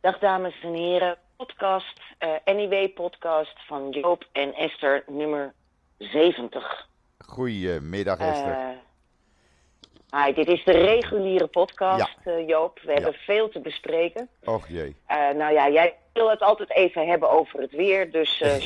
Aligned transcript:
Dag 0.00 0.18
dames 0.18 0.60
en 0.62 0.74
heren, 0.74 1.16
podcast, 1.36 2.00
uh, 2.20 2.54
NIW-podcast 2.54 3.66
van 3.66 3.90
Joop 3.90 4.28
en 4.32 4.54
Esther, 4.54 5.04
nummer 5.06 5.52
70. 5.98 6.88
Goedemiddag 7.18 8.18
Esther. 8.18 8.76
Uh, 10.10 10.24
hi, 10.24 10.32
dit 10.32 10.48
is 10.48 10.64
de 10.64 10.72
reguliere 10.72 11.46
podcast, 11.46 12.16
ja. 12.24 12.32
uh, 12.32 12.48
Joop. 12.48 12.80
We 12.82 12.92
hebben 12.92 13.12
veel 13.12 13.48
te 13.48 13.60
bespreken. 13.60 14.28
Och 14.44 14.68
jee. 14.68 14.96
nou 15.36 15.52
ja, 15.52 15.68
jij 15.68 15.96
wil 16.12 16.30
het 16.30 16.40
altijd 16.40 16.70
even 16.70 17.08
hebben 17.08 17.30
over 17.30 17.60
het 17.60 17.72
weer, 17.72 18.10
dus... 18.10 18.38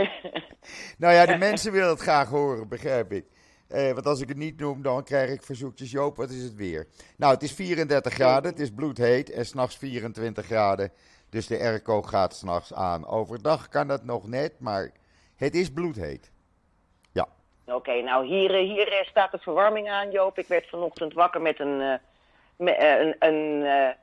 nou 1.02 1.14
ja, 1.14 1.26
de 1.26 1.36
mensen 1.38 1.72
willen 1.72 1.88
het 1.88 2.00
graag 2.00 2.28
horen, 2.28 2.68
begrijp 2.68 3.12
ik. 3.12 3.24
Eh, 3.72 3.92
want 3.92 4.06
als 4.06 4.20
ik 4.20 4.28
het 4.28 4.36
niet 4.36 4.60
noem, 4.60 4.82
dan 4.82 5.04
krijg 5.04 5.30
ik 5.30 5.42
verzoekjes. 5.42 5.90
Joop, 5.90 6.16
wat 6.16 6.30
is 6.30 6.42
het 6.42 6.54
weer? 6.54 6.86
Nou, 7.16 7.32
het 7.34 7.42
is 7.42 7.52
34 7.52 8.12
graden, 8.12 8.50
het 8.50 8.60
is 8.60 8.70
bloedheet 8.70 9.30
en 9.30 9.46
s'nachts 9.46 9.76
24 9.76 10.44
graden. 10.44 10.92
Dus 11.30 11.46
de 11.46 11.58
airco 11.58 12.02
gaat 12.02 12.34
s'nachts 12.34 12.74
aan. 12.74 13.06
Overdag 13.06 13.68
kan 13.68 13.88
dat 13.88 14.04
nog 14.04 14.28
net, 14.28 14.60
maar 14.60 14.90
het 15.36 15.54
is 15.54 15.72
bloedheet. 15.72 16.30
Ja. 17.12 17.26
Oké, 17.66 18.02
nou 18.02 18.26
hier, 18.26 18.54
hier 18.54 19.06
staat 19.10 19.32
de 19.32 19.38
verwarming 19.38 19.90
aan, 19.90 20.10
Joop. 20.10 20.38
Ik 20.38 20.46
werd 20.46 20.68
vanochtend 20.68 21.12
wakker 21.12 21.40
met 21.40 21.60
een, 21.60 21.80
uh, 21.80 22.68
uh, 22.68 23.00
een, 23.00 23.16
een, 23.18 23.62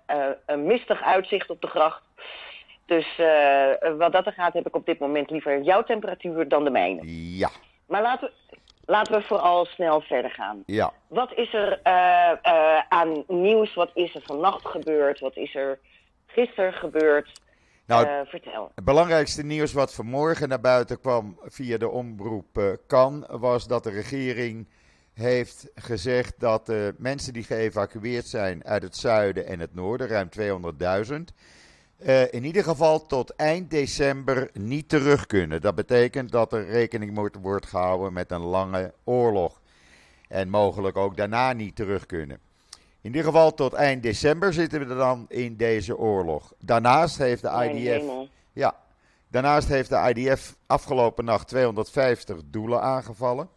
uh, 0.09 0.29
een 0.45 0.65
mistig 0.65 1.01
uitzicht 1.01 1.49
op 1.49 1.61
de 1.61 1.67
gracht. 1.67 2.01
Dus 2.85 3.17
wat 3.97 4.11
dat 4.11 4.25
er 4.25 4.33
gaat, 4.33 4.53
heb 4.53 4.67
ik 4.67 4.75
op 4.75 4.85
dit 4.85 4.99
moment 4.99 5.29
liever 5.29 5.61
jouw 5.61 5.83
temperatuur 5.83 6.47
dan 6.47 6.63
de 6.63 6.69
mijne. 6.69 7.01
Ja. 7.37 7.49
Maar 7.89 8.01
laten 8.01 8.31
we, 8.48 8.48
Laten 8.89 9.13
we 9.13 9.21
vooral 9.21 9.65
snel 9.65 10.01
verder 10.01 10.31
gaan. 10.31 10.63
Ja. 10.65 10.93
Wat 11.07 11.33
is 11.33 11.53
er 11.53 11.79
uh, 11.83 12.31
uh, 12.53 12.79
aan 12.89 13.23
nieuws? 13.27 13.73
Wat 13.73 13.89
is 13.93 14.15
er 14.15 14.21
vannacht 14.21 14.67
gebeurd? 14.67 15.19
Wat 15.19 15.35
is 15.35 15.55
er 15.55 15.79
gisteren 16.25 16.73
gebeurd? 16.73 17.41
Nou, 17.85 18.07
uh, 18.07 18.19
vertel. 18.25 18.71
Het 18.75 18.83
belangrijkste 18.83 19.45
nieuws 19.45 19.73
wat 19.73 19.93
vanmorgen 19.93 20.49
naar 20.49 20.59
buiten 20.59 20.99
kwam 20.99 21.39
via 21.43 21.77
de 21.77 21.89
omroep 21.89 22.77
Kan, 22.87 23.25
was 23.29 23.67
dat 23.67 23.83
de 23.83 23.89
regering 23.89 24.67
heeft 25.13 25.71
gezegd 25.75 26.39
dat 26.39 26.65
de 26.65 26.95
mensen 26.97 27.33
die 27.33 27.43
geëvacueerd 27.43 28.25
zijn 28.25 28.65
uit 28.65 28.83
het 28.83 28.97
zuiden 28.97 29.45
en 29.45 29.59
het 29.59 29.75
noorden, 29.75 30.07
ruim 30.07 30.29
200.000, 30.39 31.15
uh, 31.99 32.33
in 32.33 32.43
ieder 32.43 32.63
geval 32.63 33.05
tot 33.05 33.35
eind 33.35 33.69
december 33.69 34.49
niet 34.53 34.89
terug 34.89 35.25
kunnen. 35.25 35.61
Dat 35.61 35.75
betekent 35.75 36.31
dat 36.31 36.53
er 36.53 36.65
rekening 36.65 37.13
moet 37.13 37.35
worden 37.41 37.69
gehouden 37.69 38.13
met 38.13 38.31
een 38.31 38.41
lange 38.41 38.93
oorlog. 39.03 39.61
En 40.27 40.49
mogelijk 40.49 40.97
ook 40.97 41.17
daarna 41.17 41.53
niet 41.53 41.75
terug 41.75 42.05
kunnen. 42.05 42.39
In 43.01 43.09
ieder 43.09 43.23
geval 43.23 43.53
tot 43.53 43.73
eind 43.73 44.03
december 44.03 44.53
zitten 44.53 44.87
we 44.87 44.95
dan 44.95 45.25
in 45.27 45.55
deze 45.55 45.97
oorlog. 45.97 46.53
Daarnaast 46.59 47.17
heeft 47.17 47.41
de 47.41 47.69
IDF. 47.71 48.29
Ja, 48.53 48.75
daarnaast 49.27 49.67
heeft 49.67 49.89
de 49.89 50.13
IDF 50.15 50.55
afgelopen 50.65 51.25
nacht 51.25 51.47
250 51.47 52.37
doelen 52.45 52.81
aangevallen. 52.81 53.49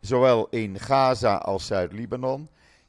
Zowel 0.00 0.46
in 0.50 0.78
Gaza 0.78 1.36
als 1.36 1.66
Zuid-Libanon. 1.66 2.48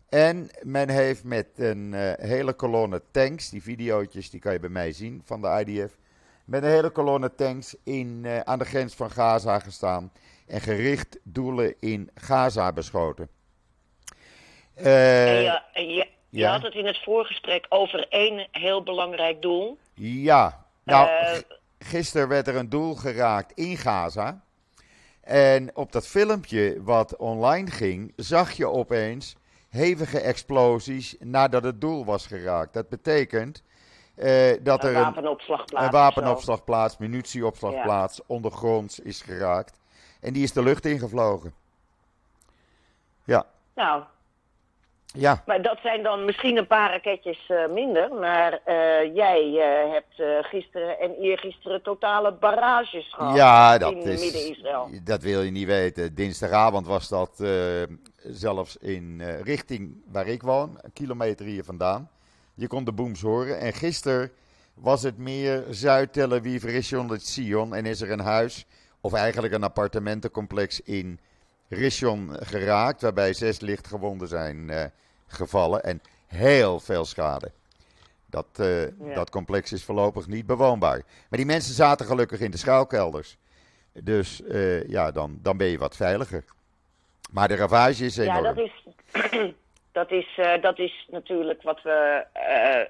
En 0.10 0.50
men 0.62 0.90
heeft 0.90 1.24
met 1.24 1.48
een 1.56 1.94
uh, 1.94 2.12
hele 2.16 2.54
kolonne 2.54 3.02
tanks, 3.12 3.50
die 3.50 3.64
video's 3.64 4.30
die 4.30 4.40
kan 4.40 4.54
je 4.54 4.60
bij 4.60 4.70
mij 4.70 4.92
zien 4.92 5.22
van 5.26 5.42
de 5.42 5.64
IDF, 5.66 5.98
met 6.46 6.64
een 6.64 6.70
hele 6.70 6.90
kolonne 6.90 7.36
tanks 7.36 7.76
in, 7.84 8.22
uh, 8.26 8.40
aan 8.40 8.60
de 8.60 8.66
grens 8.66 8.96
van 8.96 9.12
Gaza 9.12 9.60
gestaan 9.60 10.12
en 10.48 10.62
gericht 10.62 11.20
doelen 11.24 11.76
in 11.80 12.10
Gaza 12.16 12.74
beschoten. 12.74 13.30
Uh, 14.78 15.44
ja, 15.44 15.66
je, 15.74 15.84
je 15.84 16.08
ja? 16.30 16.52
had 16.52 16.62
het 16.62 16.74
in 16.74 16.86
het 16.86 17.04
voorgesprek 17.04 17.66
over 17.70 18.08
één 18.10 18.48
heel 18.52 18.84
belangrijk 18.84 19.42
doel. 19.42 19.78
Ja, 19.94 20.66
nou, 20.84 21.10
gisteren 21.80 22.28
werd 22.28 22.48
er 22.48 22.56
een 22.56 22.70
doel 22.70 22.96
geraakt 22.96 23.52
in 23.52 23.78
Gaza. 23.78 24.42
En 25.22 25.76
op 25.76 25.92
dat 25.92 26.08
filmpje 26.08 26.84
wat 26.84 27.16
online 27.16 27.72
ging, 27.72 28.14
zag 28.16 28.52
je 28.52 28.68
opeens 28.68 29.36
hevige 29.78 30.20
explosies 30.20 31.16
nadat 31.20 31.64
het 31.64 31.82
doel 31.82 32.06
was 32.06 32.28
geraakt. 32.28 32.74
Dat 32.74 32.90
betekent 32.90 33.64
uh, 34.16 34.54
dat 34.62 34.84
een 34.84 34.90
er 34.90 34.94
wapenopslagplaats, 34.94 35.86
een, 35.86 35.92
wapenopslagplaats, 35.92 36.98
munitieopslagplaats 36.98 38.18
ja. 38.18 38.24
ondergronds 38.28 39.00
is 39.00 39.22
geraakt. 39.22 39.80
En 40.20 40.34
die 40.34 40.44
is 40.44 40.54
de 40.54 40.64
lucht 40.64 40.86
ingevlogen. 40.86 41.54
Ja. 43.24 43.46
Nou. 43.76 44.04
Ja. 45.20 45.44
Maar 45.46 45.62
dat 45.62 45.78
zijn 45.82 46.04
dan 46.04 46.26
misschien 46.26 46.58
een 46.58 46.68
paar 46.68 46.92
raketjes 46.92 47.50
uh, 47.50 47.68
minder. 47.68 48.14
Maar 48.14 48.60
uh, 48.68 49.16
jij 49.16 49.52
hebt 49.92 50.46
gisteren 50.46 51.00
en 51.00 51.16
eergisteren 51.16 51.82
totale 51.82 52.34
barrages 52.34 53.14
gehad 53.14 53.36
ja, 53.36 53.78
dat 53.78 53.92
in 53.92 54.02
is, 54.02 54.22
Midden-Israël. 54.22 54.90
Dat 55.04 55.22
wil 55.22 55.42
je 55.42 55.52
niet 55.52 55.68
weten. 55.68 56.16
Dinsdagavond 56.16 56.88
was 56.88 57.10
dat 57.10 57.44
zelfs 58.24 58.78
in 58.78 59.22
richting 59.44 60.02
waar 60.12 60.28
ik 60.28 60.42
woon, 60.42 60.78
een 60.82 60.94
kilometer 60.94 61.46
hier 61.46 61.64
vandaan. 61.64 62.10
Je 62.54 62.68
kon 62.68 62.84
de 62.84 62.92
booms 62.92 63.22
horen. 63.22 63.60
En 63.60 63.74
gisteren 63.74 64.32
was 64.74 65.04
het 65.04 65.18
meer 65.18 65.64
Zuid-Tel 65.70 66.34
Aviv, 66.34 66.64
Rishon 66.64 67.20
Sion. 67.20 67.76
En 67.76 67.86
is 67.86 68.02
er 68.02 68.12
een 68.12 68.20
huis, 68.20 68.66
of 69.02 69.14
eigenlijk 69.14 69.54
een 69.54 69.64
appartementencomplex 69.64 70.82
in 70.82 71.20
Rishon 71.70 72.30
geraakt. 72.40 73.02
Waarbij 73.02 73.34
zes 73.34 73.60
lichtgewonden 73.60 74.28
zijn 74.28 74.72
gevallen. 75.28 75.84
En 75.84 76.02
heel 76.26 76.80
veel 76.80 77.06
schade. 77.06 77.52
Dat, 78.30 78.46
uh, 78.60 78.84
ja. 78.84 79.14
dat 79.14 79.30
complex 79.30 79.72
is 79.72 79.84
voorlopig 79.84 80.28
niet 80.28 80.46
bewoonbaar. 80.46 81.02
Maar 81.30 81.40
die 81.40 81.46
mensen 81.46 81.74
zaten 81.74 82.06
gelukkig 82.06 82.40
in 82.40 82.52
de 82.52 82.58
schuilkelders. 82.58 83.38
Dus 83.94 84.42
ja, 84.88 85.12
dan, 85.12 85.40
dan 85.42 85.58
ben 85.58 85.68
je 85.68 85.78
wat 85.78 85.96
veiliger. 85.96 86.44
Maar 87.32 87.48
de 87.48 87.56
ravage 87.56 88.06
is 88.06 88.18
enorm. 88.18 88.44
Ja, 88.44 88.54
dat 88.54 88.58
is, 88.58 88.84
dat 89.92 90.12
is, 90.12 90.38
uh, 90.38 90.62
dat 90.62 90.80
is 90.80 91.08
natuurlijk 91.12 91.62
wat 91.62 91.82
we 91.82 92.26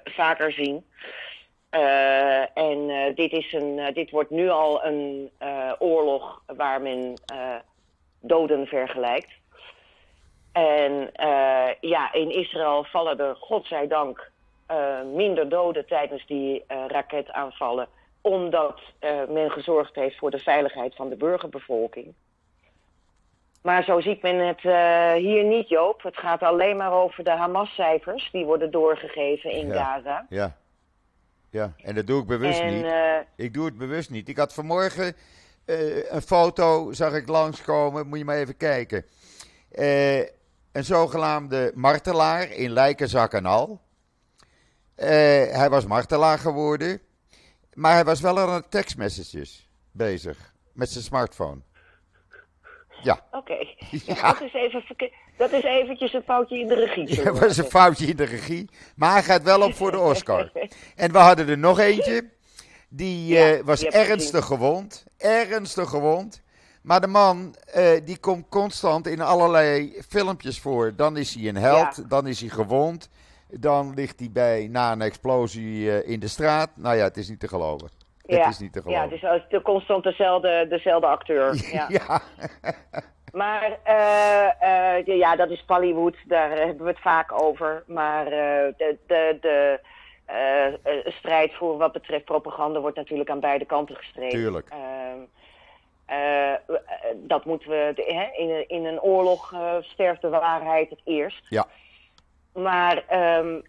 vaker 0.04 0.52
zien. 0.52 0.84
Uh, 1.70 2.58
en 2.58 3.12
dit, 3.14 3.32
is 3.32 3.52
een, 3.52 3.90
dit 3.94 4.10
wordt 4.10 4.30
nu 4.30 4.48
al 4.48 4.84
een 4.84 5.30
oorlog 5.78 6.42
waar 6.46 6.82
men 6.82 7.14
doden 8.20 8.66
vergelijkt. 8.66 9.37
En 10.60 11.10
ja, 11.80 12.12
in 12.12 12.30
Israël 12.30 12.84
vallen 12.84 13.20
er, 13.20 13.36
godzijdank, 13.36 14.30
minder 15.14 15.48
doden 15.48 15.86
tijdens 15.86 16.26
die 16.26 16.64
raketaanvallen. 16.86 17.88
Omdat 18.20 18.80
men 19.28 19.50
gezorgd 19.50 19.94
heeft 19.94 20.18
voor 20.18 20.30
de 20.30 20.38
veiligheid 20.38 20.94
van 20.94 21.08
de 21.08 21.16
burgerbevolking. 21.16 22.14
Maar 23.62 23.84
zo 23.84 24.00
ziet 24.00 24.22
men 24.22 24.46
het 24.46 24.64
uh, 24.64 25.12
hier 25.12 25.44
niet, 25.44 25.68
Joop. 25.68 26.02
Het 26.02 26.16
gaat 26.16 26.42
alleen 26.42 26.76
maar 26.76 26.92
over 26.92 27.24
de 27.24 27.30
Hamas-cijfers 27.30 28.28
die 28.32 28.44
worden 28.44 28.70
doorgegeven 28.70 29.50
in 29.50 29.66
ja, 29.66 29.84
Gaza. 29.84 30.26
Ja. 30.28 30.56
ja, 31.50 31.72
en 31.82 31.94
dat 31.94 32.06
doe 32.06 32.20
ik 32.20 32.26
bewust 32.26 32.60
en, 32.60 32.74
niet. 32.74 32.84
Uh, 32.84 33.16
ik 33.36 33.54
doe 33.54 33.64
het 33.64 33.78
bewust 33.78 34.10
niet. 34.10 34.28
Ik 34.28 34.36
had 34.36 34.54
vanmorgen 34.54 35.16
uh, 35.66 36.10
een 36.10 36.22
foto, 36.22 36.92
zag 36.92 37.14
ik 37.14 37.28
langskomen, 37.28 38.06
moet 38.06 38.18
je 38.18 38.24
maar 38.24 38.36
even 38.36 38.56
kijken. 38.56 39.04
Een 40.78 40.84
zogenaamde 40.84 41.72
martelaar 41.74 42.50
in 42.50 42.70
Lijkenzak 42.70 43.32
en 43.32 43.46
al. 43.46 43.80
hij 44.94 45.68
was 45.70 45.86
martelaar 45.86 46.38
geworden, 46.38 47.00
maar 47.74 47.92
hij 47.92 48.04
was 48.04 48.20
wel 48.20 48.38
aan 48.38 48.68
tekstmessages 48.68 49.68
bezig 49.92 50.54
met 50.72 50.90
zijn 50.90 51.04
smartphone. 51.04 51.60
Ja. 53.02 53.24
Oké. 53.30 53.36
Okay. 53.36 53.76
Ja. 54.06 54.32
Dat, 54.32 54.40
is 54.40 54.52
even 54.52 55.10
dat 55.36 55.52
is 55.52 55.62
eventjes 55.62 56.12
een 56.12 56.22
foutje 56.22 56.58
in 56.58 56.68
de 56.68 56.74
regie. 56.74 57.14
Ja, 57.14 57.24
dat 57.24 57.38
was 57.38 57.56
een 57.56 57.64
foutje 57.64 58.06
in 58.06 58.16
de 58.16 58.24
regie. 58.24 58.70
Maar 58.96 59.12
hij 59.12 59.22
gaat 59.22 59.42
wel 59.42 59.62
op 59.62 59.74
voor 59.74 59.90
de 59.90 59.98
Oscar. 59.98 60.50
en 60.96 61.12
we 61.12 61.18
hadden 61.18 61.48
er 61.48 61.58
nog 61.58 61.78
eentje. 61.78 62.30
Die 62.88 63.26
ja, 63.26 63.56
uh, 63.56 63.64
was 63.64 63.84
ernstig 63.84 64.44
gewond. 64.44 65.04
Ernstig 65.16 65.88
gewond. 65.88 66.42
Maar 66.82 67.00
de 67.00 67.06
man, 67.06 67.54
uh, 67.76 68.00
die 68.04 68.18
komt 68.18 68.48
constant 68.48 69.06
in 69.06 69.20
allerlei 69.20 70.02
filmpjes 70.08 70.60
voor. 70.60 70.92
Dan 70.96 71.16
is 71.16 71.34
hij 71.34 71.48
een 71.48 71.56
held, 71.56 71.96
ja. 71.96 72.02
dan 72.08 72.26
is 72.26 72.40
hij 72.40 72.48
gewond. 72.48 73.10
Dan 73.50 73.94
ligt 73.94 74.18
hij 74.18 74.30
bij, 74.32 74.68
na 74.70 74.92
een 74.92 75.00
explosie 75.00 75.84
uh, 75.84 76.08
in 76.08 76.20
de 76.20 76.28
straat. 76.28 76.70
Nou 76.74 76.96
ja, 76.96 77.04
het 77.04 77.16
is 77.16 77.28
niet 77.28 77.40
te 77.40 77.48
geloven. 77.48 77.88
Ja, 78.22 78.38
het 78.38 78.52
is 78.52 78.58
niet 78.58 78.72
te 78.72 78.82
geloven. 78.82 79.18
Ja, 79.20 79.32
het 79.32 79.44
is 79.48 79.62
constant 79.62 80.04
dezelfde, 80.04 80.66
dezelfde 80.68 81.06
acteur. 81.06 81.54
Ja. 81.72 81.86
ja. 81.88 82.20
maar 83.32 83.78
uh, 83.86 85.08
uh, 85.08 85.18
ja, 85.18 85.36
dat 85.36 85.50
is 85.50 85.64
Hollywood, 85.66 86.16
daar 86.26 86.50
hebben 86.50 86.84
we 86.84 86.90
het 86.90 87.00
vaak 87.00 87.42
over. 87.42 87.82
Maar 87.86 88.24
de, 88.24 88.96
de, 89.06 89.38
de 89.40 89.80
strijd 91.04 91.54
voor 91.54 91.76
wat 91.76 91.92
betreft 91.92 92.24
propaganda 92.24 92.80
wordt 92.80 92.96
natuurlijk 92.96 93.30
aan 93.30 93.40
beide 93.40 93.64
kanten 93.64 93.96
gestreden. 93.96 94.38
Tuurlijk. 94.38 94.68
Dat 97.16 97.44
moeten 97.44 97.70
we, 97.70 97.92
de, 97.94 98.02
hè, 98.02 98.42
in, 98.42 98.68
in 98.68 98.84
een 98.84 99.00
oorlog 99.00 99.54
sterft 99.80 100.20
de 100.20 100.28
waarheid 100.28 100.90
het 100.90 101.00
eerst. 101.04 101.46
Ja. 101.48 101.66
Maar 102.52 102.96
um, 102.96 103.62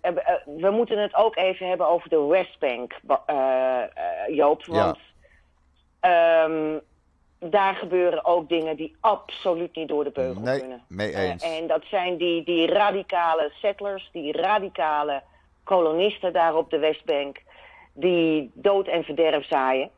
we 0.46 0.70
moeten 0.72 0.98
het 0.98 1.16
ook 1.16 1.36
even 1.36 1.68
hebben 1.68 1.88
over 1.88 2.10
de 2.10 2.26
Westbank, 2.26 3.00
uh, 3.28 3.82
Joop. 4.28 4.66
Want 4.66 4.98
ja. 6.02 6.44
um, 6.44 6.82
daar 7.40 7.76
gebeuren 7.76 8.26
ook 8.26 8.50
dingen 8.50 8.76
die 8.76 8.96
absoluut 9.00 9.76
niet 9.76 9.88
door 9.88 10.04
de 10.04 10.12
beugel 10.12 10.42
nee, 10.42 10.60
kunnen. 10.60 10.84
Mee 10.88 11.16
eens. 11.16 11.44
Uh, 11.44 11.58
en 11.58 11.68
dat 11.68 11.84
zijn 11.84 12.18
die, 12.18 12.44
die 12.44 12.68
radicale 12.68 13.52
settlers, 13.54 14.10
die 14.12 14.32
radicale 14.32 15.22
kolonisten 15.64 16.34
daar 16.34 16.56
op 16.56 16.70
de 16.70 16.80
Westbank, 16.80 17.42
die 17.94 18.52
dood 18.54 18.88
en 18.88 19.04
verderf 19.04 19.46
zaaien. 19.46 19.90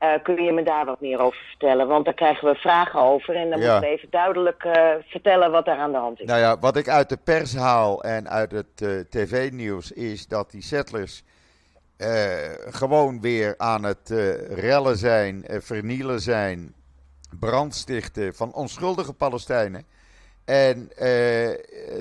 Uh, 0.00 0.12
kun 0.22 0.42
je 0.44 0.52
me 0.52 0.62
daar 0.62 0.84
wat 0.84 1.00
meer 1.00 1.18
over 1.20 1.40
vertellen? 1.48 1.88
Want 1.88 2.04
daar 2.04 2.14
krijgen 2.14 2.48
we 2.48 2.54
vragen 2.54 3.00
over 3.00 3.36
en 3.36 3.50
dan 3.50 3.60
ja. 3.60 3.72
moeten 3.72 3.90
we 3.90 3.96
even 3.96 4.10
duidelijk 4.10 4.64
uh, 4.64 4.90
vertellen 5.06 5.50
wat 5.50 5.64
daar 5.64 5.78
aan 5.78 5.92
de 5.92 5.98
hand 5.98 6.20
is. 6.20 6.26
Nou 6.26 6.40
ja, 6.40 6.58
wat 6.58 6.76
ik 6.76 6.88
uit 6.88 7.08
de 7.08 7.16
pers 7.16 7.54
haal 7.54 8.02
en 8.02 8.28
uit 8.28 8.52
het 8.52 8.80
uh, 8.80 9.00
tv-nieuws 9.00 9.92
is 9.92 10.26
dat 10.26 10.50
die 10.50 10.62
settlers 10.62 11.22
gewoon 12.68 13.20
weer 13.20 13.54
aan 13.56 13.82
het 13.82 14.10
rellen 14.48 14.96
zijn, 14.96 15.44
vernielen 15.48 16.20
zijn, 16.20 16.74
brandstichten 17.40 18.34
van 18.34 18.52
onschuldige 18.52 19.12
Palestijnen. 19.12 19.86
En 20.48 20.90
uh, 21.02 21.54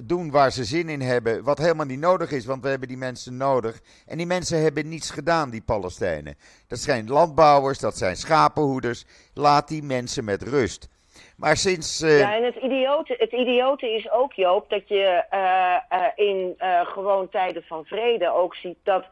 doen 0.04 0.32
waar 0.32 0.52
ze 0.52 0.64
zin 0.64 0.90
in 0.90 1.02
hebben, 1.02 1.44
wat 1.44 1.58
helemaal 1.58 1.86
niet 1.86 2.00
nodig 2.00 2.32
is, 2.32 2.46
want 2.46 2.64
we 2.64 2.70
hebben 2.70 2.88
die 2.88 2.98
mensen 2.98 3.38
nodig. 3.38 3.80
En 4.06 4.18
die 4.18 4.26
mensen 4.26 4.62
hebben 4.62 4.90
niets 4.90 5.10
gedaan, 5.12 5.50
die 5.50 5.62
Palestijnen. 5.62 6.36
Dat 6.68 6.80
zijn 6.80 7.10
landbouwers, 7.10 7.80
dat 7.80 7.98
zijn 7.98 8.16
schapenhoeders. 8.16 9.06
Laat 9.34 9.68
die 9.68 9.84
mensen 9.84 10.26
met 10.26 10.44
rust. 10.44 10.90
Maar 11.38 11.58
sinds. 11.58 12.02
Uh... 12.02 12.20
Ja, 12.20 12.36
en 12.36 12.44
het 12.44 12.56
idiote, 12.56 13.16
het 13.18 13.32
idiote 13.32 13.90
is 13.90 14.12
ook, 14.12 14.34
Joop, 14.34 14.70
dat 14.70 14.88
je 14.88 15.24
uh, 15.34 16.26
in 16.28 16.56
gewoon 16.84 17.30
tijden 17.30 17.64
van 17.64 17.86
vrede 17.86 18.34
ook 18.34 18.56
ziet 18.56 18.78
dat 18.84 19.06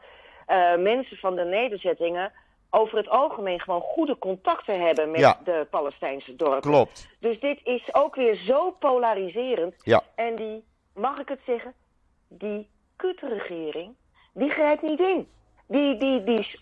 mensen 0.78 1.16
van 1.16 1.34
de 1.34 1.44
nederzettingen 1.44 2.32
over 2.70 2.96
het 2.96 3.08
algemeen 3.08 3.60
gewoon 3.60 3.80
goede 3.80 4.18
contacten 4.18 4.80
hebben 4.80 5.10
met 5.10 5.20
ja. 5.20 5.40
de 5.44 5.66
Palestijnse 5.70 6.36
dorpen. 6.36 6.70
Klopt. 6.70 7.08
Dus 7.20 7.40
dit 7.40 7.60
is 7.64 7.94
ook 7.94 8.14
weer 8.14 8.34
zo 8.34 8.70
polariserend. 8.70 9.74
Ja. 9.82 10.02
En 10.14 10.36
die, 10.36 10.64
mag 10.94 11.18
ik 11.18 11.28
het 11.28 11.40
zeggen, 11.46 11.74
die 12.28 12.68
kutregering, 12.96 13.94
die 14.32 14.50
grijpt 14.50 14.82
niet 14.82 15.00
in. 15.00 15.28
Die, 15.68 15.96
die, 15.96 16.24
die, 16.24 16.60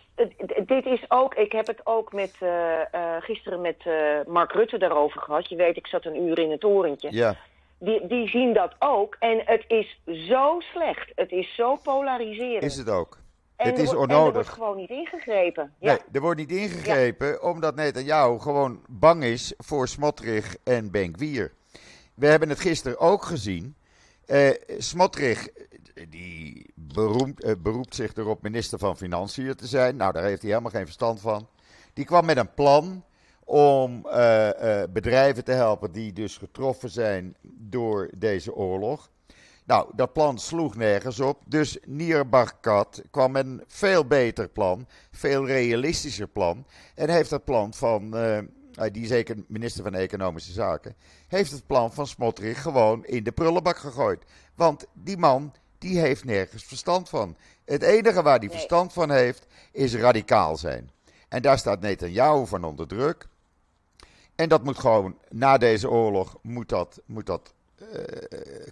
dit 0.67 0.87
is 0.87 1.05
ook, 1.09 1.35
ik 1.35 1.53
heb 1.53 1.67
het 1.67 1.81
ook 1.87 2.13
met, 2.13 2.35
uh, 2.43 2.49
uh, 2.51 3.17
gisteren 3.21 3.61
met 3.61 3.85
uh, 3.87 3.95
Mark 4.27 4.53
Rutte 4.53 4.79
daarover 4.79 5.21
gehad. 5.21 5.49
Je 5.49 5.57
weet, 5.57 5.77
ik 5.77 5.87
zat 5.87 6.05
een 6.05 6.23
uur 6.23 6.39
in 6.39 6.51
het 6.51 6.61
torentje. 6.61 7.09
Ja. 7.13 7.37
Die, 7.79 8.07
die 8.07 8.29
zien 8.29 8.53
dat 8.53 8.75
ook. 8.79 9.17
En 9.19 9.43
het 9.45 9.65
is 9.69 10.01
zo 10.29 10.61
slecht. 10.61 11.13
Het 11.15 11.33
is 11.33 11.55
zo 11.55 11.77
polariserend. 11.83 12.63
Is 12.63 12.77
het 12.77 12.91
ook. 12.91 13.19
En 13.65 13.71
het 13.71 13.79
er 13.79 13.85
is 13.85 13.93
wordt, 13.93 14.13
onnodig. 14.13 14.27
Er 14.27 14.33
wordt 14.33 14.49
gewoon 14.49 14.77
niet 14.77 14.91
ingegrepen. 14.91 15.73
Ja. 15.79 15.93
Nee, 15.93 16.01
er 16.13 16.21
wordt 16.21 16.41
niet 16.41 16.53
ingegrepen 16.53 17.27
ja. 17.27 17.39
omdat 17.39 17.75
Netanyahu 17.75 18.39
gewoon 18.39 18.81
bang 18.89 19.25
is 19.25 19.55
voor 19.59 19.89
Smotrich 19.89 20.57
en 20.63 20.91
Benkwier. 20.91 21.53
We 22.15 22.27
hebben 22.27 22.49
het 22.49 22.61
gisteren 22.61 22.99
ook 22.99 23.25
gezien. 23.25 23.75
Uh, 24.27 24.51
Smotrich, 24.79 25.49
die 26.09 26.67
uh, 26.97 27.53
beroept 27.59 27.95
zich 27.95 28.15
erop 28.15 28.43
minister 28.43 28.79
van 28.79 28.97
Financiën 28.97 29.55
te 29.55 29.67
zijn. 29.67 29.97
Nou, 29.97 30.13
daar 30.13 30.23
heeft 30.23 30.43
hij 30.43 30.51
helemaal 30.51 30.71
geen 30.71 30.85
verstand 30.85 31.21
van. 31.21 31.49
Die 31.93 32.05
kwam 32.05 32.25
met 32.25 32.37
een 32.37 32.55
plan 32.55 33.05
om 33.45 34.07
uh, 34.07 34.83
bedrijven 34.91 35.45
te 35.45 35.53
helpen 35.53 35.93
die 35.93 36.13
dus 36.13 36.37
getroffen 36.37 36.91
zijn 36.91 37.37
door 37.43 38.11
deze 38.17 38.55
oorlog. 38.55 39.11
Nou, 39.65 39.91
dat 39.95 40.13
plan 40.13 40.39
sloeg 40.39 40.77
nergens 40.77 41.21
op. 41.21 41.43
Dus 41.47 41.79
Nir 41.87 42.29
Barkat 42.29 43.03
kwam 43.11 43.33
met 43.33 43.47
een 43.47 43.63
veel 43.67 44.07
beter 44.07 44.49
plan, 44.49 44.87
veel 45.11 45.47
realistischer 45.47 46.29
plan. 46.29 46.67
En 46.95 47.11
heeft 47.11 47.31
het 47.31 47.45
plan 47.45 47.75
van, 47.75 48.17
uh, 48.17 48.39
die 48.93 49.03
is 49.03 49.09
zeker 49.09 49.37
minister 49.49 49.83
van 49.83 49.95
Economische 49.95 50.53
Zaken, 50.53 50.95
heeft 51.29 51.51
het 51.51 51.67
plan 51.67 51.93
van 51.93 52.07
Smotrich 52.07 52.63
gewoon 52.63 53.05
in 53.05 53.25
de 53.25 53.33
prullenbak 53.33 53.77
gegooid. 53.77 54.25
Want 54.55 54.87
die 54.93 55.17
man, 55.17 55.53
die 55.79 55.99
heeft 55.99 56.25
nergens 56.25 56.65
verstand 56.65 57.09
van. 57.09 57.37
Het 57.65 57.83
enige 57.83 58.23
waar 58.23 58.39
hij 58.39 58.47
Nee. 58.47 58.57
verstand 58.57 58.93
van 58.93 59.11
heeft, 59.11 59.47
is 59.73 59.95
radicaal 59.95 60.57
zijn. 60.57 60.91
En 61.29 61.43
daar 61.43 61.59
staat 61.59 61.81
Netanyahu 61.81 62.47
van 62.47 62.65
onder 62.65 62.87
druk. 62.87 63.29
En 64.35 64.49
dat 64.49 64.65
moet 64.65 64.79
gewoon, 64.79 65.19
na 65.31 65.59
deze 65.59 65.91
oorlog, 65.91 66.37
moet 66.43 66.69
dat, 66.69 67.01
moet 67.07 67.27
dat 67.27 67.54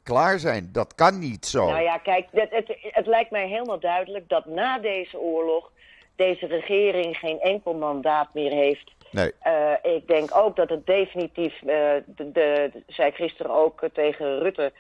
klaar 0.03 0.39
zijn. 0.39 0.69
Dat 0.73 0.95
kan 0.95 1.19
niet 1.19 1.47
zo. 1.47 1.67
Nou 1.67 1.83
ja, 1.83 1.99
kijk, 1.99 2.27
het, 2.31 2.51
het, 2.51 2.77
het, 2.81 3.07
lijkt 3.07 3.31
mij 3.31 3.49
helemaal 3.49 3.81
duidelijk 3.81 4.29
dat 4.29 4.47
na 4.47 4.79
deze 4.79 5.19
oorlog 5.19 5.71
deze 6.17 6.47
regering 6.47 7.17
geen 7.17 7.41
enkel 7.41 7.75
mandaat 7.75 8.35
meer 8.35 8.53
heeft. 8.53 8.93
Nee. 9.11 9.33
Uh, 9.45 9.95
ik 9.95 10.09
denk 10.09 10.37
ook 10.37 10.57
dat 10.57 10.69
het 10.69 10.87
definitief, 10.87 11.63
uh, 11.63 11.69
de, 12.07 12.33
de, 12.33 12.71
zei 12.87 13.11
gisteren 13.11 13.51
ook 13.51 13.89
tegen 13.93 14.39
Rutte, 14.39 14.73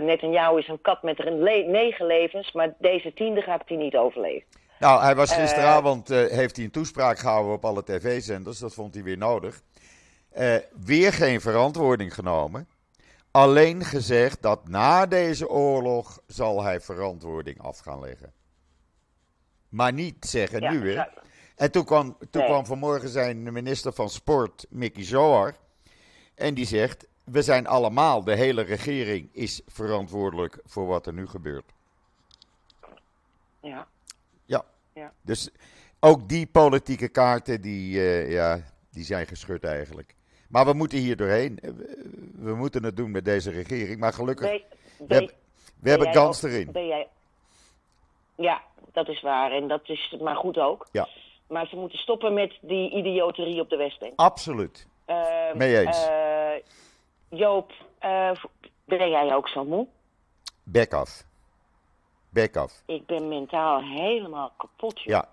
Netanyahu 0.00 0.58
is 0.58 0.68
een 0.68 0.80
kat 0.80 1.02
met 1.02 1.18
er 1.18 1.32
le 1.32 1.64
negen 1.66 2.06
levens, 2.06 2.52
maar 2.52 2.74
deze 2.78 3.14
tiende 3.14 3.42
gaat 3.42 3.62
hij 3.66 3.76
niet 3.76 3.96
overleven. 3.96 4.46
Nou, 4.78 5.02
hij 5.02 5.14
was 5.14 5.34
gisteravond, 5.34 6.08
heeft 6.08 6.56
hij 6.56 6.64
een 6.64 6.70
toespraak 6.70 7.18
gehouden 7.18 7.52
op 7.52 7.64
alle 7.64 7.84
tv-zenders, 7.84 8.58
dat 8.58 8.74
vond 8.74 8.94
hij 8.94 9.02
weer 9.02 9.18
nodig. 9.18 9.60
weer 10.84 11.12
geen 11.12 11.40
verantwoording 11.40 12.14
genomen. 12.14 12.68
Alleen 13.30 13.84
gezegd 13.84 14.42
dat 14.42 14.68
na 14.68 15.06
deze 15.06 15.48
oorlog 15.48 16.20
zal 16.26 16.62
hij 16.62 16.80
verantwoording 16.80 17.60
af 17.60 17.78
gaan 17.78 18.00
leggen. 18.00 18.32
Maar 19.68 19.92
niet 19.92 20.24
zeggen 20.24 20.60
ja, 20.60 20.70
nu 20.70 20.80
weer. 20.80 20.94
Ja. 20.94 21.12
En 21.56 21.70
toen, 21.70 21.84
kwam, 21.84 22.16
toen 22.18 22.40
nee. 22.42 22.50
kwam 22.50 22.66
vanmorgen 22.66 23.08
zijn 23.08 23.52
minister 23.52 23.92
van 23.92 24.10
Sport, 24.10 24.66
Mickey 24.68 25.04
Zohar. 25.04 25.54
En 26.34 26.54
die 26.54 26.66
zegt, 26.66 27.06
we 27.24 27.42
zijn 27.42 27.66
allemaal, 27.66 28.24
de 28.24 28.34
hele 28.34 28.62
regering 28.62 29.28
is 29.32 29.62
verantwoordelijk 29.66 30.58
voor 30.64 30.86
wat 30.86 31.06
er 31.06 31.12
nu 31.12 31.26
gebeurt. 31.26 31.72
Ja. 33.60 33.86
Ja. 34.44 34.64
ja. 34.92 35.12
Dus 35.22 35.50
ook 36.00 36.28
die 36.28 36.46
politieke 36.46 37.08
kaarten, 37.08 37.60
die, 37.60 37.94
uh, 37.94 38.30
ja, 38.30 38.60
die 38.90 39.04
zijn 39.04 39.26
geschud 39.26 39.64
eigenlijk. 39.64 40.14
Maar 40.48 40.66
we 40.66 40.72
moeten 40.72 40.98
hier 40.98 41.16
doorheen. 41.16 41.58
We 42.38 42.54
moeten 42.54 42.84
het 42.84 42.96
doen 42.96 43.10
met 43.10 43.24
deze 43.24 43.50
regering. 43.50 44.00
Maar 44.00 44.12
gelukkig, 44.12 44.50
ben, 44.50 44.62
we, 44.98 45.04
ben, 45.06 45.18
hebben, 45.18 45.36
we 45.80 45.88
hebben 45.88 46.12
kans 46.12 46.44
ook, 46.44 46.50
erin. 46.50 46.72
Ben 46.72 46.86
jij, 46.86 47.08
ja, 48.34 48.62
dat 48.92 49.08
is 49.08 49.20
waar. 49.20 49.52
En 49.52 49.68
dat 49.68 49.88
is 49.88 50.16
maar 50.20 50.36
goed 50.36 50.58
ook. 50.58 50.88
Ja. 50.92 51.08
Maar 51.48 51.66
ze 51.66 51.76
moeten 51.76 51.98
stoppen 51.98 52.34
met 52.34 52.58
die 52.60 52.90
idioterie 52.90 53.60
op 53.60 53.68
de 53.68 53.76
Westbank. 53.76 54.12
Absoluut. 54.16 54.86
Uh, 55.06 55.52
Mee 55.54 55.78
eens. 55.78 56.08
Uh, 56.08 56.50
Joop, 57.28 57.72
uh, 58.02 58.30
ben 58.84 59.10
jij 59.10 59.34
ook 59.34 59.48
zo 59.48 59.64
moe? 59.64 59.86
Bek 60.62 60.92
af. 60.92 61.24
Bek 62.30 62.56
af. 62.56 62.82
Ik 62.86 63.06
ben 63.06 63.28
mentaal 63.28 63.82
helemaal 63.82 64.52
kapot. 64.56 65.00
Joh. 65.00 65.06
Ja. 65.06 65.28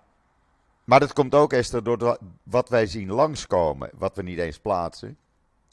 Maar 0.86 1.00
dat 1.00 1.12
komt 1.12 1.34
ook, 1.34 1.52
Esther, 1.52 1.84
door 1.84 2.18
wat 2.42 2.68
wij 2.68 2.86
zien 2.86 3.10
langskomen. 3.10 3.90
Wat 3.94 4.16
we 4.16 4.22
niet 4.22 4.38
eens 4.38 4.58
plaatsen 4.58 5.18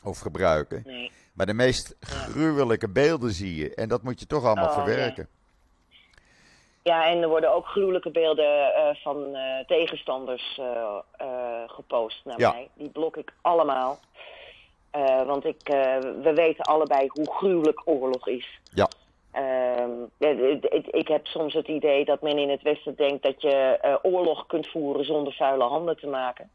of 0.03 0.19
gebruiken. 0.19 0.81
Nee. 0.85 1.11
Maar 1.33 1.45
de 1.45 1.53
meest 1.53 1.95
gruwelijke 1.99 2.89
beelden 2.89 3.31
zie 3.31 3.55
je. 3.55 3.75
En 3.75 3.89
dat 3.89 4.03
moet 4.03 4.19
je 4.19 4.25
toch 4.25 4.43
allemaal 4.43 4.67
oh, 4.67 4.73
verwerken. 4.73 5.27
Ja. 6.81 6.97
ja. 6.97 7.11
en 7.11 7.21
er 7.21 7.27
worden 7.27 7.53
ook 7.53 7.65
gruwelijke 7.65 8.11
beelden 8.11 8.73
uh, 8.75 8.95
van 9.03 9.35
uh, 9.35 9.59
tegenstanders 9.67 10.59
uh, 10.59 10.97
gepost 11.67 12.25
naar 12.25 12.39
ja. 12.39 12.51
mij. 12.51 12.69
Die 12.73 12.89
blok 12.89 13.17
ik 13.17 13.33
allemaal. 13.41 13.99
want 15.25 15.45
ik, 15.45 15.67
we 16.23 16.31
weten 16.35 16.65
allebei 16.65 17.07
hoe 17.07 17.31
gruwelijk 17.31 17.81
oorlog 17.85 18.27
is. 18.27 18.59
Ja. 18.73 18.87
Uh, 19.35 19.85
ik 20.91 21.07
heb 21.07 21.27
soms 21.27 21.53
het 21.53 21.67
idee 21.67 22.05
dat 22.05 22.21
men 22.21 22.37
in 22.37 22.49
het 22.49 22.61
Westen 22.61 22.95
denkt 22.95 23.23
dat 23.23 23.41
je 23.41 23.79
uh, 23.85 23.95
oorlog 24.13 24.45
kunt 24.45 24.67
voeren 24.67 25.05
zonder 25.05 25.33
vuile 25.33 25.63
handen 25.63 25.97
te 25.97 26.07
maken. 26.07 26.49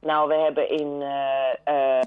Nou, 0.00 0.28
we 0.28 0.34
hebben 0.34 0.68
in 0.68 1.00
uh, 1.00 2.00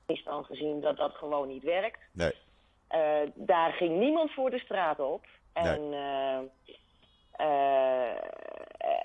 Afghanistan 0.00 0.44
gezien 0.44 0.80
dat 0.80 0.96
dat 0.96 1.14
gewoon 1.14 1.48
niet 1.48 1.62
werkt. 1.62 2.00
Nee. 2.12 2.32
daar 3.34 3.72
ging 3.72 3.98
niemand 3.98 4.32
voor 4.32 4.50
de 4.50 4.58
straat 4.58 5.00
op. 5.00 5.24
En, 5.52 5.88
nee. 5.88 6.50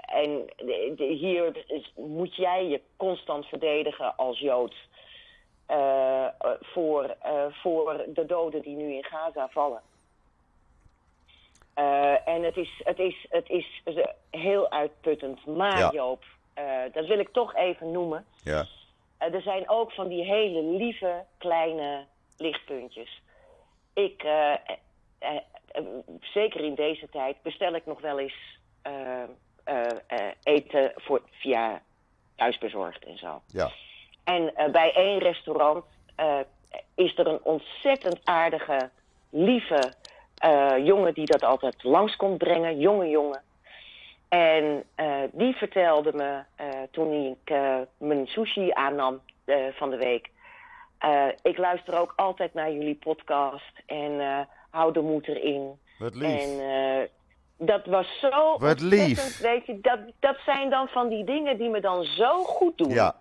en 0.05 0.45
de, 0.55 0.93
de, 0.95 1.05
hier 1.05 1.65
moet 1.95 2.35
jij 2.35 2.65
je 2.67 2.81
constant 2.97 3.45
verdedigen 3.45 4.15
als 4.15 4.39
Jood. 4.39 4.75
Uh, 5.69 6.25
voor, 6.61 7.15
uh, 7.25 7.45
voor 7.49 8.05
de 8.07 8.25
doden 8.25 8.61
die 8.61 8.75
nu 8.75 8.93
in 8.93 9.03
Gaza 9.03 9.47
vallen. 9.51 9.81
Uh, 11.77 12.27
en 12.27 12.43
het 12.43 12.57
is, 12.57 12.81
het, 12.83 12.99
is, 12.99 13.27
het 13.29 13.49
is 13.49 13.81
heel 14.29 14.71
uitputtend. 14.71 15.45
Maar 15.45 15.77
ja. 15.77 15.91
Joop, 15.91 16.23
dat 16.91 17.05
wil 17.05 17.19
ik 17.19 17.29
toch 17.29 17.55
even 17.55 17.91
noemen. 17.91 18.25
Ja. 18.43 18.65
er 19.17 19.41
zijn 19.41 19.69
ook 19.69 19.91
van 19.91 20.07
die 20.07 20.23
hele 20.23 20.63
lieve 20.63 21.23
kleine 21.37 22.05
lichtpuntjes. 22.37 23.21
Ik, 23.93 24.23
eh, 24.23 24.53
eh, 25.19 25.83
zeker 26.21 26.59
in 26.59 26.75
deze 26.75 27.09
tijd, 27.09 27.41
bestel 27.41 27.73
ik 27.73 27.85
nog 27.85 28.01
wel 28.01 28.19
eens 28.19 28.59
eh, 28.81 29.23
eh, 29.63 29.85
eh, 30.07 30.31
eten 30.43 30.91
voor, 30.95 31.21
via 31.31 31.81
thuisbezorgd 32.35 33.05
en 33.05 33.17
zo. 33.17 33.41
Ja. 33.47 33.71
En 34.23 34.55
eh, 34.55 34.71
bij 34.71 34.93
één 34.93 35.19
restaurant 35.19 35.83
eh, 36.15 36.39
is 36.95 37.17
er 37.17 37.27
een 37.27 37.39
ontzettend 37.43 38.19
aardige, 38.23 38.89
lieve 39.29 39.93
eh, 40.37 40.85
jongen 40.85 41.13
die 41.13 41.25
dat 41.25 41.43
altijd 41.43 41.83
langs 41.83 42.15
komt 42.15 42.37
brengen, 42.37 42.79
jonge 42.79 43.09
jongen. 43.09 43.41
En 44.29 44.83
die 45.31 45.55
vertelde 45.55 46.13
me 46.13 46.41
toen 46.91 47.11
ik 47.11 47.55
mijn 47.97 48.27
sushi 48.27 48.71
aannam 48.71 49.21
van 49.71 49.89
de 49.89 49.97
week. 49.97 50.29
ik 51.41 51.57
luister 51.57 51.99
ook 51.99 52.13
altijd 52.15 52.53
naar 52.53 52.71
jullie 52.71 52.95
podcast 52.95 53.73
en 53.85 54.47
hou 54.69 54.93
de 54.93 55.01
moed 55.01 55.27
erin. 55.27 55.79
Wat 55.99 56.15
lief. 56.15 56.41
En 56.41 57.09
dat 57.57 57.85
was 57.85 58.19
zo 58.19 58.57
Wat 58.57 58.81
lief. 58.81 59.39
Weet 59.39 59.65
je, 59.65 59.79
dat, 59.81 59.99
dat 60.19 60.37
zijn 60.45 60.69
dan 60.69 60.87
van 60.87 61.09
die 61.09 61.23
dingen 61.23 61.57
die 61.57 61.69
me 61.69 61.81
dan 61.81 62.03
zo 62.03 62.43
goed 62.43 62.77
doen. 62.77 62.89
ja, 62.89 63.15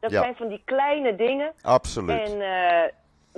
Dat 0.00 0.10
ja. 0.10 0.22
zijn 0.22 0.36
van 0.36 0.48
die 0.48 0.62
kleine 0.64 1.16
dingen. 1.16 1.52
absoluut. 1.62 2.28
En 2.30 2.40
eh, 2.40 2.92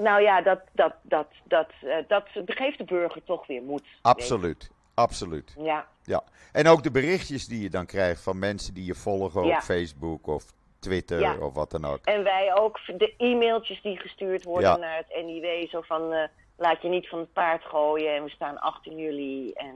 nou 0.04 0.22
ja, 0.22 0.42
dat, 0.42 0.60
dat, 0.72 0.92
dat, 1.02 1.26
dat, 1.44 1.68
eh, 1.82 1.96
dat 2.08 2.24
geeft 2.46 2.78
de 2.78 2.84
burger 2.84 3.24
toch 3.24 3.46
weer 3.46 3.62
moed. 3.62 3.84
Absoluut. 4.02 4.70
Absoluut. 4.94 5.54
Ja, 5.58 5.86
Ja. 6.04 6.22
En 6.52 6.66
ook 6.66 6.82
de 6.82 6.90
berichtjes 6.90 7.46
die 7.46 7.62
je 7.62 7.70
dan 7.70 7.86
krijgt 7.86 8.22
van 8.22 8.38
mensen 8.38 8.74
die 8.74 8.84
je 8.84 8.94
volgen 8.94 9.44
Ja. 9.44 9.56
op 9.56 9.62
Facebook 9.62 10.26
of 10.26 10.44
Twitter 10.78 11.20
Ja. 11.20 11.36
of 11.38 11.54
wat 11.54 11.70
dan 11.70 11.84
ook. 11.84 11.98
en 12.04 12.22
wij 12.22 12.54
ook 12.58 12.80
de 12.98 13.14
e-mailtjes 13.16 13.82
die 13.82 13.96
gestuurd 13.98 14.44
worden 14.44 14.80
naar 14.80 14.96
het 14.96 15.24
NIW. 15.24 15.68
Zo 15.68 15.80
van, 15.80 16.12
eh, 16.12 16.28
laat 16.56 16.82
je 16.82 16.88
niet 16.88 17.08
van 17.08 17.18
het 17.18 17.32
paard 17.32 17.64
gooien 17.64 18.14
en 18.14 18.24
we 18.24 18.30
staan 18.30 18.58
achter 18.58 18.92
jullie. 18.92 19.54
En 19.54 19.74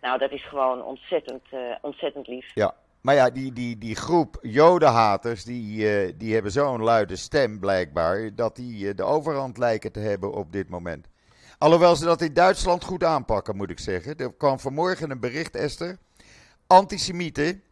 nou, 0.00 0.18
dat 0.18 0.30
is 0.30 0.44
gewoon 0.48 0.84
ontzettend, 0.84 1.42
ontzettend 1.80 2.26
lief. 2.26 2.50
Ja, 2.54 2.74
maar 3.00 3.14
ja, 3.14 3.30
die, 3.30 3.52
die, 3.52 3.78
die 3.78 3.96
groep 3.96 4.38
jodenhaters, 4.42 5.44
die, 5.44 5.88
eh, 5.88 6.12
die 6.16 6.34
hebben 6.34 6.52
zo'n 6.52 6.82
luide 6.82 7.16
stem 7.16 7.60
blijkbaar, 7.60 8.34
dat 8.34 8.56
die 8.56 8.88
eh, 8.88 8.96
de 8.96 9.02
overhand 9.02 9.58
lijken 9.58 9.92
te 9.92 10.00
hebben 10.00 10.32
op 10.32 10.52
dit 10.52 10.68
moment. 10.68 11.08
Alhoewel 11.58 11.96
ze 11.96 12.04
dat 12.04 12.20
in 12.20 12.34
Duitsland 12.34 12.84
goed 12.84 13.04
aanpakken, 13.04 13.56
moet 13.56 13.70
ik 13.70 13.78
zeggen. 13.78 14.16
Er 14.16 14.32
kwam 14.32 14.58
vanmorgen 14.58 15.10
een 15.10 15.20
bericht, 15.20 15.56
Esther. 15.56 15.98
Antisemieten 16.66 17.62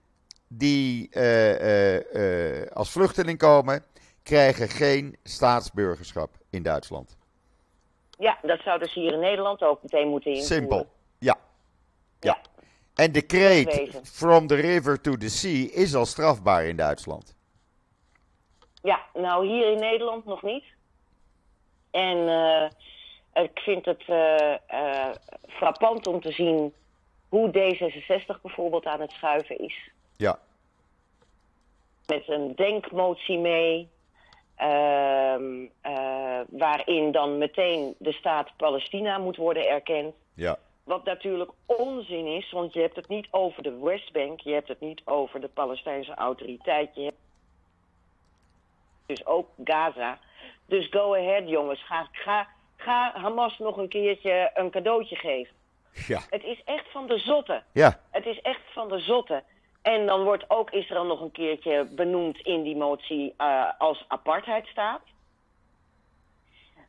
die 0.48 1.10
eh, 1.10 2.72
als 2.72 2.90
vluchteling 2.90 3.38
komen, 3.38 3.84
krijgen 4.22 4.68
geen 4.68 5.16
staatsburgerschap 5.22 6.30
in 6.50 6.62
Duitsland. 6.62 7.16
Ja, 8.18 8.38
dat 8.42 8.60
zou 8.60 8.78
dus 8.78 8.94
hier 8.94 9.12
in 9.12 9.20
Nederland 9.20 9.62
ook 9.62 9.82
meteen 9.82 10.08
moeten 10.08 10.30
invoeren. 10.30 10.56
Simpel. 10.56 10.86
Ja. 11.18 11.36
Ja. 12.20 12.38
En 12.98 13.12
de 13.12 13.22
kreet 13.22 14.00
from 14.02 14.46
the 14.46 14.54
river 14.54 15.00
to 15.00 15.16
the 15.16 15.28
sea 15.28 15.68
is 15.72 15.94
al 15.94 16.06
strafbaar 16.06 16.64
in 16.64 16.76
Duitsland. 16.76 17.34
Ja, 18.82 19.00
nou 19.14 19.46
hier 19.46 19.72
in 19.72 19.78
Nederland 19.78 20.24
nog 20.24 20.42
niet. 20.42 20.64
En 21.90 22.28
eh, 22.28 23.42
ik 23.44 23.58
vind 23.58 23.84
het 23.84 24.02
eh, 24.06 24.52
eh, 24.66 25.14
frappant 25.48 26.06
om 26.06 26.20
te 26.20 26.32
zien 26.32 26.72
hoe 27.28 27.48
D66 27.50 28.40
bijvoorbeeld 28.42 28.86
aan 28.86 29.00
het 29.00 29.10
schuiven 29.10 29.58
is. 29.58 29.90
Ja, 30.16 30.38
Met 32.06 32.28
een 32.28 32.52
denkmotie 32.56 33.38
mee. 33.38 33.88
ehm, 34.56 35.66
eh, 35.80 36.40
waarin 36.48 37.12
dan 37.12 37.38
meteen 37.38 37.94
de 37.98 38.12
staat 38.12 38.50
Palestina 38.56 39.18
moet 39.18 39.36
worden 39.36 39.68
erkend. 39.68 40.14
ja, 40.34 40.58
Wat 40.88 41.04
natuurlijk 41.04 41.50
onzin 41.66 42.26
is, 42.26 42.50
want 42.50 42.72
je 42.72 42.80
hebt 42.80 42.96
het 42.96 43.08
niet 43.08 43.28
over 43.30 43.62
de 43.62 43.78
Westbank, 43.78 44.40
je 44.40 44.52
hebt 44.52 44.68
het 44.68 44.80
niet 44.80 45.02
over 45.04 45.40
de 45.40 45.48
Palestijnse 45.48 46.14
autoriteit, 46.14 46.94
je 46.94 47.02
hebt 47.02 47.16
dus 49.06 49.26
ook 49.26 49.48
Gaza. 49.64 50.18
Dus 50.66 50.86
go 50.90 51.14
ahead 51.14 51.48
jongens, 51.48 51.84
ga, 51.86 52.08
ga, 52.12 52.48
ga 52.76 53.12
Hamas 53.14 53.58
nog 53.58 53.76
een 53.76 53.88
keertje 53.88 54.50
een 54.54 54.70
cadeautje 54.70 55.16
geven. 55.16 55.54
ja, 56.06 56.20
Het 56.30 56.44
is 56.44 56.62
echt 56.64 56.90
van 56.90 57.06
de 57.06 57.18
zotte. 57.18 57.62
ja, 57.72 58.00
Het 58.10 58.26
is 58.26 58.40
echt 58.40 58.60
van 58.72 58.88
de 58.88 58.98
zotte. 59.00 59.42
En 59.82 60.06
dan 60.06 60.24
wordt 60.24 60.50
ook 60.50 60.70
Israël 60.70 61.04
nog 61.04 61.20
een 61.20 61.30
keertje 61.32 61.84
benoemd 61.90 62.38
in 62.40 62.62
die 62.62 62.76
motie 62.76 63.34
eh, 63.36 63.64
als 63.78 64.04
apartheidstaat. 64.08 65.00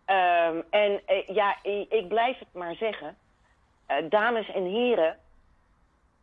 Ehm, 0.05 0.61
en 0.69 1.01
eh, 1.05 1.27
ja, 1.27 1.57
i- 1.65 1.85
ik 1.89 2.07
blijf 2.07 2.39
het 2.39 2.53
maar 2.53 2.75
zeggen. 2.75 3.17
Eh, 3.89 3.97
dames 4.09 4.51
en 4.51 4.65
heren, 4.65 5.17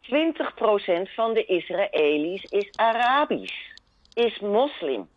20% 0.01 1.11
van 1.15 1.35
de 1.35 1.45
Israëli's 1.45 2.43
is 2.45 2.71
Arabisch, 2.77 3.71
is 4.15 4.39
moslim 4.41 5.09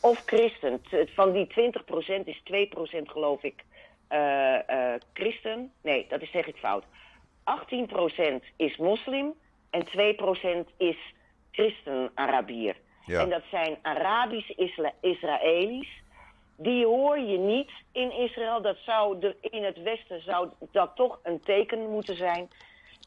of 0.00 0.22
christen. 0.26 0.82
Van 1.14 1.32
die 1.32 1.46
20% 1.46 2.26
is 2.26 2.42
2% 2.44 3.08
geloof 3.10 3.42
ik 3.42 3.64
eh, 4.08 4.68
eh, 4.94 5.00
christen. 5.12 5.72
Nee, 5.82 6.06
dat 6.08 6.22
is 6.22 6.30
zeg 6.30 6.46
ik 6.46 6.56
fout. 6.56 6.84
18% 7.44 8.44
is 8.56 8.76
moslim 8.76 9.32
en 9.70 9.84
2% 9.86 10.66
is 10.76 10.96
christen-Arabier. 11.50 12.76
Ja. 13.06 13.20
En 13.22 13.28
dat 13.30 13.42
zijn 13.50 13.76
Arabische 13.82 14.54
Isla- 14.54 14.94
Israëli's. 15.00 15.88
Die 16.62 16.86
hoor 16.86 17.18
je 17.18 17.38
niet 17.38 17.70
in 17.92 18.12
Israël. 18.12 18.62
Dat 18.62 18.76
zou 18.76 19.18
de, 19.20 19.36
in 19.40 19.64
het 19.64 19.82
Westen 19.82 20.22
zou 20.22 20.48
dat 20.72 20.90
toch 20.96 21.18
een 21.22 21.40
teken 21.40 21.90
moeten 21.90 22.16
zijn. 22.16 22.50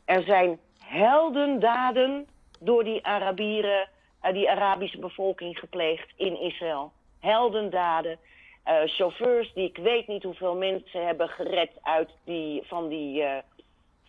Er 0.05 0.24
zijn 0.24 0.60
heldendaden 0.86 2.27
door 2.60 2.83
die 2.83 3.05
Arabieren, 3.05 3.89
eh, 4.22 4.33
die 4.33 4.50
Arabische 4.50 5.00
bevolking 5.00 5.60
gepleegd 5.60 6.13
in 6.15 6.39
Israël. 6.41 6.91
Heldendaden. 7.19 8.19
Eh, 8.63 8.75
chauffeurs 8.86 9.53
die 9.53 9.69
ik 9.69 9.77
weet 9.77 10.07
niet 10.07 10.24
hoeveel 10.24 10.55
mensen 10.55 11.05
hebben 11.05 11.27
gered 11.29 11.72
uit 11.81 12.10
die, 12.25 12.63
van 12.65 12.88
die, 12.88 13.24
eh, 13.24 13.38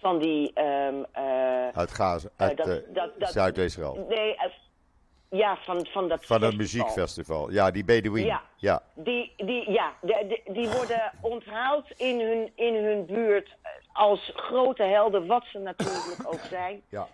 van 0.01 0.19
die 0.19 0.53
ehm, 0.55 1.03
eh, 1.13 1.69
uit 1.69 1.91
Gaza, 1.91 2.29
uit 2.37 2.57
dat- 2.57 2.83
dat- 2.95 3.21
dat- 3.21 3.33
Zuid-Israël. 3.33 4.07
Nee, 4.09 4.37
ja, 5.37 5.57
van, 5.65 5.87
van 5.93 6.09
dat 6.09 6.25
Van 6.25 6.39
festival. 6.41 6.57
muziekfestival. 6.57 7.51
Ja, 7.51 7.71
die 7.71 7.85
Bedouin. 7.85 8.25
Ja. 8.25 8.43
Ja. 8.57 8.83
Die, 8.95 9.33
die, 9.37 9.71
ja, 9.71 9.93
de- 10.01 10.25
de- 10.45 10.53
die 10.53 10.69
worden 10.69 11.13
onthaald 11.21 11.91
in 11.97 12.21
hun, 12.21 12.53
in 12.55 12.85
hun 12.85 13.07
buurt 13.07 13.49
eh, 13.63 13.71
als 13.93 14.33
grote 14.35 14.83
helden, 14.83 15.27
wat 15.27 15.45
ze 15.53 15.59
natuurlijk 15.59 16.21
ook 16.27 16.41
zijn. 16.59 16.83
Ja. 16.89 17.09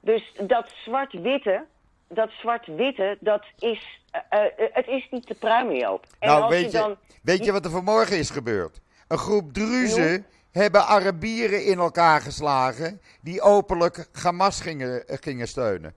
Dus 0.00 0.32
dat 0.46 0.68
zwart-witte, 0.84 1.64
dat 2.08 2.30
zwart-witte, 2.30 3.16
dat 3.20 3.44
is, 3.58 4.00
eh, 4.10 4.20
eh, 4.44 4.52
het 4.72 4.86
is 4.86 5.08
niet 5.10 5.26
te 5.26 5.34
pruimen, 5.34 5.76
Joop. 5.76 6.06
En 6.18 6.28
Nou, 6.28 6.42
als 6.42 6.50
weet 6.52 6.72
je, 6.72 6.78
dan... 6.78 6.96
weet 7.22 7.44
je 7.44 7.52
wat 7.52 7.64
er 7.64 7.70
vanmorgen 7.70 8.18
is 8.18 8.30
gebeurd? 8.30 8.80
Een 9.08 9.18
groep 9.18 9.52
Druzen 9.52 10.26
hebben 10.52 10.84
Arabieren 10.86 11.64
in 11.64 11.78
elkaar 11.78 12.20
geslagen 12.20 13.00
die 13.20 13.40
openlijk 13.42 14.08
Hamas 14.12 14.60
gingen, 14.60 15.08
eh, 15.08 15.16
gingen 15.20 15.48
steunen. 15.48 15.94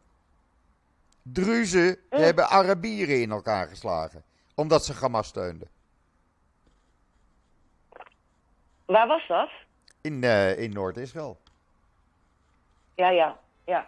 Druzen 1.24 1.98
Hm. 2.10 2.16
hebben 2.16 2.50
Arabieren 2.50 3.22
in 3.22 3.32
elkaar 3.32 3.68
geslagen 3.68 4.24
omdat 4.56 4.86
ze 4.86 4.94
Hamas 4.94 5.28
steunden. 5.28 5.68
Waar 8.86 9.08
was 9.08 9.28
dat? 9.28 9.50
In, 10.02 10.24
eh, 10.24 10.60
in 10.60 10.72
Noord-Israël. 10.72 11.40
Ja, 12.96 13.10
ja, 13.10 13.40
ja. 13.66 13.88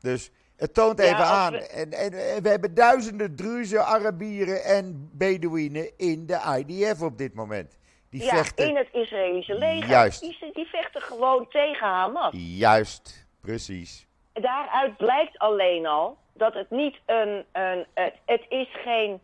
Dus 0.00 0.30
het 0.56 0.74
toont 0.74 0.98
even 0.98 1.16
aan. 1.26 1.52
we- 1.52 1.66
En, 1.66 1.92
en, 1.92 2.12
en 2.34 2.42
we 2.42 2.48
hebben 2.48 2.74
duizenden 2.74 3.36
Druzen, 3.36 3.86
Arabieren 3.86 4.64
en 4.64 5.10
Bedouinen 5.12 5.98
in 5.98 6.26
de 6.26 6.64
IDF 6.66 7.02
op 7.02 7.18
dit 7.18 7.34
moment. 7.34 7.76
Die 8.10 8.22
Ja, 8.22 8.28
vechten. 8.28 8.68
in 8.68 8.76
het 8.76 8.88
Israëlische 8.92 9.54
leger. 9.54 9.88
Juist. 9.88 10.20
Die, 10.20 10.50
die 10.52 10.66
vechten 10.66 11.02
gewoon 11.02 11.48
tegen 11.48 11.86
Hamas. 11.86 12.32
Juist, 12.36 13.26
precies. 13.40 14.06
Daaruit 14.32 14.96
blijkt 14.96 15.38
alleen 15.38 15.86
al 15.86 16.16
dat 16.32 16.54
het 16.54 16.70
niet 16.70 16.96
een. 17.06 17.44
een 17.52 17.86
het, 17.94 18.14
het 18.26 18.42
is 18.48 18.68
geen 18.84 19.20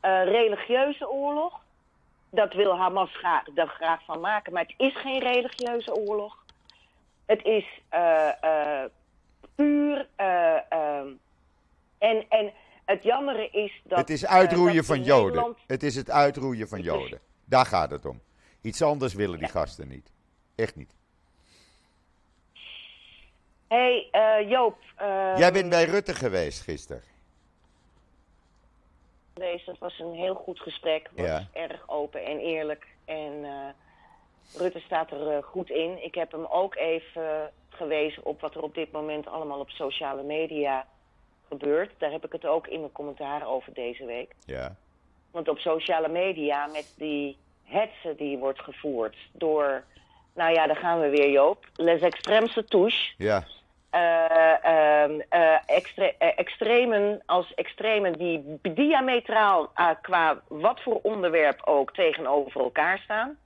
eh, 0.00 0.24
religieuze 0.24 1.10
oorlog. 1.10 1.60
Dat 2.30 2.52
wil 2.52 2.76
Hamas 2.76 3.16
graag, 3.16 3.42
er 3.54 3.68
graag 3.68 4.04
van 4.04 4.20
maken, 4.20 4.52
maar 4.52 4.62
het 4.62 4.74
is 4.76 4.96
geen 5.00 5.20
religieuze 5.20 5.94
oorlog. 5.94 6.36
Het 7.26 7.44
is 7.44 7.80
eh, 7.88 8.28
eh, 8.44 8.90
puur. 9.54 10.08
eh, 10.16 10.72
ehm, 10.72 11.08
en, 11.98 12.24
en 12.28 12.52
het 12.84 13.02
jammere 13.02 13.48
is 13.50 13.80
dat. 13.84 13.98
het 13.98 14.10
is 14.10 14.26
uitroeien 14.26 14.84
van 14.84 15.02
Joden. 15.02 15.24
Nederland- 15.26 15.58
Het 15.66 15.82
is 15.82 15.94
het 15.96 16.10
uitroeien 16.10 16.68
van 16.68 16.80
Joden. 16.80 17.20
Daar 17.44 17.66
gaat 17.66 17.90
het 17.90 18.06
om. 18.06 18.20
Iets 18.62 18.82
anders 18.82 19.14
willen 19.14 19.38
die 19.38 19.46
Ja. 19.46 19.52
gasten 19.52 19.88
niet. 19.88 20.12
Echt 20.56 20.76
niet. 20.76 20.94
Hé, 23.70 24.08
hey, 24.12 24.38
eh, 24.40 24.50
Joop. 24.50 24.76
eh, 24.96 25.32
Jij 25.38 25.52
bent 25.52 25.68
bij 25.70 25.84
Rutte 25.84 26.14
geweest 26.14 26.62
gisteren. 26.62 27.02
Deze, 29.34 29.64
dat 29.64 29.78
was 29.78 29.98
een 29.98 30.12
heel 30.14 30.34
goed 30.34 30.60
gesprek. 30.60 31.02
Het 31.10 31.18
was 31.18 31.26
Ja. 31.26 31.46
erg 31.52 31.88
open 31.88 32.24
en 32.24 32.38
eerlijk. 32.38 32.86
En 33.04 33.44
Rutte 34.56 34.80
staat 34.80 35.10
er 35.10 35.28
eh, 35.36 35.42
goed 35.42 35.70
in. 35.70 36.04
Ik 36.04 36.14
heb 36.14 36.32
hem 36.32 36.44
ook 36.46 36.74
even 36.76 37.22
eh, 37.40 37.44
gewezen 37.68 38.24
op 38.24 38.40
wat 38.40 38.54
er 38.54 38.62
op 38.62 38.74
dit 38.74 38.92
moment 38.92 39.26
allemaal 39.26 39.58
op 39.60 39.70
sociale 39.70 40.22
media 40.22 40.86
gebeurt. 41.48 41.92
Daar 41.98 42.10
heb 42.10 42.24
ik 42.24 42.32
het 42.32 42.46
ook 42.46 42.66
in 42.66 42.80
mijn 42.80 42.92
commentaar 42.92 43.46
over 43.48 43.74
deze 43.74 44.04
week. 44.04 44.34
Ja. 44.44 44.76
Want 45.30 45.48
op 45.48 45.58
sociale 45.58 46.08
media 46.08 46.66
met 46.66 46.92
die 46.96 47.36
hetze 47.64 48.14
die 48.16 48.38
wordt 48.38 48.60
gevoerd 48.60 49.16
door... 49.32 49.84
Nou 50.34 50.52
ja, 50.52 50.66
daar 50.66 50.76
gaan 50.76 51.00
we 51.00 51.08
weer, 51.08 51.30
Joop. 51.30 51.66
Les 51.74 52.00
extrêmes 52.00 52.64
touche. 52.68 53.14
Ja. 53.16 53.44
Eh, 53.90 54.64
ehm, 54.64 55.20
eh, 55.28 55.58
extre- 55.66 56.14
eh, 56.18 56.28
extremen 56.36 57.22
als 57.26 57.54
extremen 57.54 58.12
die 58.12 58.58
diametraal 58.62 59.72
qua 60.02 60.40
wat 60.48 60.80
voor 60.80 61.00
onderwerp 61.02 61.60
ook 61.64 61.92
tegenover 61.94 62.60
elkaar 62.60 62.98
staan. 62.98 63.38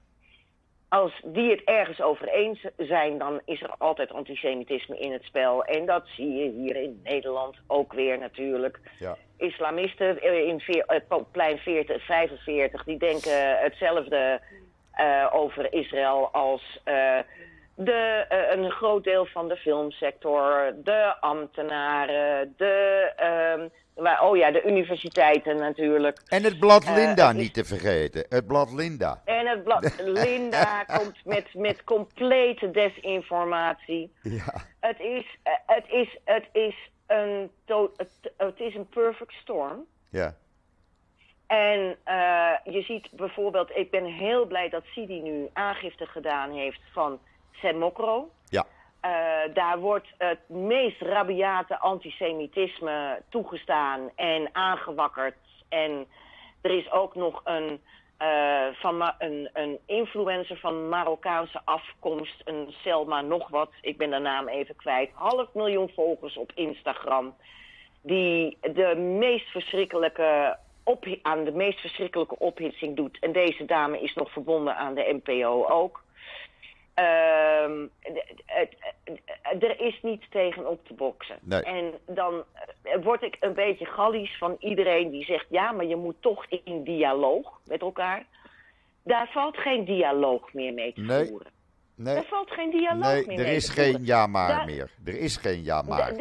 Als 0.89 1.21
die 1.23 1.49
het 1.51 1.63
ergens 1.63 2.01
over 2.01 2.27
eens 2.27 2.65
zijn, 2.77 3.17
dan 3.17 3.41
is 3.45 3.61
er 3.61 3.73
altijd 3.77 4.11
antisemitisme 4.11 4.99
in 4.99 5.11
het 5.11 5.23
spel. 5.23 5.63
En 5.63 5.85
dat 5.85 6.07
zie 6.07 6.33
je 6.33 6.49
hier 6.49 6.75
in 6.75 6.99
Nederland 7.03 7.55
ook 7.67 7.93
weer 7.93 8.17
natuurlijk. 8.17 8.79
Ja. 8.99 9.17
Islamisten 9.37 10.21
in 10.47 10.59
veer, 10.59 11.03
plein 11.31 11.57
40, 11.57 12.05
45, 12.05 12.83
die 12.83 12.97
denken 12.97 13.59
hetzelfde 13.59 14.41
over 15.31 15.73
Israël 15.73 16.29
als 16.31 16.81
de, 17.75 18.25
eh, 18.29 18.57
een 18.57 18.71
groot 18.71 19.03
deel 19.03 19.25
van 19.25 19.47
de 19.47 19.55
filmsector, 19.55 20.73
de 20.83 21.15
ambtenaren, 21.19 22.53
de, 22.57 23.11
ehm, 23.15 23.67
oh 24.21 24.37
ja, 24.37 24.51
de 24.51 24.63
universiteiten 24.63 25.57
natuurlijk. 25.57 26.19
En 26.27 26.43
het 26.43 26.59
blad 26.59 26.83
Eh, 26.85 26.95
Linda 26.95 27.31
niet 27.31 27.53
te 27.53 27.65
vergeten. 27.65 28.25
Het 28.29 28.47
blad 28.47 28.71
Linda. 28.71 29.21
En 29.25 29.47
het 29.47 29.63
blad 29.63 30.01
Linda 30.23 30.83
komt 30.83 31.25
met, 31.25 31.53
met 31.53 31.83
complete 31.83 32.71
desinformatie. 32.71 34.13
Ja. 34.21 34.53
Het 34.79 34.99
is, 34.99 35.37
eh, 35.43 35.53
het 35.65 35.85
is, 35.87 36.19
het 36.23 36.45
is, 36.51 36.89
een, 37.07 37.51
het, 37.95 38.11
het 38.37 38.59
is 38.59 38.75
een 38.75 38.87
perfect 38.89 39.33
storm. 39.33 39.85
Ja. 40.09 40.35
En 41.47 41.97
je 42.63 42.81
ziet 42.81 43.07
bijvoorbeeld, 43.11 43.71
ik 43.75 43.91
ben 43.91 44.05
heel 44.05 44.45
blij 44.45 44.69
dat 44.69 44.83
Sidi 44.85 45.21
nu 45.21 45.49
aangifte 45.53 46.05
gedaan 46.05 46.51
heeft 46.51 46.81
van 46.93 47.19
Mokro. 47.61 48.29
Ja. 48.49 48.65
Eh, 48.99 49.53
daar 49.53 49.79
wordt 49.79 50.07
het 50.17 50.49
meest 50.49 51.01
rabiate 51.01 51.79
antisemitisme 51.79 53.21
toegestaan 53.29 54.09
en 54.15 54.49
aangewakkerd. 54.51 55.35
En 55.69 56.07
er 56.61 56.71
is 56.71 56.91
ook 56.91 57.15
nog 57.15 57.41
een, 57.43 57.81
eh, 58.17 58.65
van 58.73 59.13
een, 59.17 59.49
een 59.53 59.79
influencer 59.85 60.57
van 60.57 60.89
Marokkaanse 60.89 61.61
afkomst, 61.65 62.41
een 62.43 62.67
Selma 62.69 63.21
nog 63.21 63.49
wat, 63.49 63.71
ik 63.81 63.97
ben 63.97 64.09
de 64.09 64.17
naam 64.19 64.47
even 64.47 64.75
kwijt, 64.75 65.09
half 65.13 65.53
miljoen 65.53 65.89
volgers 65.95 66.37
op 66.37 66.51
Instagram 66.55 67.35
die 68.01 68.57
de 68.61 68.95
meest 68.95 69.47
verschrikkelijke 69.47 70.57
op, 70.83 71.05
aan 71.21 71.43
de 71.43 71.51
meest 71.51 71.79
verschrikkelijke 71.79 72.39
ophitsing 72.39 72.95
doet. 72.95 73.17
En 73.19 73.31
deze 73.31 73.65
dame 73.65 74.01
is 74.01 74.13
nog 74.13 74.31
verbonden 74.31 74.75
aan 74.75 74.93
de 74.93 75.19
NPO 75.23 75.65
ook. 75.67 76.03
Ehm, 76.03 76.03
d- 76.03 76.43
het- 76.45 76.63
het- 76.63 76.84
er 79.59 79.79
is 79.79 79.99
niets 80.01 80.29
tegen 80.29 80.69
op 80.69 80.87
te 80.87 80.93
boksen. 80.93 81.35
Nee. 81.41 81.61
En 81.63 81.93
dan 82.07 82.43
eh, 82.81 83.03
word 83.03 83.21
ik 83.21 83.37
een 83.39 83.53
beetje 83.53 83.85
gallisch 83.85 84.37
van 84.37 84.55
iedereen 84.59 85.09
die 85.09 85.23
zegt... 85.25 85.45
ja, 85.49 85.71
maar 85.71 85.85
je 85.85 85.95
moet 85.95 86.21
toch 86.21 86.45
in 86.63 86.83
dialoog 86.83 87.59
met 87.65 87.81
elkaar. 87.81 88.25
Daar 89.03 89.27
valt 89.31 89.57
geen 89.57 89.85
dialoog 89.85 90.53
meer 90.53 90.73
mee 90.73 90.93
te 90.93 91.01
Nee. 91.01 91.25
voeren. 91.25 91.53
Nee, 91.95 92.15
Daar 92.15 92.23
valt 92.23 92.51
geen 92.51 92.69
dialoog 92.71 93.01
nee 93.11 93.25
meer 93.27 93.39
er 93.39 93.47
is 93.53 93.69
geen 93.69 94.05
ja 94.05 94.27
maar 94.27 94.47
Daar- 94.47 94.65
meer. 94.65 94.89
Er 95.05 95.17
is 95.17 95.37
geen 95.37 95.63
ja 95.63 95.81
maar. 95.81 96.11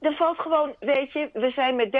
Er 0.00 0.14
valt 0.16 0.38
gewoon, 0.38 0.74
weet 0.78 1.12
je, 1.12 1.30
we 1.32 1.50
zijn 1.50 1.76
met 1.76 1.92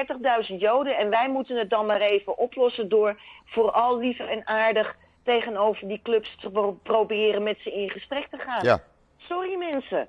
30.000 0.50 0.56
Joden 0.58 0.96
en 0.96 1.10
wij 1.10 1.28
moeten 1.28 1.56
het 1.56 1.70
dan 1.70 1.86
maar 1.86 2.00
even 2.00 2.38
oplossen 2.38 2.88
door 2.88 3.20
vooral 3.44 3.98
liever 3.98 4.28
en 4.28 4.46
aardig 4.46 4.96
tegenover 5.22 5.88
die 5.88 6.00
clubs 6.02 6.36
te 6.40 6.50
pro- 6.50 6.78
proberen 6.82 7.42
met 7.42 7.58
ze 7.58 7.72
in 7.72 7.90
gesprek 7.90 8.26
te 8.30 8.38
gaan. 8.38 8.64
Ja. 8.64 8.82
Sorry 9.16 9.54
mensen, 9.58 10.08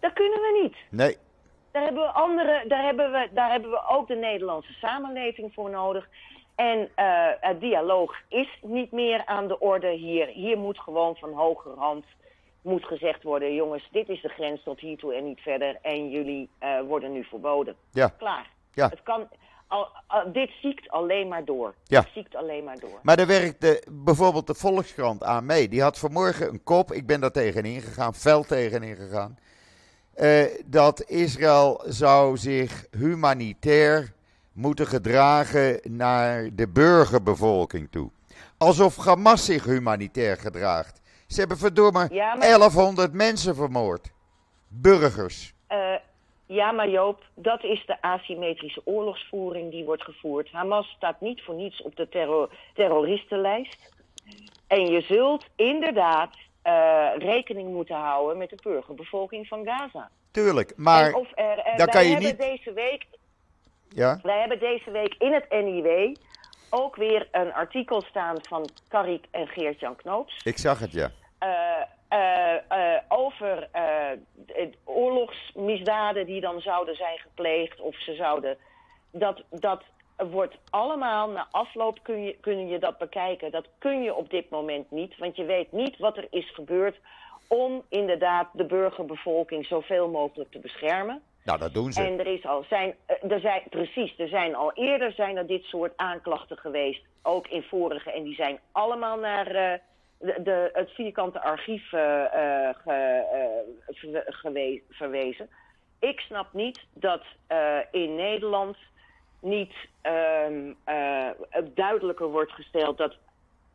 dat 0.00 0.12
kunnen 0.12 0.38
we 0.40 0.60
niet. 0.62 0.76
Nee. 0.90 1.16
Daar 1.72 1.82
hebben 1.82 2.02
we 2.02 2.08
andere, 2.08 2.64
daar 2.68 2.82
hebben 2.84 3.12
we, 3.12 3.28
daar 3.32 3.50
hebben 3.50 3.70
we 3.70 3.82
ook 3.88 4.08
de 4.08 4.14
Nederlandse 4.14 4.72
samenleving 4.72 5.52
voor 5.54 5.70
nodig. 5.70 6.08
En 6.54 6.88
eh, 6.94 7.26
het 7.40 7.60
dialoog 7.60 8.14
is 8.28 8.58
niet 8.62 8.92
meer 8.92 9.22
aan 9.26 9.48
de 9.48 9.58
orde 9.58 9.90
hier. 9.90 10.26
Hier 10.26 10.58
moet 10.58 10.78
gewoon 10.80 11.16
van 11.16 11.32
hogerhand 11.32 12.04
moet 12.62 12.84
gezegd 12.84 13.22
worden: 13.22 13.54
jongens, 13.54 13.88
dit 13.90 14.08
is 14.08 14.20
de 14.22 14.28
grens 14.28 14.62
tot 14.62 14.80
hiertoe 14.80 15.14
en 15.14 15.24
niet 15.24 15.40
verder. 15.40 15.78
En 15.82 16.10
jullie 16.10 16.50
eh, 16.58 16.80
worden 16.80 17.12
nu 17.12 17.24
verboden. 17.24 17.76
Ja. 17.92 18.08
Klaar. 18.08 18.50
Ja. 18.74 18.88
Het 18.88 19.02
kan, 19.02 19.28
al, 19.72 19.88
al- 20.06 20.32
dit 20.32 20.50
ziekt 20.62 20.90
alleen 20.90 21.28
maar 21.28 21.44
door. 21.44 21.74
Ja. 21.84 22.00
Dit 22.00 22.10
ziekt 22.14 22.34
alleen 22.34 22.64
maar 22.64 22.78
door. 22.78 22.98
Maar 23.02 23.16
daar 23.16 23.26
werkte 23.26 23.82
bijvoorbeeld 23.90 24.46
de 24.46 24.54
Volkskrant 24.54 25.22
aan 25.22 25.46
mee. 25.46 25.68
Die 25.68 25.82
had 25.82 25.98
vanmorgen 25.98 26.48
een 26.48 26.62
kop, 26.62 26.92
ik 26.92 27.06
ben 27.06 27.20
daar 27.20 27.30
tegenin 27.30 27.80
gegaan, 27.80 28.14
fel 28.14 28.42
tegenin 28.42 28.96
gegaan. 28.96 29.38
eh, 30.14 30.44
dat 30.66 31.04
Israël 31.04 31.82
zou 31.86 32.36
zich 32.36 32.86
humanitair 32.90 34.12
moeten 34.52 34.86
gedragen 34.86 35.80
naar 35.88 36.48
de 36.54 36.68
burgerbevolking 36.68 37.88
toe. 37.90 38.10
Alsof 38.58 38.96
Hamas 38.96 39.44
zich 39.44 39.64
humanitair 39.64 40.36
gedraagt. 40.36 41.00
Ze 41.26 41.38
hebben 41.40 41.58
verdomme 41.58 42.06
Ja, 42.10 42.34
maar- 42.34 42.46
1100 42.48 43.12
mensen 43.12 43.54
vermoord. 43.54 44.12
Burgers. 44.68 45.54
Eh, 45.66 45.94
ja, 46.46 46.72
maar 46.72 46.88
Joop, 46.88 47.22
dat 47.34 47.64
is 47.64 47.86
de 47.86 48.02
asymmetrische 48.02 48.80
oorlogsvoering 48.84 49.70
die 49.70 49.84
wordt 49.84 50.02
gevoerd. 50.04 50.50
Hamas 50.50 50.86
staat 50.96 51.20
niet 51.20 51.42
voor 51.42 51.54
niets 51.54 51.82
op 51.82 51.96
de 51.96 52.08
terror 52.08 52.50
terroristenlijst. 52.74 53.90
En 54.66 54.86
je 54.86 55.00
zult 55.00 55.44
inderdaad 55.56 56.34
eh, 56.62 57.08
rekening 57.18 57.72
moeten 57.72 57.96
houden 57.96 58.38
met 58.38 58.50
de 58.50 58.58
burgerbevolking 58.62 59.46
van 59.48 59.64
Gaza. 59.66 60.10
Tuurlijk, 60.30 60.72
maar 60.76 61.06
en 61.06 61.14
of 61.14 61.28
er, 61.34 61.58
eh, 61.58 61.76
wij 61.76 61.86
kan 61.86 62.04
je 62.04 62.10
hebben 62.10 62.28
niet- 62.28 62.38
Deze 62.38 62.72
week, 62.72 63.06
ja, 63.88 64.18
wij 64.22 64.38
hebben 64.38 64.58
deze 64.58 64.90
week 64.90 65.14
in 65.18 65.32
het 65.32 65.50
NIW 65.50 66.14
ook 66.70 66.96
weer 66.96 67.28
een 67.32 67.52
artikel 67.52 68.02
staan 68.02 68.36
van 68.48 68.68
Karik 68.88 69.24
en 69.30 69.46
Geert-Jan 69.48 69.96
Knoops. 69.96 70.40
ik 70.44 70.58
zag 70.58 70.78
het 70.78 70.92
ja. 70.92 71.10
eh, 71.38 71.48
eh, 72.12 72.54
eh, 72.68 73.02
over 73.08 73.68
de 74.46 74.72
oorlogsmisdaden 74.84 76.26
die 76.26 76.40
dan 76.40 76.60
zouden 76.60 76.96
zijn 76.96 77.18
gepleegd 77.18 77.80
of 77.80 77.96
ze 77.96 78.14
zouden. 78.14 78.56
Dat, 79.10 79.42
dat 79.50 79.82
wordt 80.16 80.56
allemaal 80.70 81.30
na 81.30 81.46
afloop 81.50 81.98
kun 82.02 82.22
je, 82.22 82.36
kun 82.40 82.68
je 82.68 82.78
dat 82.78 82.98
bekijken. 82.98 83.50
Dat 83.50 83.66
kun 83.78 84.02
je 84.02 84.14
op 84.14 84.30
dit 84.30 84.50
moment 84.50 84.90
niet, 84.90 85.18
want 85.18 85.36
je 85.36 85.44
weet 85.44 85.72
niet 85.72 85.98
wat 85.98 86.16
er 86.16 86.26
is 86.30 86.54
gebeurd 86.54 87.00
om 87.48 87.82
inderdaad 87.88 88.48
de 88.52 88.64
burgerbevolking 88.64 89.66
zoveel 89.66 90.08
mogelijk 90.08 90.50
te 90.50 90.58
beschermen. 90.58 91.22
Nou, 91.44 91.58
dat 91.58 91.74
doen 91.74 91.92
ze. 91.92 92.02
En 92.02 92.18
er 92.18 92.26
is 92.26 92.46
al 92.46 92.64
zijn, 92.68 92.94
er 93.06 93.40
zijn, 93.40 93.62
precies, 93.70 94.18
er 94.18 94.28
zijn 94.28 94.54
al 94.54 94.72
eerder 94.72 95.12
zijn 95.12 95.36
er 95.36 95.46
dit 95.46 95.64
soort 95.64 95.92
aanklachten 95.96 96.56
geweest, 96.56 97.04
ook 97.22 97.48
in 97.48 97.62
vorige, 97.62 98.12
en 98.12 98.22
die 98.22 98.34
zijn 98.34 98.58
allemaal 98.72 99.18
naar 99.18 99.80
de, 100.22 100.42
de, 100.42 100.70
het 100.72 100.90
vierkante 100.90 101.40
archief 101.40 101.92
eh, 101.92 102.24
eh, 102.24 102.76
ge, 102.84 103.64
eh, 104.54 104.80
verwezen. 104.88 105.48
Ik 105.98 106.20
snap 106.20 106.52
niet 106.52 106.80
dat 106.92 107.22
in 107.90 108.14
Nederland 108.14 108.76
niet 109.40 109.72
ehm, 110.00 110.72
eh, 110.84 111.28
duidelijker 111.74 112.26
wordt 112.26 112.52
gesteld 112.52 112.98
dat 112.98 113.16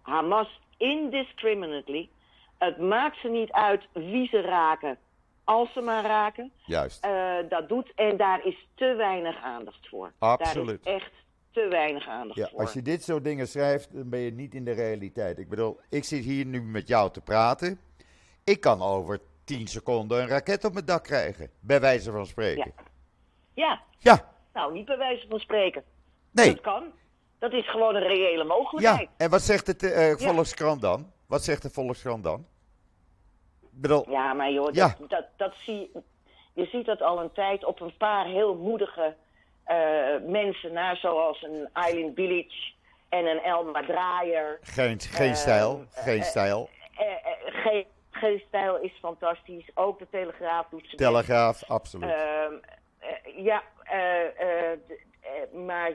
Hamas 0.01 0.60
indiscriminately, 0.77 2.10
het 2.57 2.77
maakt 2.77 3.17
ze 3.17 3.27
niet 3.27 3.51
uit 3.51 3.88
wie 3.93 4.27
ze 4.27 4.41
raken, 4.41 4.97
als 5.43 5.73
ze 5.73 5.81
maar 5.81 6.03
raken. 6.03 6.51
Juist. 6.65 7.07
Dat 7.49 7.69
doet. 7.69 7.91
En 7.95 8.17
daar 8.17 8.45
is 8.45 8.67
te 8.75 8.95
weinig 8.95 9.41
aandacht 9.41 9.88
voor. 9.88 10.12
Absoluut. 10.19 10.83
Daar 10.83 10.95
is 10.95 11.01
echt 11.01 11.12
te 11.61 11.67
weinig 11.69 12.07
aandacht 12.07 12.39
Ja, 12.39 12.47
voor. 12.47 12.59
als 12.59 12.73
je 12.73 12.81
dit 12.81 13.03
soort 13.03 13.23
dingen 13.23 13.47
schrijft, 13.47 13.93
dan 13.93 14.09
ben 14.09 14.19
je 14.19 14.31
niet 14.31 14.55
in 14.55 14.65
de 14.65 14.71
realiteit. 14.71 15.37
Ik 15.39 15.49
bedoel, 15.49 15.79
ik 15.89 16.03
zit 16.03 16.23
hier 16.23 16.45
nu 16.45 16.61
met 16.61 16.87
jou 16.87 17.11
te 17.11 17.21
praten. 17.21 17.79
Ik 18.43 18.61
kan 18.61 18.81
over 18.81 19.19
10 19.43 19.67
seconden 19.67 20.21
een 20.21 20.27
raket 20.27 20.65
op 20.65 20.73
mijn 20.73 20.85
dak 20.85 21.03
krijgen, 21.03 21.49
bij 21.59 21.79
wijze 21.79 22.11
van 22.11 22.25
spreken. 22.25 22.73
Ja, 23.53 23.81
Ja, 23.97 24.33
nou 24.53 24.73
niet 24.73 24.85
bij 24.85 24.97
wijze 24.97 25.27
van 25.29 25.39
spreken. 25.39 25.83
nee. 26.31 26.47
Dat 26.53 26.61
kan. 26.61 26.83
Dat 27.39 27.53
is 27.53 27.69
gewoon 27.69 27.95
een 27.95 28.07
reële 28.07 28.37
Ja, 28.37 28.43
mogelijkheid. 28.43 29.09
en 29.17 29.29
wat 29.29 29.41
zegt 29.41 29.79
de 29.79 29.89
eh, 29.91 30.09
Ja. 30.19 30.33
Volkskrant 30.33 30.81
dan? 30.81 31.11
Wat 31.27 31.43
zegt 31.43 31.61
de 31.61 31.69
Volkskrant 31.69 32.23
dan? 32.23 32.45
Ik 33.61 33.81
bedoel, 33.81 34.09
Ja, 34.09 34.33
maar 34.33 34.51
joh, 34.51 34.73
Ja. 34.73 34.95
dat, 34.99 35.09
dat, 35.09 35.25
dat 35.35 35.53
zie, 35.65 35.91
je 36.53 36.65
ziet 36.65 36.85
dat 36.85 37.01
al 37.01 37.21
een 37.21 37.31
tijd 37.31 37.65
op 37.65 37.79
een 37.81 37.97
paar 37.97 38.25
heel 38.25 38.55
moedige 38.55 39.15
eh, 39.67 40.30
mensen 40.32 40.73
na, 40.73 40.95
zoals 40.95 41.41
een 41.41 41.69
Eileen 41.73 42.13
Bilic 42.13 42.51
en 43.10 43.25
een 43.25 43.39
Elma 43.43 43.82
Draaier. 43.86 44.58
geen, 44.62 44.99
geen 44.99 45.30
Eh, 45.30 45.36
stijl, 45.36 45.86
eh, 45.95 46.03
geen 46.03 46.23
stijl. 46.23 46.69
Eh, 46.97 47.06
eh, 47.75 47.86
G-stijl 48.12 48.77
is 48.80 48.97
fantastisch. 49.01 49.69
Ook 49.73 49.99
de 49.99 50.08
Telegraaf 50.12 50.67
doet 50.69 50.82
ze 50.82 50.86
best. 50.95 50.97
Telegraaf, 50.97 51.63
absoluut. 51.69 52.10
Ehm, 52.12 52.53
eh, 52.99 53.43
ja, 53.45 53.63
maar 55.53 55.91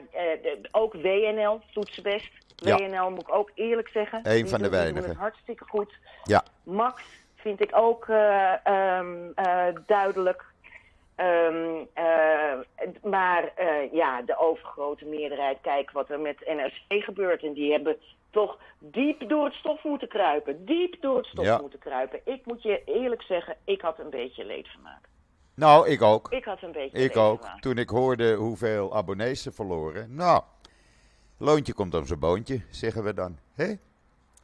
ook 0.71 0.93
WNL 0.93 1.61
doet 1.73 1.89
ze 1.93 2.01
best. 2.01 2.31
Ja. 2.55 2.75
WNL 2.77 3.09
moet 3.09 3.21
ik 3.21 3.33
ook 3.33 3.51
eerlijk 3.55 3.87
zeggen. 3.87 4.19
Eén 4.23 4.33
Die 4.33 4.47
van 4.47 4.61
de 4.61 4.69
weinigen. 4.69 5.15
hartstikke 5.15 5.65
goed. 5.67 5.93
ja, 6.23 6.43
Max 6.63 7.03
vind 7.35 7.61
ik 7.61 7.69
ook 7.75 8.07
eh, 8.09 8.53
ehm, 8.67 9.31
eh, 9.35 9.67
duidelijk. 9.85 10.45
Ehm, 11.15 11.83
eh, 11.93 12.53
maar 13.03 13.51
eh, 13.55 13.93
ja, 13.93 14.21
de 14.21 14.37
overgrote 14.37 15.05
meerderheid, 15.05 15.57
kijk 15.61 15.91
wat 15.91 16.09
er 16.09 16.19
met 16.19 16.39
NRC 16.45 17.03
gebeurt. 17.03 17.43
En 17.43 17.53
die 17.53 17.71
hebben 17.71 17.97
toch 18.29 18.57
diep 18.79 19.29
door 19.29 19.45
het 19.45 19.53
stof 19.53 19.83
moeten 19.83 20.07
kruipen. 20.07 20.65
Diep 20.65 20.95
door 21.01 21.17
het 21.17 21.25
stof 21.25 21.45
Ja. 21.45 21.57
moeten 21.61 21.79
kruipen. 21.79 22.19
Ik 22.25 22.45
moet 22.45 22.61
je 22.61 22.81
eerlijk 22.85 23.21
zeggen, 23.21 23.55
ik 23.63 23.81
had 23.81 23.99
een 23.99 24.09
beetje 24.09 24.45
leedvermaak. 24.45 25.01
nou, 25.55 25.87
ik 25.89 26.01
ook. 26.01 26.31
Ik 26.31 26.43
had 26.45 26.61
een 26.61 26.71
beetje 26.71 26.97
Ik 26.97 27.17
ook. 27.17 27.45
Toen 27.59 27.77
ik 27.77 27.89
hoorde 27.89 28.33
hoeveel 28.33 28.95
abonnees 28.95 29.41
ze 29.43 29.51
verloren. 29.51 30.15
Nou, 30.15 30.41
loontje 31.37 31.73
komt 31.73 31.93
om 31.95 32.05
zijn 32.05 32.19
boontje, 32.19 32.61
zeggen 32.69 33.03
we 33.03 33.13
dan. 33.13 33.37
Hè? 33.55 33.73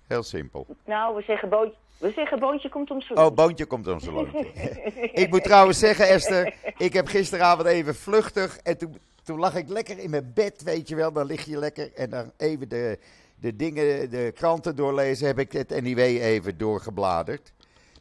Heel 0.07 0.23
simpel. 0.23 0.65
Nou, 0.85 1.15
we 1.15 1.21
zeggen, 1.21 1.49
boontje, 1.49 1.77
we 1.99 2.11
zeggen 2.11 2.39
boontje 2.39 2.69
komt 2.69 2.91
om 2.91 3.01
zijn 3.01 3.19
Oh, 3.19 3.33
boontje 3.33 3.65
komt 3.65 3.87
om 3.87 3.99
zijn 3.99 4.13
loontje. 4.15 4.39
ik 5.23 5.29
moet 5.29 5.43
trouwens 5.43 5.79
zeggen, 5.79 6.07
Esther, 6.07 6.53
ik 6.77 6.93
heb 6.93 7.07
gisteravond 7.07 7.67
even 7.67 7.95
vluchtig 7.95 8.57
en 8.63 8.77
toen, 8.77 8.97
toen 9.23 9.39
lag 9.39 9.55
ik 9.55 9.69
lekker 9.69 9.99
in 9.99 10.09
mijn 10.09 10.31
bed, 10.33 10.63
weet 10.63 10.87
je 10.87 10.95
wel. 10.95 11.11
Dan 11.11 11.25
lig 11.25 11.45
je 11.45 11.57
lekker 11.57 11.93
en 11.93 12.09
dan 12.09 12.31
even 12.37 12.69
de, 12.69 12.99
de 13.35 13.55
dingen, 13.55 14.09
de 14.09 14.31
kranten 14.35 14.75
doorlezen. 14.75 15.27
Heb 15.27 15.39
ik 15.39 15.51
het 15.51 15.81
NIW 15.81 15.99
even 15.99 16.57
doorgebladerd, 16.57 17.53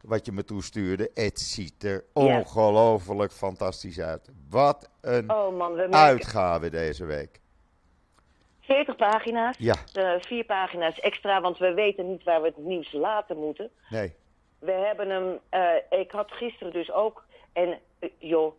wat 0.02 0.26
je 0.26 0.32
me 0.32 0.44
toestuurde. 0.44 1.10
Het 1.14 1.40
ziet 1.40 1.84
er 1.84 2.04
Ja. 2.14 2.38
ongelooflijk 2.38 3.32
fantastisch 3.32 4.00
uit. 4.00 4.28
Wat 4.50 4.88
een 5.00 5.30
Oh 5.32 5.56
man, 5.58 5.70
we 5.72 5.76
merken 5.76 5.94
uitgave 5.98 6.70
deze 6.70 7.04
week. 7.04 7.40
40 8.68 8.96
pagina's. 8.96 9.56
Ja, 9.58 9.74
vier 10.20 10.44
pagina's 10.44 11.00
extra, 11.00 11.40
want 11.40 11.58
we 11.58 11.74
weten 11.74 12.08
niet 12.08 12.22
waar 12.24 12.40
we 12.40 12.46
het 12.46 12.56
nieuws 12.56 12.92
laten 12.92 13.36
moeten. 13.36 13.70
nee. 13.90 14.14
We 14.58 14.72
hebben 14.72 15.08
hem, 15.10 15.38
eh, 15.48 16.00
ik 16.00 16.10
had 16.10 16.32
gisteren 16.32 16.72
dus 16.72 16.90
ook, 16.92 17.24
en 17.52 17.78
eh, 17.98 18.10
joh, 18.18 18.52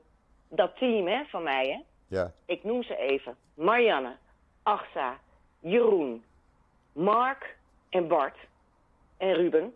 dat 0.47 0.77
team 0.77 1.07
hè, 1.07 1.23
van 1.25 1.43
mij, 1.43 1.67
hè, 1.69 1.79
Ja, 2.17 2.31
ik 2.45 2.63
noem 2.63 2.83
ze 2.83 2.97
even. 2.97 3.35
Marianne, 3.53 4.15
Achsa, 4.63 5.19
Jeroen, 5.59 6.23
Mark 6.91 7.57
en 7.89 8.07
Bart 8.07 8.37
en 9.17 9.33
Ruben. 9.33 9.73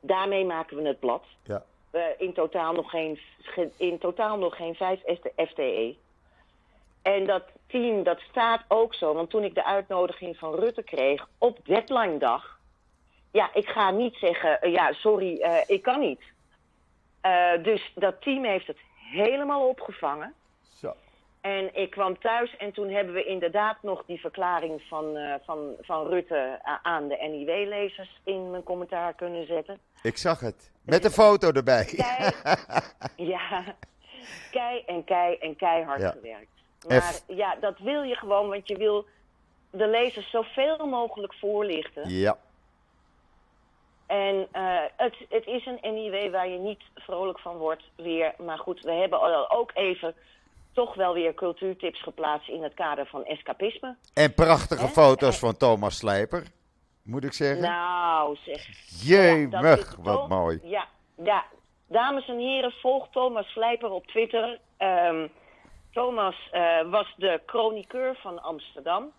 Daarmee 0.00 0.44
maken 0.44 0.76
we 0.76 0.88
het 0.88 1.00
blad. 1.00 1.24
ja. 1.44 1.64
We 1.90 2.14
in 2.18 2.32
totaal 2.32 2.72
nog 2.72 2.90
geen, 2.90 3.18
in 3.76 3.98
totaal 3.98 4.38
nog 4.38 4.56
geen 4.56 4.74
vijf 4.74 5.00
FTE. 5.36 5.96
En 7.02 7.26
dat 7.26 7.44
team, 7.72 8.02
dat 8.02 8.20
staat 8.30 8.62
ook 8.68 8.94
zo. 8.94 9.14
Want 9.14 9.30
toen 9.30 9.44
ik 9.44 9.54
de 9.54 9.64
uitnodiging 9.64 10.36
van 10.36 10.54
Rutte 10.54 10.82
kreeg 10.82 11.28
op 11.38 11.58
deadline 11.66 12.18
dag... 12.18 12.60
Ja, 13.32 13.50
ik 13.54 13.68
ga 13.68 13.90
niet 13.90 14.14
zeggen, 14.16 14.60
eh, 14.60 14.72
ja, 14.72 14.92
sorry, 14.92 15.40
eh, 15.40 15.56
ik 15.66 15.82
kan 15.82 16.00
niet. 16.00 16.20
Eh, 17.20 17.62
dus 17.62 17.92
dat 17.94 18.22
team 18.22 18.44
heeft 18.44 18.66
het 18.66 18.78
helemaal 19.12 19.68
opgevangen. 19.68 20.34
Zo. 20.80 20.92
En 21.40 21.74
ik 21.74 21.90
kwam 21.90 22.18
thuis 22.18 22.56
en 22.56 22.72
toen 22.72 22.88
hebben 22.90 23.14
we 23.14 23.24
inderdaad 23.24 23.82
nog 23.82 24.04
die 24.06 24.20
verklaring 24.20 24.82
van, 24.88 25.18
van, 25.44 25.74
van 25.80 26.06
Rutte 26.06 26.58
aan 26.82 27.08
de 27.08 27.16
NIW-lezers 27.30 28.20
in 28.24 28.50
mijn 28.50 28.62
commentaar 28.62 29.14
kunnen 29.14 29.46
zetten. 29.46 29.78
Ik 30.02 30.16
zag 30.16 30.40
het. 30.40 30.70
Met 30.84 31.04
een 31.04 31.10
foto 31.10 31.50
erbij. 31.52 31.84
Kei, 31.84 32.30
ja, 33.32 33.64
kei 34.50 34.82
en 34.86 35.04
kei 35.04 35.36
en 35.36 35.56
keihard 35.56 36.00
Ja. 36.00 36.10
gewerkt. 36.10 36.61
Maar 36.88 37.02
F. 37.02 37.22
ja, 37.26 37.54
dat 37.60 37.78
wil 37.78 38.02
je 38.02 38.14
gewoon, 38.14 38.48
want 38.48 38.68
je 38.68 38.76
wil 38.76 39.06
de 39.70 39.86
lezers 39.88 40.30
zoveel 40.30 40.86
mogelijk 40.86 41.34
voorlichten. 41.34 42.08
Ja, 42.10 42.38
En 44.06 44.48
eh, 44.52 44.80
het, 44.96 45.14
het 45.28 45.46
is 45.46 45.66
een 45.66 45.94
NIW 45.94 46.30
waar 46.32 46.48
je 46.48 46.58
niet 46.58 46.82
vrolijk 46.94 47.38
van 47.38 47.56
wordt 47.56 47.82
weer. 47.96 48.34
Maar 48.38 48.58
goed, 48.58 48.80
we 48.80 48.92
hebben 48.92 49.50
ook 49.50 49.70
even 49.74 50.14
toch 50.72 50.94
wel 50.94 51.14
weer 51.14 51.34
cultuurtips 51.34 52.02
geplaatst 52.02 52.48
in 52.48 52.62
het 52.62 52.74
kader 52.74 53.06
van 53.06 53.24
escapisme. 53.24 53.96
en 54.14 54.34
prachtige 54.34 54.88
foto's 54.88 55.38
van 55.38 55.56
Thomas 55.56 55.96
Slijper, 55.96 56.46
moet 57.02 57.24
ik 57.24 57.32
zeggen. 57.32 57.62
Nou, 57.62 58.36
zeg. 58.44 58.66
Jemig, 59.02 59.96
wat 60.00 60.14
toch- 60.14 60.28
mooi. 60.28 60.60
Ja, 60.62 60.86
ja, 61.22 61.44
dames 61.86 62.28
en 62.28 62.38
heren, 62.38 62.72
volg 62.72 63.08
Thomas 63.10 63.46
Slijper 63.46 63.90
op 63.90 64.06
Twitter. 64.06 64.58
Ehm, 64.76 65.26
Thomas 65.92 66.48
eh, 66.50 66.90
was 66.90 67.14
de 67.16 67.40
chroniqueur 67.46 68.14
van 68.16 68.42
Amsterdam. 68.42 69.12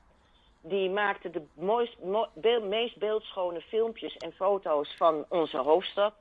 Die 0.61 0.89
maakte 0.89 1.29
de 1.29 1.41
mooist, 1.53 1.97
mo- 2.03 2.29
meest 2.61 2.97
beeldschone 2.97 3.61
filmpjes 3.61 4.17
en 4.17 4.33
foto's 4.33 4.95
van 4.97 5.25
onze 5.29 5.57
hoofdstad. 5.57 6.13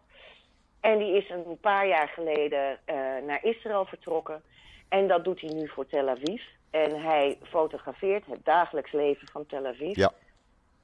En 0.81 0.99
die 0.99 1.17
is 1.17 1.31
een 1.31 1.59
paar 1.61 1.87
jaar 1.87 2.09
geleden 2.09 2.79
eh, 2.85 2.97
naar 3.27 3.45
Israël 3.45 3.85
vertrokken. 3.85 4.43
En 4.89 5.09
dat 5.09 5.25
doet 5.25 5.41
hij 5.41 5.51
nu 5.51 5.69
voor 5.69 5.87
Tel 5.87 6.09
Aviv. 6.09 6.43
En 6.71 7.03
hij 7.03 7.39
fotografeert 7.43 8.27
het 8.27 8.45
dagelijks 8.45 8.93
leven 8.93 9.29
van 9.29 9.47
Tel 9.47 9.67
Aviv. 9.67 9.97
Ja, 9.97 10.11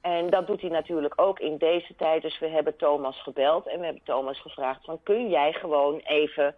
En 0.01 0.29
dat 0.29 0.47
doet 0.47 0.61
hij 0.61 0.69
natuurlijk 0.69 1.13
ook 1.21 1.39
in 1.39 1.57
deze 1.57 1.95
tijd. 1.95 2.21
Dus 2.21 2.39
we 2.39 2.47
hebben 2.47 2.77
Thomas 2.77 3.21
gebeld 3.21 3.67
en 3.67 3.79
we 3.79 3.85
hebben 3.85 4.03
Thomas 4.03 4.41
gevraagd: 4.41 4.85
van, 4.85 4.99
kun 5.03 5.29
jij 5.29 5.53
gewoon 5.53 5.97
even 5.99 6.55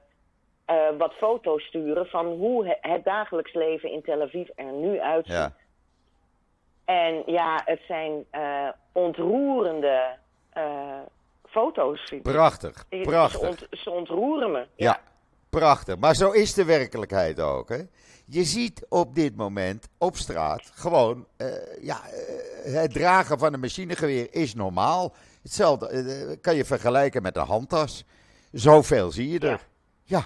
eh, 0.72 0.98
wat 0.98 1.14
foto's 1.14 1.64
sturen 1.64 2.06
van 2.06 2.26
hoe 2.26 2.66
he- 2.68 2.92
het 2.92 3.04
dagelijks 3.04 3.54
leven 3.54 3.92
in 3.92 4.02
Tel 4.02 4.22
Aviv 4.22 4.48
er 4.56 4.72
nu 4.74 5.00
uitziet? 5.00 5.34
ja. 5.34 5.54
En 6.86 7.24
ja, 7.26 7.62
het 7.66 7.80
zijn 7.88 8.26
eh, 8.30 8.68
ontroerende 8.92 10.18
eh, 10.50 11.00
foto's. 11.50 12.14
Prachtig, 12.22 12.86
Ze 12.90 13.00
prachtig. 13.02 13.50
ont- 13.50 13.68
ze 13.72 13.90
ontroeren 13.90 14.52
me. 14.52 14.66
Ja, 14.76 15.00
prachtig. 15.50 15.98
Maar 15.98 16.16
zo 16.16 16.32
is 16.32 16.54
de 16.54 16.66
werkelijkheid 16.66 17.40
ook. 17.40 17.70
Hè? 17.70 17.82
Je 18.26 18.44
ziet 18.44 18.86
op 18.90 19.16
dit 19.16 19.36
moment 19.36 19.90
op 19.98 20.16
straat 20.16 20.72
gewoon, 20.76 21.26
ja, 21.82 22.00
het 22.64 22.94
dragen 22.94 23.40
van 23.40 23.54
een 23.54 23.60
machinegeweer 23.60 24.28
is 24.34 24.54
normaal. 24.56 25.14
Hetzelfde 25.42 26.38
kan 26.42 26.56
je 26.56 26.66
vergelijken 26.66 27.22
met 27.22 27.36
een 27.38 27.46
handtas. 27.46 28.06
Zoveel 28.52 29.12
zie 29.12 29.30
je 29.30 29.40
er. 29.40 29.68
Ja, 30.04 30.26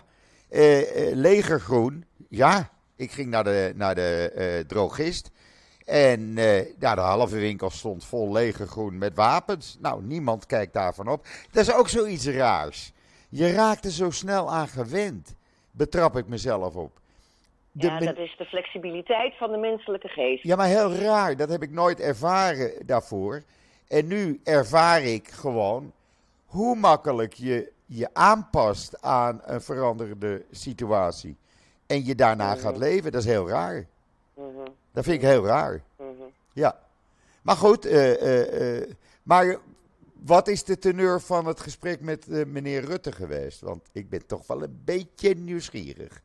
eh, 0.49 0.81
legergroen. 1.13 2.05
Ja, 2.29 2.69
ik 2.95 3.11
ging 3.11 3.29
naar 3.29 3.43
de, 3.43 3.73
naar 3.75 3.95
de 3.95 4.31
eh, 4.35 4.67
drogist. 4.67 5.31
En 5.85 6.37
eh 6.37 6.79
ja, 6.79 6.95
de 6.95 7.01
halve 7.01 7.37
winkel 7.37 7.69
stond 7.69 8.05
vol 8.05 8.31
legergroen 8.31 8.97
met 8.97 9.15
wapens. 9.15 9.77
Nou, 9.81 10.03
niemand 10.03 10.45
kijkt 10.45 10.73
daarvan 10.73 11.07
op. 11.07 11.27
Dat 11.51 11.67
is 11.67 11.73
ook 11.73 11.89
zoiets 11.89 12.27
raars. 12.27 12.91
Je 13.29 13.51
raakt 13.51 13.85
er 13.85 13.91
zo 13.91 14.11
snel 14.11 14.51
aan 14.51 14.67
gewend. 14.67 15.35
Betrap 15.71 16.17
ik 16.17 16.27
mezelf 16.27 16.75
op. 16.75 16.99
De 17.71 17.87
Ja, 17.87 17.99
dat 17.99 18.17
is 18.17 18.35
de 18.37 18.45
flexibiliteit 18.45 19.37
van 19.37 19.51
de 19.51 19.57
menselijke 19.57 20.07
geest. 20.07 20.43
ja, 20.43 20.55
maar 20.55 20.67
heel 20.67 20.93
raar. 20.93 21.35
Dat 21.35 21.49
heb 21.49 21.63
ik 21.63 21.71
nooit 21.71 21.99
ervaren 21.99 22.71
daarvoor. 22.85 23.43
En 23.87 24.07
nu 24.07 24.39
ervaar 24.43 25.03
ik 25.03 25.27
gewoon 25.27 25.91
hoe 26.45 26.75
makkelijk 26.75 27.33
je 27.33 27.71
je 27.85 28.09
aanpast 28.13 29.01
aan 29.01 29.41
een 29.43 29.61
veranderende 29.61 30.45
situatie. 30.51 31.37
En 31.87 32.05
je 32.05 32.15
daarna 32.15 32.55
gaat 32.55 32.77
leven. 32.77 33.11
Dat 33.11 33.21
is 33.21 33.27
heel 33.27 33.49
raar. 33.49 33.85
Mhm, 34.33 34.67
Dat 34.91 35.03
vind 35.03 35.15
ik 35.15 35.21
heel 35.21 35.45
raar. 35.45 35.81
mhm. 35.97 36.09
Ja. 36.53 36.79
Maar 37.41 37.55
goed, 37.55 37.85
eh, 37.85 38.13
eh, 38.21 38.81
eh, 38.81 38.89
maar 39.23 39.57
wat 40.13 40.47
is 40.47 40.63
de 40.63 40.77
teneur 40.77 41.21
van 41.21 41.45
het 41.45 41.59
gesprek 41.59 42.01
met 42.01 42.27
meneer 42.27 42.85
Rutte 42.85 43.11
geweest? 43.11 43.61
Want 43.61 43.89
ik 43.91 44.09
ben 44.09 44.25
toch 44.25 44.47
wel 44.47 44.63
een 44.63 44.81
beetje 44.85 45.35
nieuwsgierig. 45.35 46.21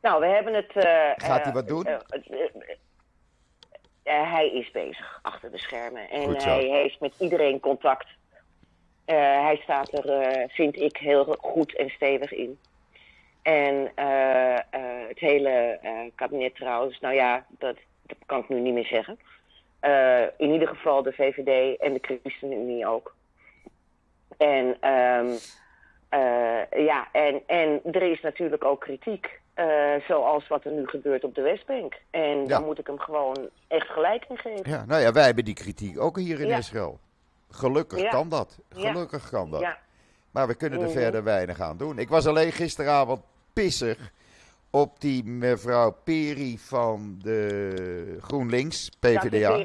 Nou, 0.00 0.20
we 0.20 0.26
hebben 0.26 0.54
het. 0.54 0.72
Gaat 1.22 1.44
hij 1.44 1.52
wat 1.52 1.68
doen? 1.68 1.86
hij 4.02 4.50
is 4.50 4.70
bezig 4.70 5.18
achter 5.22 5.50
de 5.50 5.58
schermen. 5.58 6.10
En 6.10 6.36
hij 6.36 6.64
heeft 6.64 7.00
met 7.00 7.14
iedereen 7.18 7.60
contact. 7.60 8.06
Eh, 9.10 9.16
hij 9.16 9.60
staat 9.62 9.92
er, 9.92 10.08
eh, 10.10 10.48
vind 10.48 10.80
ik, 10.80 10.96
heel 10.96 11.24
goed 11.40 11.76
en 11.76 11.88
stevig 11.88 12.32
in. 12.32 12.58
En 13.42 13.92
eh, 13.94 14.58
het 15.08 15.18
hele 15.18 15.78
kabinet 16.14 16.54
trouwens, 16.54 17.00
nou 17.00 17.14
ja, 17.14 17.44
dat, 17.48 17.76
dat 18.06 18.16
kan 18.26 18.38
ik 18.38 18.48
nu 18.48 18.60
niet 18.60 18.74
meer 18.74 18.86
zeggen. 18.86 19.18
In 20.36 20.52
ieder 20.52 20.68
geval 20.68 21.02
de 21.02 21.12
VVD 21.12 21.78
en 21.80 21.92
de 21.92 21.98
ChristenUnie 22.02 22.86
ook. 22.86 23.14
En 24.36 24.76
ehm, 24.80 25.30
eh, 26.08 26.84
ja, 26.84 27.08
en, 27.12 27.42
en 27.46 27.80
er 27.92 28.02
is 28.02 28.20
natuurlijk 28.20 28.64
ook 28.64 28.80
kritiek. 28.80 29.40
zoals 30.06 30.48
wat 30.48 30.64
er 30.64 30.72
nu 30.72 30.86
gebeurt 30.86 31.24
op 31.24 31.34
de 31.34 31.42
Westbank. 31.42 32.00
En 32.10 32.46
daar 32.46 32.62
moet 32.62 32.78
ik 32.78 32.86
hem 32.86 32.98
gewoon 32.98 33.48
echt 33.68 33.88
gelijk 33.88 34.24
in 34.28 34.38
geven. 34.38 34.70
Ja, 34.70 34.84
nou 34.84 35.00
ja, 35.00 35.12
wij 35.12 35.24
hebben 35.24 35.44
die 35.44 35.54
kritiek 35.54 36.00
ook 36.00 36.18
hier 36.18 36.40
in 36.40 36.46
Ja. 36.46 36.56
Israël. 36.56 36.98
Gelukkig 37.50 38.00
Ja. 38.00 38.10
kan 38.10 38.28
dat. 38.28 38.58
Ja. 38.74 38.90
Gelukkig 38.92 39.30
kan 39.30 39.50
dat. 39.50 39.60
Ja. 39.60 39.78
Maar 40.30 40.46
we 40.46 40.54
kunnen 40.54 40.78
er 40.80 40.84
Mhm. 40.88 40.94
verder 40.98 41.24
weinig 41.24 41.60
aan 41.60 41.76
doen. 41.76 41.98
Ik 41.98 42.08
was 42.08 42.26
alleen 42.26 42.52
gisteravond 42.52 43.20
pissig 43.52 44.12
op 44.70 45.00
die 45.00 45.24
mevrouw 45.24 45.96
Peri 46.04 46.58
van 46.58 47.18
de 47.22 48.16
GroenLinks, 48.20 48.88
PvdA. 49.00 49.56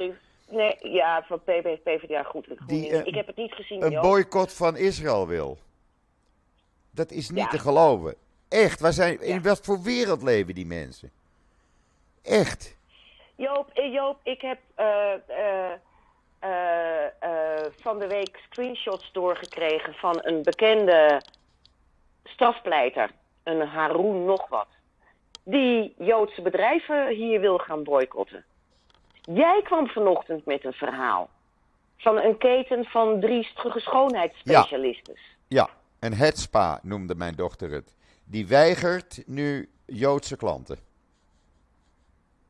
Nee, 0.50 0.78
ja, 0.82 1.24
van 1.28 1.40
PV, 1.44 1.78
PvdA 1.84 2.24
goed. 2.24 2.48
Die, 2.68 2.90
eh, 2.90 3.06
ik 3.06 3.16
heb 3.16 3.28
het 3.28 3.36
niet 3.36 3.52
gezien, 3.54 3.84
Een 3.84 3.92
Joop. 3.92 4.04
boycott 4.04 4.54
van 4.54 4.78
Israël 4.78 5.28
wil. 5.28 5.58
Dat 6.92 7.12
is 7.12 7.30
niet 7.30 7.40
Ja. 7.44 7.48
te 7.50 7.60
geloven. 7.60 8.16
Echt, 8.50 8.80
waar 8.80 8.94
zijn, 8.94 9.22
in 9.22 9.34
Ja. 9.36 9.42
wat 9.42 9.60
voor 9.66 9.82
wereld 9.82 10.22
leven 10.24 10.56
die 10.56 10.66
mensen? 10.66 11.12
Echt. 12.22 12.78
Joop, 13.36 13.70
eh, 13.74 13.94
Joop, 13.94 14.20
ik 14.24 14.42
heb 14.42 14.60
eh, 14.76 15.14
van 17.82 18.00
de 18.00 18.08
week 18.08 18.40
screenshots 18.50 19.12
doorgekregen 19.12 19.94
van 19.94 20.20
een 20.22 20.44
bekende 20.44 21.22
strafpleiter, 22.24 23.12
een 23.44 23.62
Haroon 23.62 24.26
nog 24.26 24.48
wat, 24.48 24.68
die 25.44 25.96
Joodse 25.98 26.42
bedrijven 26.42 27.08
hier 27.08 27.40
wil 27.40 27.58
gaan 27.58 27.84
boycotten. 27.84 28.46
Jij 29.22 29.62
kwam 29.64 29.88
vanochtend 29.88 30.46
met 30.46 30.66
een 30.66 30.74
verhaal 30.74 31.30
van 31.98 32.18
een 32.18 32.38
keten 32.38 32.86
van 32.86 33.20
driestige 33.20 33.80
schoonheidsspecialisten. 33.80 35.18
Ja, 35.48 35.70
een 36.00 36.14
hetspa 36.14 36.80
noemde 36.84 37.16
mijn 37.16 37.36
dochter 37.36 37.72
het. 37.72 37.96
Die 38.24 38.48
weigert 38.48 39.24
nu 39.26 39.70
Joodse 39.86 40.38
klanten. 40.38 40.78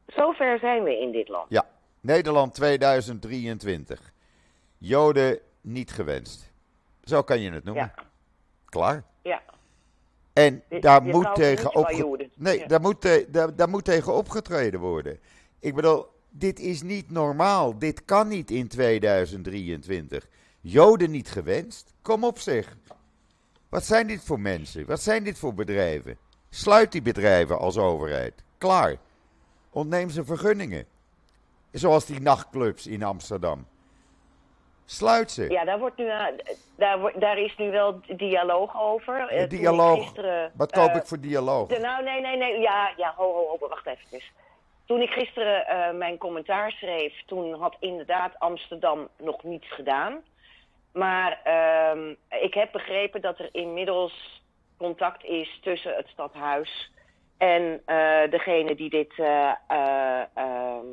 Zover 0.07 0.59
zijn 0.59 0.83
we 0.83 0.99
in 0.99 1.11
dit 1.11 1.27
land. 1.27 1.45
Ja, 1.49 1.65
Nederland 2.05 2.53
2023. 2.53 4.13
Joden 4.77 5.39
niet 5.61 5.91
gewenst. 5.91 6.51
Zo 7.03 7.21
kan 7.21 7.39
je 7.39 7.51
het 7.51 7.63
noemen. 7.63 7.91
Ja, 7.95 8.03
Klaar. 8.65 9.03
ja. 9.23 9.41
En 10.33 10.63
Je- 10.69 10.79
daar 10.79 11.05
je 11.05 11.11
moet 11.11 11.35
tegen 11.35 11.75
opge- 11.75 11.95
Joden. 11.95 12.31
Nee, 12.35 12.59
Ja. 12.59 12.67
daar, 12.67 12.81
moet, 12.81 13.25
daar 13.55 13.69
moet 13.69 13.85
tegen 13.85 14.13
opgetreden 14.13 14.79
worden. 14.79 15.19
Ik 15.59 15.75
bedoel, 15.75 16.05
dit 16.29 16.59
is 16.59 16.81
niet 16.81 17.11
normaal. 17.11 17.77
Dit 17.79 18.05
kan 18.05 18.27
niet 18.27 18.51
in 18.51 18.67
2023. 18.67 20.27
Joden 20.61 21.11
niet 21.11 21.29
gewenst? 21.31 21.93
Kom 22.01 22.23
op 22.23 22.39
zeg. 22.39 22.77
Wat 23.69 23.85
zijn 23.85 24.07
dit 24.07 24.23
voor 24.23 24.39
mensen? 24.39 24.85
Wat 24.85 25.01
zijn 25.01 25.23
dit 25.23 25.37
voor 25.37 25.53
bedrijven? 25.53 26.17
Sluit 26.49 26.91
die 26.91 27.01
bedrijven 27.01 27.59
als 27.59 27.77
overheid. 27.77 28.43
Klaar. 28.57 28.95
Ontneem 29.69 30.09
ze 30.09 30.25
vergunningen. 30.25 30.85
Zoals 31.75 32.05
die 32.05 32.21
nachtclubs 32.21 32.87
in 32.87 33.03
Amsterdam. 33.03 33.67
Sluit 34.85 35.31
ze. 35.31 35.49
Ja, 35.49 35.63
daar, 35.63 35.79
wordt 35.79 35.97
nu, 35.97 36.07
eh, 36.07 36.25
daar, 36.77 37.19
daar 37.19 37.37
is 37.37 37.55
nu 37.57 37.71
wel 37.71 37.99
dialoog 38.17 38.81
over. 38.81 39.27
Eh, 39.27 39.49
dialoog. 39.49 40.03
gisteren, 40.03 40.51
Wat 40.55 40.71
koop 40.71 40.89
eh, 40.89 40.95
ik 40.95 41.05
voor 41.05 41.19
dialoog? 41.19 41.67
de- 41.67 41.79
nou, 41.79 42.03
nee, 42.03 42.21
nee, 42.21 42.37
nee. 42.37 42.59
Ja, 42.59 42.93
ja, 42.97 43.13
ho, 43.17 43.33
ho, 43.33 43.57
ho, 43.59 43.67
wacht 43.67 43.85
even. 43.85 44.21
Toen 44.85 45.01
ik 45.01 45.09
gisteren 45.09 45.97
mijn 45.97 46.17
commentaar 46.17 46.71
schreef, 46.71 47.13
toen 47.25 47.53
had 47.53 47.75
inderdaad 47.79 48.39
Amsterdam 48.39 49.07
nog 49.17 49.43
niets 49.43 49.71
gedaan. 49.73 50.21
Maar 50.93 51.39
ehm, 51.43 52.13
ik 52.43 52.53
heb 52.53 52.71
begrepen 52.71 53.21
dat 53.21 53.39
er 53.39 53.49
inmiddels 53.51 54.43
contact 54.77 55.23
is 55.23 55.59
tussen 55.61 55.95
het 55.95 56.07
stadhuis 56.07 56.91
en 57.37 57.81
degene 58.29 58.75
die 58.75 58.89
dit 58.89 59.13
eh, 59.19 59.51
eh, 59.67 60.21
ehm, 60.33 60.85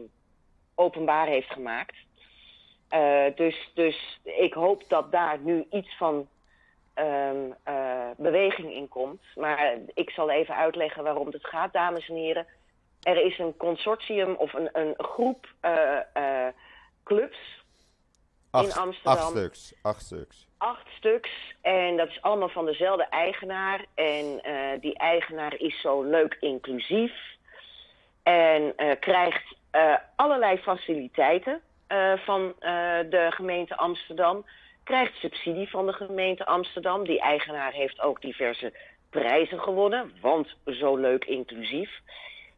openbaar 0.75 1.27
heeft 1.27 1.51
gemaakt. 1.53 1.95
Eh, 2.93 3.25
dus, 3.35 3.71
dus 3.75 4.21
ik 4.23 4.55
hoop 4.55 4.89
dat 4.89 5.13
daar 5.13 5.39
nu 5.39 5.67
iets 5.71 5.97
van 5.97 6.29
ehm, 6.95 7.51
eh, 7.63 8.11
beweging 8.17 8.73
in 8.73 8.89
komt. 8.89 9.23
Maar 9.35 9.79
ik 9.95 10.11
zal 10.11 10.31
even 10.31 10.55
uitleggen 10.55 11.03
waarom 11.03 11.27
het 11.27 11.47
gaat, 11.47 11.73
dames 11.73 12.09
en 12.09 12.15
heren. 12.15 12.47
Er 13.03 13.25
is 13.25 13.39
een 13.39 13.57
consortium 13.57 14.35
of 14.35 14.53
een, 14.53 14.69
een 14.73 14.95
groep 14.97 15.47
eh, 15.61 16.47
clubs, 17.05 17.61
Acht, 18.51 18.77
Amsterdam. 18.77 19.17
acht 19.17 19.31
stuks. 19.31 19.75
Acht 19.83 20.03
stuks. 20.03 20.47
acht 20.59 20.87
stuks. 20.97 21.31
En 21.61 21.97
dat 21.97 22.09
is 22.09 22.23
allemaal 22.23 22.49
van 22.49 22.65
dezelfde 22.67 23.07
eigenaar. 23.09 23.85
En 23.95 24.41
die 24.81 24.99
eigenaar 24.99 25.55
is 25.55 25.81
zo 25.81 26.03
leuk 26.03 26.37
inclusief. 26.41 27.13
En 28.23 28.75
krijgt 29.01 29.55
allerlei 30.17 30.59
faciliteiten 30.59 31.61
eh, 31.93 32.13
van 32.17 32.55
eh, 32.59 32.99
de 33.11 33.27
gemeente 33.31 33.77
Amsterdam. 33.77 34.45
Krijgt 34.85 35.15
subsidie 35.15 35.71
van 35.71 35.87
de 35.87 35.93
gemeente 35.93 36.47
Amsterdam. 36.47 37.05
Die 37.05 37.21
eigenaar 37.21 37.73
heeft 37.73 38.01
ook 38.01 38.21
diverse 38.21 38.73
prijzen 39.11 39.61
gewonnen. 39.61 40.13
Want 40.21 40.57
zo 40.67 40.97
leuk 40.97 41.25
inclusief. 41.25 42.01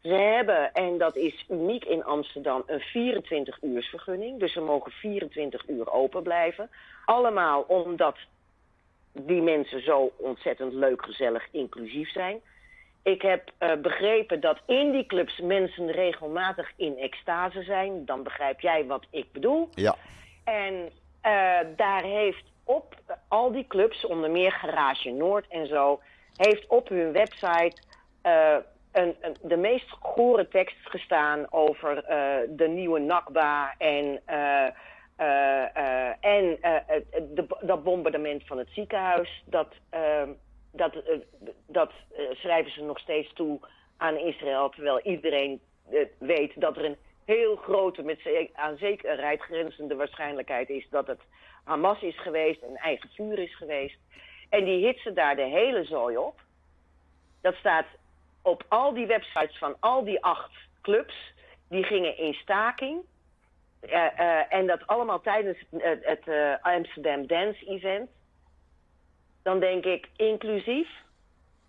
Ze 0.03 0.14
hebben, 0.14 0.72
en 0.72 0.98
dat 0.98 1.16
is 1.16 1.44
uniek 1.48 1.85
in 1.85 2.05
Amsterdam, 2.05 2.62
een 2.66 2.81
24-uursvergunning. 2.81 4.38
Dus 4.38 4.53
ze 4.53 4.61
mogen 4.61 4.92
24 4.92 5.68
uur 5.68 5.92
open 5.92 6.22
blijven. 6.22 6.70
Allemaal 7.05 7.61
omdat 7.62 8.16
die 9.12 9.42
mensen 9.42 9.83
zo 9.83 10.12
ontzettend 10.16 10.72
leuk, 10.72 11.05
gezellig, 11.05 11.48
inclusief 11.50 12.11
zijn. 12.11 12.40
Ik 13.05 13.23
heb 13.23 13.51
eh, 13.59 13.73
begrepen 13.75 14.40
dat 14.40 14.59
in 14.67 14.90
die 14.93 15.07
clubs 15.07 15.38
mensen 15.40 15.90
regelmatig 15.90 16.73
in 16.77 16.99
extase 16.99 17.62
zijn. 17.62 18.05
Dan 18.05 18.23
begrijp 18.23 18.61
jij 18.61 18.87
wat 18.87 19.07
ik 19.11 19.33
bedoel. 19.33 19.69
Ja. 19.75 19.95
En 20.45 20.90
eh, 21.21 21.59
daar 21.77 22.03
heeft 22.03 22.45
op 22.64 22.95
al 23.29 23.53
die 23.53 23.67
clubs, 23.67 24.07
onder 24.07 24.31
meer 24.31 24.53
Garage 24.53 25.11
Noord 25.11 25.47
en 25.49 25.67
zo, 25.67 26.01
heeft 26.37 26.67
op 26.67 26.88
hun 26.88 27.12
website 27.12 27.83
eh, 28.23 28.57
een, 28.93 29.17
een- 29.21 29.37
de 29.43 29.57
meest 29.57 29.90
gore 30.01 30.49
tekst 30.49 30.77
gestaan 30.83 31.47
over 31.53 32.05
eh, 32.05 32.37
de 32.49 32.69
nieuwe 32.69 32.99
Nakba 33.01 33.75
en, 33.79 34.21
eh, 34.25 34.67
eh, 35.17 35.77
eh, 35.77 36.14
en 36.21 36.59
eh, 36.61 36.73
het- 36.87 37.05
de, 37.37 37.47
dat 37.61 37.85
bombardement 37.85 38.47
van 38.47 38.59
het 38.59 38.69
ziekenhuis. 38.73 39.43
Dat, 39.47 39.69
eh, 39.90 40.23
dat, 40.77 40.95
eh, 40.95 41.19
dat 41.67 41.91
eh, 42.17 42.25
schrijven 42.33 42.73
ze 42.73 42.83
nog 42.83 42.99
steeds 42.99 43.33
toe 43.33 43.61
aan 43.97 44.17
Israël, 44.17 44.69
terwijl 44.69 45.01
iedereen 45.01 45.61
eh, 45.91 46.01
weet 46.19 46.61
dat 46.61 46.77
er 46.77 46.85
een 46.85 46.97
heel 47.25 47.57
grote, 47.57 48.03
met 48.03 48.51
aan 48.53 48.77
zekerheid 48.77 49.41
grenzende 49.41 49.95
waarschijnlijkheid 49.95 50.69
is 50.69 50.87
dat 50.91 51.07
het 51.07 51.21
Hamas 51.65 52.03
is 52.03 52.21
geweest 52.21 52.63
en 52.63 52.77
eigen 52.77 53.11
vuur 53.11 53.39
is 53.39 53.57
geweest. 53.57 53.99
En 54.49 54.65
die 54.65 54.87
hitsen 54.87 55.15
daar 55.15 55.37
de 55.37 55.43
hele 55.43 55.85
zooi 55.85 56.17
op. 56.17 56.41
Dat 57.41 57.55
staat 57.55 57.87
op 58.43 58.65
al 58.69 58.95
die 58.95 59.07
websites 59.07 59.59
van 59.59 59.77
al 59.81 60.05
die 60.05 60.25
acht 60.25 60.53
clubs. 60.83 61.33
Die 61.69 61.85
gingen 61.85 62.19
in 62.19 62.35
staking. 62.35 63.03
En 64.49 64.67
dat 64.67 64.87
allemaal 64.87 65.21
tijdens 65.21 65.59
het, 65.79 66.25
Amsterdam 66.63 67.27
Dance 67.27 67.67
Event. 67.67 68.11
Dan 69.45 69.61
denk 69.61 69.85
ik 69.85 70.09
inclusief, 70.17 70.89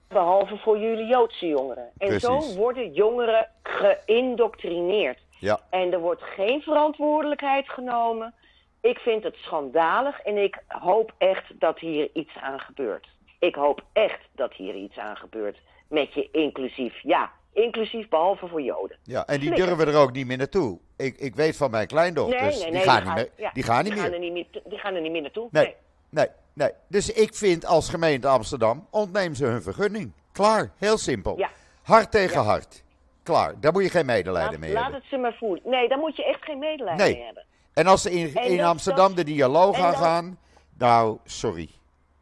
behalve 0.08 0.58
voor 0.58 0.78
jullie 0.80 1.06
Joodse 1.06 1.48
jongeren. 1.48 1.90
En 1.98 2.08
Precies. 2.08 2.24
zo 2.54 2.56
worden 2.56 2.94
jongeren 2.94 3.48
geïndoctrineerd. 3.64 5.20
Ja. 5.40 5.60
En 5.70 5.94
er 5.94 6.00
wordt 6.00 6.22
geen 6.22 6.62
verantwoordelijkheid 6.62 7.70
genomen. 7.70 8.34
Ik 8.82 8.98
vind 8.98 9.24
het 9.24 9.36
schandalig 9.36 10.20
en 10.22 10.38
ik 10.38 10.64
hoop 10.68 11.14
echt 11.18 11.44
dat 11.60 11.80
hier 11.80 12.10
iets 12.14 12.36
aan 12.42 12.60
gebeurt. 12.60 13.08
Ik 13.40 13.56
hoop 13.56 13.84
echt 13.94 14.20
dat 14.32 14.54
hier 14.54 14.76
iets 14.76 14.98
aan 14.98 15.16
gebeurt 15.16 15.58
met 15.90 16.14
je 16.14 16.30
inclusief. 16.32 16.94
Ja, 17.02 17.32
inclusief 17.54 18.10
behalve 18.10 18.48
voor 18.48 18.62
Joden. 18.62 18.98
Ja, 19.04 19.26
en 19.26 19.40
die 19.40 19.48
Flikker. 19.48 19.76
durven 19.76 19.94
er 19.94 20.00
ook 20.02 20.12
niet 20.12 20.28
meer 20.28 20.38
naartoe. 20.38 20.80
Ik, 20.98 21.18
ik 21.18 21.36
weet 21.36 21.58
van 21.58 21.72
mijn 21.72 21.88
kleindochters, 21.88 22.64
die, 22.64 22.80
gaan 22.80 23.04
niet 23.04 23.14
meer, 23.14 23.30
ja, 23.38 23.52
die 23.54 23.64
gaan 23.64 23.84
niet 23.84 23.94
die 23.94 24.02
meer. 24.02 24.14
er 24.14 24.20
niet 24.20 24.32
meer. 24.32 24.46
Die 24.66 24.78
gaan 24.78 24.96
er 24.96 25.02
niet 25.02 25.12
meer 25.12 25.22
naartoe. 25.22 25.48
Nee, 25.52 25.76
nee, 26.10 26.28
nee. 26.56 26.72
Dus 26.88 27.12
ik 27.12 27.36
vind 27.36 27.65
als 27.65 27.89
gemeente 27.89 28.28
Amsterdam, 28.28 28.88
ontneem 28.89 29.36
ze 29.36 29.46
hun 29.46 29.62
vergunning. 29.62 30.12
Klaar, 30.32 30.72
heel 30.78 30.98
simpel. 30.98 31.38
Ja. 31.38 31.50
Hart 31.84 32.12
tegen 32.12 32.41
Ja. 32.41 32.44
hart. 32.48 32.84
Klaar, 33.24 33.60
daar 33.60 33.72
moet 33.72 33.84
je 33.84 33.89
geen 33.89 34.06
medelijden 34.06 34.52
Laat, 34.52 34.60
mee 34.60 34.74
laat 34.74 34.84
hebben. 34.84 35.02
het 35.02 35.10
ze 35.10 35.18
maar 35.18 35.34
voelen. 35.39 35.62
Nee, 35.65 35.88
daar 35.88 35.98
moet 35.98 36.15
je 36.15 36.26
echt 36.26 36.44
geen 36.44 36.60
medelijden 36.60 37.06
Nee. 37.06 37.15
mee 37.15 37.24
hebben. 37.26 37.46
En 37.74 37.88
als 37.88 38.02
ze 38.02 38.12
in, 38.12 38.36
En 38.36 38.44
in 38.44 38.58
dat- 38.58 38.65
Amsterdam 38.65 39.08
dat- 39.08 39.15
de 39.18 39.24
dialoog 39.24 39.78
en 39.78 39.84
aan 39.84 39.91
dat- 39.91 40.00
gaan, 40.02 40.39
nou, 40.78 41.18
sorry. 41.26 41.70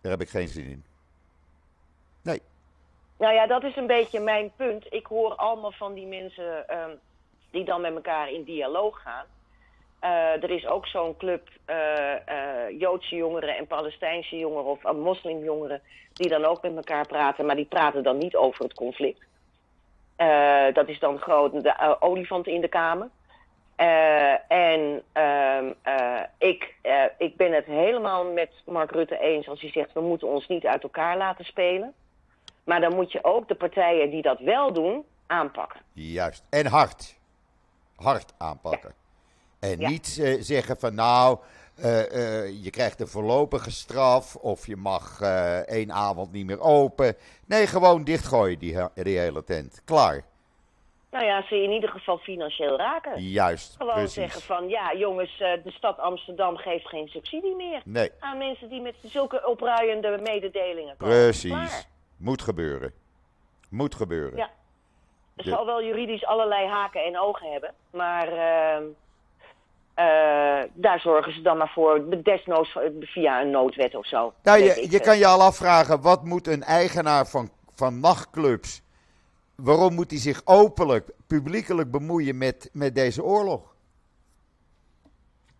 Daar 0.01 0.11
heb 0.11 0.21
ik 0.21 0.29
geen 0.29 0.47
zin 0.47 0.65
in. 0.65 0.83
Nee, 2.21 2.41
Nou 3.17 3.33
ja, 3.33 3.47
dat 3.47 3.63
is 3.63 3.75
een 3.75 3.87
beetje 3.87 4.19
mijn 4.19 4.51
punt. 4.55 4.85
Ik 4.89 5.05
hoor 5.05 5.35
allemaal 5.35 5.71
van 5.71 5.93
die 5.93 6.05
mensen 6.07 6.67
ehm, 6.67 6.89
die 7.51 7.65
dan 7.65 7.81
met 7.81 7.93
elkaar 7.95 8.31
in 8.31 8.43
dialoog 8.43 9.01
gaan. 9.01 9.25
Eh, 10.03 10.43
er 10.43 10.49
is 10.49 10.67
ook 10.67 10.87
zo'n 10.87 11.17
club 11.17 11.49
eh, 11.65 12.13
eh, 12.13 12.79
Joodse 12.79 13.15
jongeren 13.15 13.57
en 13.57 13.67
Palestijnse 13.67 14.37
jongeren 14.37 14.65
of 14.65 14.93
moslimjongeren 14.93 15.81
die 16.13 16.29
dan 16.29 16.45
ook 16.45 16.61
met 16.61 16.75
elkaar 16.75 17.07
praten, 17.07 17.45
maar 17.45 17.55
die 17.55 17.65
praten 17.65 18.03
dan 18.03 18.17
niet 18.17 18.35
over 18.35 18.63
het 18.63 18.73
conflict. 18.73 19.21
Dat 20.73 20.87
is 20.87 20.99
dan 20.99 21.19
gewoon 21.19 21.61
de 21.61 21.97
olifant 21.99 22.47
in 22.47 22.61
de 22.61 22.67
kamer. 22.67 23.09
Uh, 23.77 24.51
en 24.51 25.03
uh, 25.17 25.71
uh, 25.87 26.21
ik, 26.37 26.75
ik 27.17 27.37
ben 27.37 27.51
het 27.51 27.65
helemaal 27.65 28.31
met 28.31 28.49
Mark 28.65 28.91
Rutte 28.91 29.19
eens 29.19 29.47
als 29.47 29.61
hij 29.61 29.71
zegt... 29.71 29.93
we 29.93 30.01
moeten 30.01 30.27
ons 30.27 30.47
niet 30.47 30.65
uit 30.65 30.83
elkaar 30.83 31.17
laten 31.17 31.45
spelen. 31.45 31.93
Maar 32.63 32.81
dan 32.81 32.95
moet 32.95 33.11
je 33.11 33.23
ook 33.23 33.47
de 33.47 33.55
partijen 33.55 34.09
die 34.09 34.21
dat 34.21 34.39
wel 34.39 34.73
doen, 34.73 35.05
aanpakken. 35.27 35.81
Juist. 35.93 36.45
En 36.49 36.65
hard. 36.65 37.15
Hard 37.95 38.33
aanpakken. 38.37 38.93
Ja. 38.95 39.02
En 39.63 39.79
ja. 39.79 39.89
niet 39.89 40.07
zeggen 40.39 40.77
van 40.77 40.95
nou, 40.95 41.37
je 42.61 42.69
krijgt 42.69 42.99
een 42.99 43.07
voorlopige 43.07 43.71
straf... 43.71 44.35
of 44.35 44.67
je 44.67 44.75
mag 44.75 45.21
één 45.65 45.91
avond 45.91 46.31
niet 46.31 46.45
meer 46.45 46.59
open. 46.59 47.15
Nee, 47.45 47.67
gewoon 47.67 48.03
dichtgooien 48.03 48.59
die, 48.59 48.77
die 48.93 49.17
hele 49.19 49.43
tent. 49.43 49.81
Klaar. 49.85 50.23
Nou 51.11 51.25
ja, 51.25 51.43
ze 51.47 51.63
in 51.63 51.71
ieder 51.71 51.89
geval 51.89 52.17
financieel 52.17 52.77
raken. 52.77 53.21
Juist, 53.21 53.75
Gewoon 53.77 53.93
precies. 53.93 54.13
zeggen 54.13 54.41
van, 54.41 54.67
ja 54.69 54.95
jongens, 54.95 55.37
de 55.37 55.71
stad 55.71 55.97
Amsterdam 55.99 56.57
geeft 56.57 56.87
geen 56.87 57.07
subsidie 57.07 57.55
meer 57.55 57.81
nee. 57.85 58.11
aan 58.19 58.37
mensen 58.37 58.69
die 58.69 58.81
met 58.81 58.95
zulke 59.03 59.47
opruiende 59.47 60.19
mededelingen 60.23 60.97
komen. 60.97 61.15
Precies. 61.15 61.51
Klaar. 61.51 61.85
Moet 62.17 62.41
gebeuren. 62.41 62.93
Moet 63.69 63.95
gebeuren. 63.95 64.37
Ja. 64.37 64.49
Het 65.35 65.45
De- 65.45 65.51
zal 65.51 65.65
wel 65.65 65.83
juridisch 65.83 66.25
allerlei 66.25 66.67
haken 66.67 67.03
en 67.03 67.19
ogen 67.19 67.51
hebben, 67.51 67.73
maar 67.91 68.27
uh, 69.95 70.05
daar 70.73 70.99
zorgen 70.99 71.33
ze 71.33 71.41
dan 71.41 71.57
maar 71.57 71.71
voor, 71.73 72.23
desnoods 72.23 72.77
via 72.99 73.41
een 73.41 73.49
noodwet 73.49 73.95
of 73.95 74.07
zo. 74.07 74.33
Nou, 74.43 74.63
je, 74.63 74.87
je 74.89 74.99
kan 74.99 75.17
je 75.17 75.25
al 75.25 75.41
afvragen, 75.41 76.01
wat 76.01 76.23
moet 76.23 76.47
een 76.47 76.63
eigenaar 76.63 77.27
van, 77.27 77.49
van 77.75 77.99
nachtclubs, 77.99 78.81
waarom 79.55 79.93
moet 79.93 80.11
hij 80.11 80.19
zich 80.19 80.41
openlijk, 80.45 81.09
publiekelijk 81.27 81.91
bemoeien 81.91 82.37
met, 82.37 82.69
met 82.73 82.95
deze 82.95 83.23
oorlog? 83.23 83.71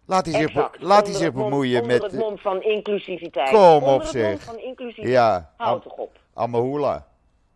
Laat 0.06 0.26
hij 0.26 0.40
zich, 0.42 0.54
be- 0.54 0.60
laat 0.60 0.80
hij 0.80 0.98
Onder 0.98 1.14
zich 1.14 1.24
het 1.26 1.34
bemoeien 1.34 1.82
onder 1.82 2.02
met... 2.02 2.12
het 2.12 2.22
mom 2.22 2.38
van 2.38 2.62
inclusiviteit. 2.62 3.50
Kom 3.50 3.60
onder 3.60 3.94
op, 3.94 4.02
het 4.02 4.10
zeg. 4.10 4.30
mom 4.30 4.40
van 4.40 4.60
inclusiviteit. 4.60 5.14
Ja, 5.14 5.54
Houd 5.58 5.84
toch 5.84 5.94
op. 5.98 6.20
Amahula. 6.34 7.08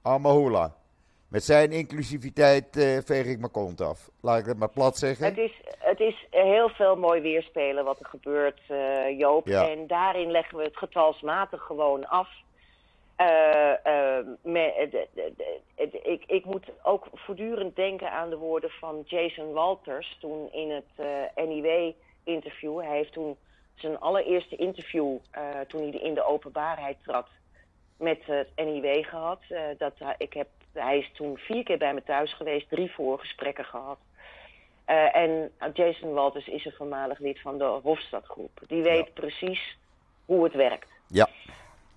Amahula. 0.02 0.76
Met 1.30 1.44
zijn 1.44 1.72
inclusiviteit 1.72 2.78
eh, 2.78 2.98
veeg 3.06 3.26
ik 3.26 3.40
mijn 3.40 3.52
kont 3.52 3.82
af. 3.82 4.10
Laat 4.22 4.40
ik 4.40 4.46
het 4.46 4.58
maar 4.58 4.70
plat 4.70 4.98
zeggen. 4.98 5.26
Het 5.26 5.38
is, 5.38 5.62
het 5.80 6.00
is 6.00 6.28
heel 6.30 6.70
veel 6.70 6.96
mooi 6.96 7.22
weerspelen 7.22 7.84
wat 7.86 8.00
er 8.00 8.06
gebeurt, 8.06 8.62
eh, 8.68 9.18
Joop. 9.20 9.48
Ja. 9.48 9.70
En 9.70 9.88
daarin 9.88 10.32
leggen 10.32 10.58
we 10.58 10.64
het 10.64 10.78
getalsmatig 10.78 11.62
gewoon 11.62 12.08
af. 12.08 12.30
Eh, 13.16 13.28
me- 14.42 14.88
de- 14.92 15.08
de- 15.14 15.56
ik, 16.04 16.24
ik 16.28 16.46
moet 16.46 16.66
ook 16.84 17.08
voortdurend 17.14 17.76
denken 17.76 18.12
aan 18.12 18.30
de 18.30 18.38
woorden 18.38 18.70
van 18.70 19.04
Jason 19.06 19.52
Walters 19.54 20.18
toen 20.20 20.52
in 20.52 20.70
het 20.72 21.08
NIW-interview. 21.48 22.80
Hij 22.82 22.96
heeft 22.98 23.14
toen 23.14 23.38
zijn 23.76 24.00
allereerste 24.00 24.56
interview, 24.56 25.18
toen 25.68 25.82
hij 25.82 26.00
in 26.02 26.14
de 26.14 26.24
openbaarheid 26.26 26.98
trad, 27.04 27.28
met 27.98 28.20
het 28.26 28.48
NIW 28.56 29.04
gehad. 29.06 29.40
Eh, 29.50 29.62
dat, 29.78 29.94
ik 30.18 30.34
heb, 30.34 30.48
hij 30.74 30.98
is 30.98 31.12
toen 31.14 31.38
vier 31.38 31.64
keer 31.64 31.78
bij 31.78 31.94
me 31.94 32.04
thuis 32.04 32.34
geweest, 32.34 32.70
drie 32.70 32.92
voorgesprekken 32.92 33.66
gehad. 33.66 33.98
Eh, 34.86 35.16
en 35.16 35.52
Jason 35.74 36.14
Walters 36.14 36.48
is 36.48 36.66
een 36.66 36.72
voormalig 36.78 37.20
lid 37.20 37.42
van 37.42 37.58
de 37.58 37.64
Hofstadgroep. 37.64 38.60
Die 38.68 38.82
weet 38.84 39.06
Ja. 39.06 39.12
precies 39.14 39.78
hoe 40.26 40.44
het 40.44 40.54
werkt. 40.54 40.90
Ja, 41.08 41.28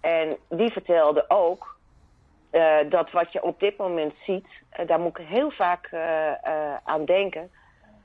En 0.01 0.37
die 0.49 0.73
vertelde 0.73 1.25
ook 1.29 1.79
eh, 2.51 2.79
dat 2.89 3.11
wat 3.11 3.33
je 3.33 3.43
op 3.43 3.61
dit 3.61 3.77
moment 3.77 4.15
ziet, 4.27 4.47
eh, 4.71 4.87
daar 4.87 5.01
moet 5.01 5.19
ik 5.19 5.27
heel 5.27 5.51
vaak 5.51 5.95
aan 6.85 7.05
denken. 7.05 7.51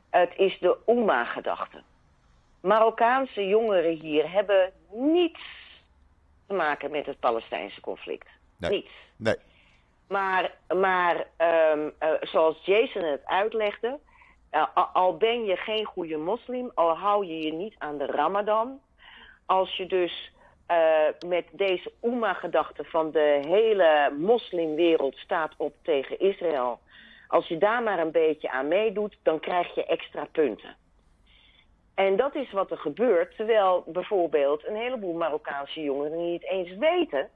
Het 0.09 0.31
is 0.37 0.57
de 0.59 0.77
Oema-gedachte. 0.85 1.81
Marokkaanse 2.61 3.47
jongeren 3.47 3.99
hier 3.99 4.31
hebben 4.31 4.71
niets 4.91 5.39
te 6.47 6.53
maken 6.53 6.91
met 6.91 7.05
het 7.05 7.19
Palestijnse 7.19 7.81
conflict. 7.81 8.27
Nee. 8.57 8.71
Niets. 8.71 8.91
nee. 9.15 9.35
Maar, 10.07 10.51
maar 10.67 11.27
ehm, 11.37 11.89
eh, 11.99 12.09
zoals 12.21 12.65
Jason 12.65 13.03
het 13.03 13.25
uitlegde, 13.25 13.99
eh, 14.49 14.67
al 14.93 15.17
ben 15.17 15.45
je 15.45 15.55
geen 15.55 15.85
goede 15.85 16.17
moslim, 16.17 16.71
al 16.75 16.97
hou 16.97 17.25
je 17.25 17.41
je 17.41 17.53
niet 17.53 17.75
aan 17.77 17.97
de 17.97 18.05
Ramadan, 18.05 18.79
als 19.45 19.77
je 19.77 19.85
dus 19.85 20.33
eh, 20.65 21.03
met 21.27 21.45
deze 21.51 21.91
Oema-gedachte 22.01 22.83
van 22.83 23.11
de 23.11 23.39
hele 23.47 24.13
moslimwereld 24.17 25.17
staat 25.17 25.53
op 25.57 25.73
tegen 25.81 26.19
Israël, 26.19 26.79
als 27.27 27.47
je 27.47 27.57
daar 27.57 27.83
maar 27.83 27.99
een 27.99 28.11
beetje 28.11 28.49
aan 28.49 28.67
meedoet, 28.67 29.17
dan 29.23 29.39
krijg 29.39 29.75
je 29.75 29.85
extra 29.85 30.27
punten. 30.31 30.75
En 31.95 32.15
dat 32.15 32.35
is 32.35 32.51
wat 32.51 32.71
er 32.71 32.77
gebeurt, 32.77 33.35
terwijl 33.35 33.83
bijvoorbeeld 33.87 34.67
een 34.67 34.75
heleboel 34.75 35.13
Marokkaanse 35.13 35.81
jongeren 35.81 36.31
niet 36.31 36.43
eens 36.43 36.75
weten 36.75 37.29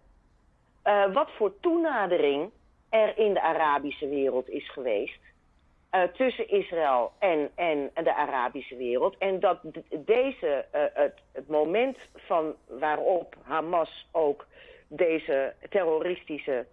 wat 1.14 1.30
voor 1.38 1.60
toenadering 1.60 2.52
er 2.90 3.18
in 3.18 3.34
de 3.34 3.42
Arabische 3.42 4.08
wereld 4.10 4.50
is 4.50 4.72
geweest. 4.72 5.20
eh, 5.90 6.04
tussen 6.04 6.50
Israël 6.50 7.12
en, 7.20 7.52
en 7.56 7.92
de 8.04 8.14
Arabische 8.16 8.76
wereld. 8.76 9.18
En 9.18 9.40
dat 9.40 9.60
deze, 9.90 10.66
eh, 10.72 10.82
het, 10.94 11.20
het 11.32 11.48
moment 11.48 11.98
van 12.16 12.56
waarop 12.68 13.36
Hamas 13.44 14.08
ook 14.12 14.46
deze 14.88 15.54
terroristische 15.70 16.66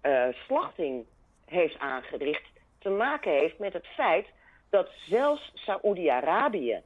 eh, 0.00 0.26
slachting 0.46 1.04
heeft 1.44 1.78
aangericht, 1.78 2.42
te 2.78 2.90
maken 2.90 3.32
heeft 3.32 3.58
met 3.58 3.72
het 3.72 3.86
feit 3.86 4.26
dat 4.70 4.88
zelfs 5.06 5.50
Saoedi-Arabië 5.54 6.82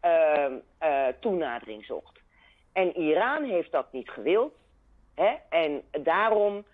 eh, 0.00 0.44
eh, 0.78 1.06
toenadering 1.20 1.84
zocht. 1.84 2.20
En 2.72 2.96
Iran 2.96 3.44
heeft 3.44 3.72
dat 3.72 3.92
niet 3.92 4.10
gewild. 4.10 4.54
Hè? 5.14 5.34
En 5.48 5.82
daarom 5.90 6.64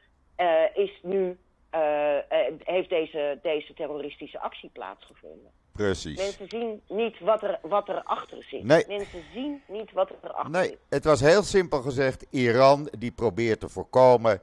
is 0.74 0.98
nu, 1.02 1.38
eh, 1.70 2.16
eh, 2.16 2.54
heeft 2.58 2.88
deze, 2.88 3.38
deze 3.42 3.74
terroristische 3.74 4.40
actie 4.40 4.70
plaatsgevonden. 4.72 5.50
Precies. 5.72 6.16
Mensen 6.16 6.48
zien 6.48 6.82
niet 6.88 7.20
wat 7.20 7.42
er, 7.42 7.58
wat 7.62 7.88
er 7.88 8.02
achter 8.02 8.42
zit. 8.42 8.64
Nee. 8.64 8.84
Mensen 8.88 9.22
zien 9.32 9.62
niet 9.68 9.92
wat 9.92 10.10
er 10.22 10.32
achter 10.32 10.50
Nee, 10.50 10.68
zit. 10.68 10.78
het 10.88 11.04
was 11.04 11.20
heel 11.20 11.42
simpel 11.42 11.80
gezegd. 11.80 12.26
Iran 12.30 12.88
die 12.98 13.12
probeert 13.12 13.60
te 13.60 13.68
voorkomen 13.68 14.40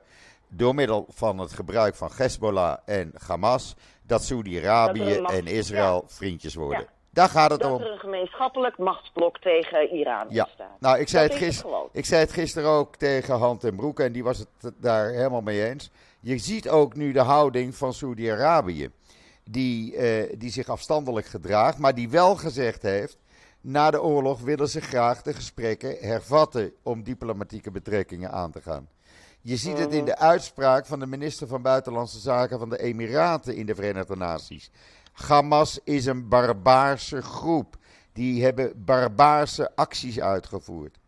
door 0.47 0.75
middel 0.75 1.05
van 1.09 1.37
het 1.37 1.53
gebruik 1.53 1.95
van 1.95 2.09
Hezbollah 2.15 2.77
en 2.85 3.11
Hamas 3.27 3.75
dat 4.03 4.23
Saudi-Arabië 4.23 5.13
en 5.13 5.45
Israël 5.47 6.03
vriendjes 6.07 6.55
worden. 6.55 6.87
Daar 7.13 7.29
gaat 7.29 7.51
het 7.51 7.61
Dat 7.61 7.71
om. 7.71 7.81
er 7.81 7.91
een 7.91 7.99
gemeenschappelijk 7.99 8.77
machtsblok 8.77 9.39
tegen 9.39 9.89
Iran 9.95 10.25
Ja, 10.29 10.49
nou, 10.79 10.99
ik 10.99 11.07
zei, 11.07 11.27
Dat 11.27 11.37
het 11.39 11.47
is 11.47 11.55
het 11.55 11.65
gister, 11.65 11.81
ik 11.91 12.05
zei 12.05 12.21
het 12.21 12.31
gisteren 12.31 12.69
ook 12.69 12.95
tegen 12.95 13.37
Hand 13.37 13.63
en 13.63 13.75
Broek 13.75 13.99
en 13.99 14.11
die 14.11 14.23
was 14.23 14.37
het 14.37 14.73
daar 14.77 15.09
helemaal 15.09 15.41
mee 15.41 15.69
eens. 15.69 15.91
Je 16.19 16.37
ziet 16.37 16.69
ook 16.69 16.95
nu 16.95 17.11
de 17.11 17.19
houding 17.21 17.75
van 17.75 17.93
Saudi-Arabië, 17.93 18.89
die, 19.43 19.95
eh, 19.95 20.33
die 20.37 20.51
zich 20.51 20.69
afstandelijk 20.69 21.25
gedraagt, 21.25 21.77
maar 21.77 21.95
die 21.95 22.09
wel 22.09 22.35
gezegd 22.35 22.81
heeft, 22.81 23.17
na 23.61 23.91
de 23.91 24.01
oorlog 24.01 24.39
willen 24.41 24.69
ze 24.69 24.81
graag 24.81 25.21
de 25.21 25.33
gesprekken 25.33 25.97
hervatten 25.99 26.71
om 26.83 27.03
diplomatieke 27.03 27.71
betrekkingen 27.71 28.31
aan 28.31 28.51
te 28.51 28.61
gaan. 28.61 28.87
Je 29.41 29.55
ziet 29.57 29.77
het 29.77 29.89
Mhm. 29.89 29.97
in 29.97 30.05
de 30.05 30.17
uitspraak 30.17 30.85
van 30.85 30.99
de 30.99 31.05
minister 31.07 31.47
van 31.47 31.61
Buitenlandse 31.61 32.19
Zaken 32.19 32.59
van 32.59 32.69
de 32.69 32.79
Emiraten 32.81 33.55
in 33.55 33.65
de 33.65 33.75
Verenigde 33.75 34.15
Naties. 34.15 34.71
Hamas 35.13 35.79
is 35.83 36.05
een 36.05 36.29
barbaarse 36.29 37.21
groep. 37.21 37.75
Die 38.13 38.43
hebben 38.43 38.85
barbaarse 38.85 39.71
acties 39.75 40.19
uitgevoerd. 40.19 40.99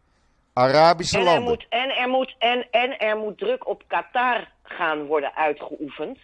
Arabische 0.54 1.18
En 1.18 1.26
er, 1.26 1.28
landen. 1.28 1.44
moet, 1.44 1.66
en, 1.70 1.96
er 1.96 2.10
moet, 2.10 2.36
en, 2.40 2.72
en 2.72 3.00
er 3.00 3.18
moet 3.18 3.38
druk 3.38 3.68
op 3.68 3.84
Qatar 3.88 4.52
gaan 4.64 5.06
worden 5.06 5.36
uitgeoefend. 5.36 6.20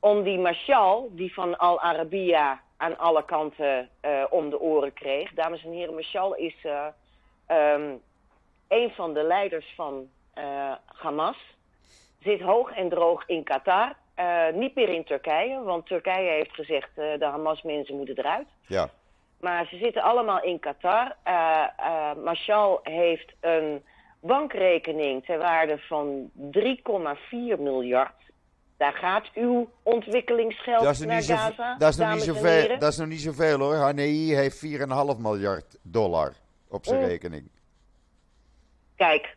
Om 0.00 0.22
die 0.22 0.38
Marshal, 0.38 1.10
die 1.12 1.34
van 1.34 1.58
Al 1.58 1.80
Arabiya 1.80 2.60
aan 2.76 2.98
alle 2.98 3.24
kanten 3.24 3.88
eh, 4.00 4.24
om 4.30 4.50
de 4.50 4.60
oren 4.60 4.92
kreeg. 4.92 5.32
Dames 5.34 5.64
en 5.64 5.70
heren, 5.70 5.94
Marshal 5.94 6.34
is 6.34 6.54
eh, 6.62 6.86
ehm, 7.46 7.94
een 8.68 8.90
van 8.90 9.14
de 9.14 9.22
leiders 9.22 9.72
van 9.76 10.08
eh, 10.34 10.72
Hamas. 10.84 11.36
Zit 12.20 12.40
hoog 12.40 12.70
en 12.70 12.88
droog 12.88 13.26
in 13.26 13.44
Qatar. 13.44 13.96
Eh, 14.16 14.52
niet 14.54 14.74
meer 14.74 14.88
in 14.88 15.04
Turkije, 15.04 15.62
want 15.62 15.86
Turkije 15.86 16.30
heeft 16.30 16.54
gezegd 16.54 16.88
eh, 16.94 17.18
de 17.18 17.24
Hamas-mensen 17.24 17.96
moeten 17.96 18.18
eruit. 18.18 18.46
Ja, 18.66 18.88
Maar 19.40 19.66
ze 19.66 19.76
zitten 19.76 20.02
allemaal 20.02 20.42
in 20.42 20.58
Qatar. 20.58 21.16
Marshall 22.24 22.78
heeft 22.82 23.32
een 23.40 23.82
bankrekening 24.20 25.24
ter 25.24 25.38
waarde 25.38 25.78
van 25.78 26.30
3,4 26.34 27.58
miljard. 27.58 28.14
Daar 28.76 28.92
gaat 28.92 29.30
uw 29.34 29.68
ontwikkelingsgeld 29.82 30.84
dat 30.84 30.92
is, 30.92 31.00
naar 31.00 31.20
zo, 31.22 31.34
Gaza, 31.34 31.76
dat, 31.78 31.88
is 31.88 31.96
nog 31.96 32.12
niet 32.14 32.22
zoveel, 32.22 32.78
dat 32.78 32.92
is 32.92 32.98
nog 32.98 33.08
niet 33.08 33.20
zoveel 33.20 33.58
hoor. 33.58 33.74
HNI 33.74 34.34
heeft 34.34 34.56
4,5 34.66 35.18
miljard 35.18 35.78
dollar 35.82 36.32
op 36.68 36.84
zijn 36.84 37.00
Mm. 37.00 37.06
rekening. 37.06 37.50
Kijk, 38.96 39.36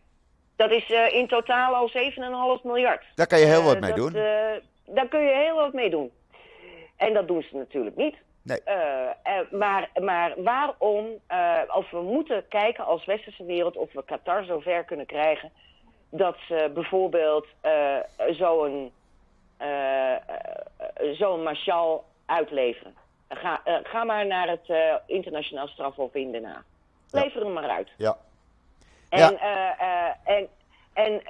dat 0.60 0.72
is 0.72 0.92
eh, 0.92 1.14
in 1.14 1.28
totaal 1.28 1.76
al 1.76 1.90
7,5 2.58 2.64
miljard. 2.64 3.04
Daar 3.16 3.28
kan 3.28 3.40
je 3.40 3.46
heel 3.46 3.60
Eh, 3.60 3.66
wat 3.66 3.80
mee 3.80 3.90
dat, 3.94 3.98
doen. 3.98 4.16
eh, 4.16 4.52
daar 4.86 5.08
kun 5.08 5.20
je 5.22 5.34
heel 5.34 5.56
wat 5.56 5.74
mee 5.74 5.90
doen. 5.90 6.12
En 6.98 7.14
dat 7.14 7.28
doen 7.28 7.42
ze 7.42 7.56
natuurlijk 7.56 7.96
niet. 7.96 8.16
Nee. 8.42 8.62
maar, 9.52 9.90
maar 10.02 10.34
waarom, 10.38 11.06
of 11.74 11.90
we 11.92 12.02
moeten 12.02 12.48
kijken 12.48 12.86
als 12.86 13.06
westerse 13.06 13.44
wereld 13.46 13.78
of 13.78 13.92
we 13.94 14.04
Qatar 14.06 14.44
zover 14.44 14.84
kunnen 14.84 15.06
krijgen 15.06 15.52
dat 16.10 16.36
ze 16.48 16.72
bijvoorbeeld 16.74 17.48
zo'n 18.30 18.92
zo'n 21.12 21.44
marshal 21.44 22.04
uitleveren. 22.26 22.96
Ga, 23.30 23.62
ga 23.84 24.04
maar 24.04 24.26
naar 24.26 24.48
het 24.50 25.02
internationaal 25.06 25.68
strafhof 25.68 26.14
in 26.14 26.32
Den 26.32 26.46
Haag. 26.46 26.64
Lever 27.12 27.42
hem 27.42 27.54
maar 27.54 27.70
uit. 27.70 27.90
Ja. 27.98 28.18
En, 29.10 29.20
ja. 29.20 30.18
en, 30.24 30.48
en 30.94 31.22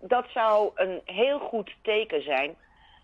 dat 0.00 0.24
zou 0.28 0.70
een 0.74 1.00
heel 1.04 1.38
goed 1.38 1.74
teken 1.82 2.22
zijn. 2.22 2.56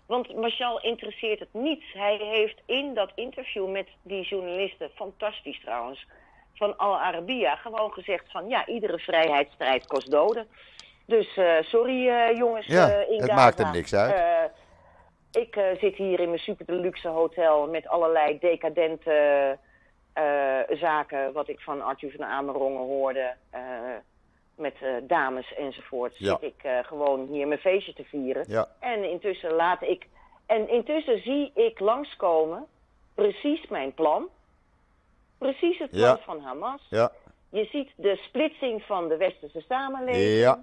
Want 0.07 0.35
Marshall 0.35 0.78
interesseert 0.83 1.39
het 1.39 1.53
niet. 1.53 1.83
Hij 1.93 2.16
heeft 2.16 2.61
in 2.66 2.95
dat 2.95 3.11
interview 3.14 3.70
met 3.70 3.89
die 4.03 4.22
journalisten, 4.22 4.91
fantastisch 4.95 5.61
trouwens, 5.61 6.07
van 6.55 6.76
Al 6.76 6.99
Arabiya, 6.99 7.57
gewoon 7.57 7.93
gezegd 7.93 8.30
van 8.30 8.49
ja, 8.49 8.66
iedere 8.66 8.99
vrijheidsstrijd 8.99 9.87
kost 9.87 10.11
doden. 10.11 10.47
Dus 11.07 11.37
uh, 11.37 11.61
sorry 11.61 12.07
uh, 12.09 12.37
jongens 12.37 12.66
ja, 12.66 12.89
uh, 12.89 13.11
in 13.11 13.20
het 13.20 13.30
Gaza. 13.30 13.35
maakt 13.35 13.59
hem 13.59 13.72
niks 13.72 13.95
uit. 13.95 14.51
ik 15.33 15.61
zit 15.80 15.97
hier 15.97 16.20
in 16.20 16.28
mijn 16.28 16.41
super 16.41 16.66
deluxe 16.66 17.09
hotel 17.09 17.68
met 17.68 17.89
allerlei 17.89 18.39
decadente 18.39 19.59
zaken, 20.79 21.33
wat 21.33 21.49
ik 21.49 21.61
van 21.61 21.83
Arthur 21.83 22.11
van 22.17 22.25
Amerongen 22.25 22.83
hoorde 22.83 23.35
met 24.57 24.75
uh, 24.83 24.89
dames 25.03 25.55
enzovoort, 25.55 26.19
Ja. 26.19 26.39
zit 26.41 26.43
ik 26.55 26.65
uh, 26.67 26.79
gewoon 26.83 27.27
hier 27.27 27.47
mijn 27.49 27.61
feestje 27.61 27.93
te 27.93 28.05
vieren. 28.05 28.45
Ja. 28.49 28.69
En 28.79 29.11
intussen 29.11 29.53
laat 29.53 29.83
ik. 29.83 30.07
En 30.47 30.69
intussen 30.69 31.23
zie 31.23 31.51
ik 31.55 31.81
langskomen 31.81 32.67
precies 33.15 33.69
mijn 33.69 33.95
plan. 33.95 34.29
Precies 35.39 35.79
het 35.79 35.91
plan 35.91 36.01
Ja. 36.03 36.19
van 36.19 36.41
Hamas. 36.41 36.87
Ja. 36.91 37.13
Je 37.51 37.65
ziet 37.65 37.91
de 37.97 38.17
splitsing 38.17 38.83
van 38.83 39.09
de 39.09 39.17
westerse 39.17 39.65
samenleving. 39.69 40.57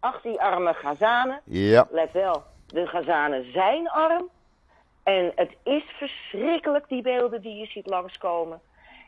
Ach, 0.00 0.20
die 0.20 0.40
arme 0.40 0.74
Gazanen. 0.74 1.40
Let 1.90 2.12
wel, 2.12 2.42
de 2.66 2.86
Gazanen 2.86 3.52
zijn 3.52 3.90
arm. 3.90 4.28
En 5.02 5.32
het 5.34 5.50
is 5.62 5.82
verschrikkelijk, 5.98 6.88
die 6.88 7.02
beelden 7.02 7.42
die 7.42 7.56
je 7.56 7.66
ziet 7.66 7.86
langskomen. 7.86 8.60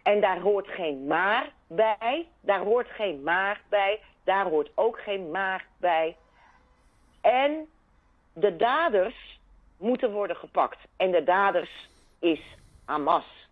En 0.07 0.21
daar 0.21 0.41
hoort 0.41 0.69
geen 0.69 1.07
maar 1.07 1.53
bij. 1.67 2.27
Daar 2.41 2.61
hoort 2.61 2.89
geen 2.89 3.23
maar 3.23 3.61
bij. 3.69 4.01
Daar 4.25 4.49
hoort 4.49 4.71
ook 4.75 4.99
geen 4.99 5.31
maar 5.31 5.67
bij. 5.77 6.17
En 7.21 7.69
de 8.33 8.57
daders 8.57 9.41
moeten 9.77 10.13
worden 10.13 10.37
gepakt. 10.37 10.79
En 10.97 11.11
de 11.11 11.25
daders 11.25 11.89
is 12.19 12.41
Hamas. 12.85 13.49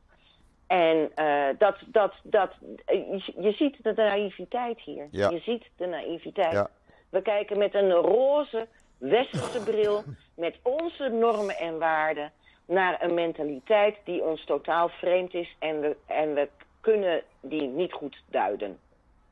En 0.66 1.12
uh, 1.16 1.46
dat, 1.58 1.76
dat, 1.86 2.14
dat, 2.22 2.52
je, 2.86 3.32
je, 3.38 3.52
ziet 3.52 3.76
de 3.82 3.92
naïviteit 3.96 4.80
hier. 4.80 5.08
Ja. 5.10 5.30
Je 5.30 5.40
ziet 5.40 5.64
de 5.76 5.86
naïviteit. 5.86 6.52
Ja. 6.52 6.70
We 7.10 7.22
kijken 7.22 7.58
met 7.58 7.74
een 7.74 7.92
roze 7.92 8.68
westerse 8.98 9.62
bril, 9.62 10.04
met 10.46 10.56
onze 10.62 11.08
normen 11.08 11.56
en 11.56 11.78
waarden, 11.78 12.32
naar 12.66 13.02
een 13.02 13.14
mentaliteit 13.14 13.96
die 14.04 14.22
ons 14.22 14.44
totaal 14.44 14.88
vreemd 14.88 15.34
is 15.34 15.56
en 15.58 15.80
we, 15.80 15.96
en 16.06 16.34
we 16.34 16.48
kunnen 16.80 17.22
die 17.40 17.68
niet 17.68 17.92
goed 17.92 18.22
duiden. 18.30 18.78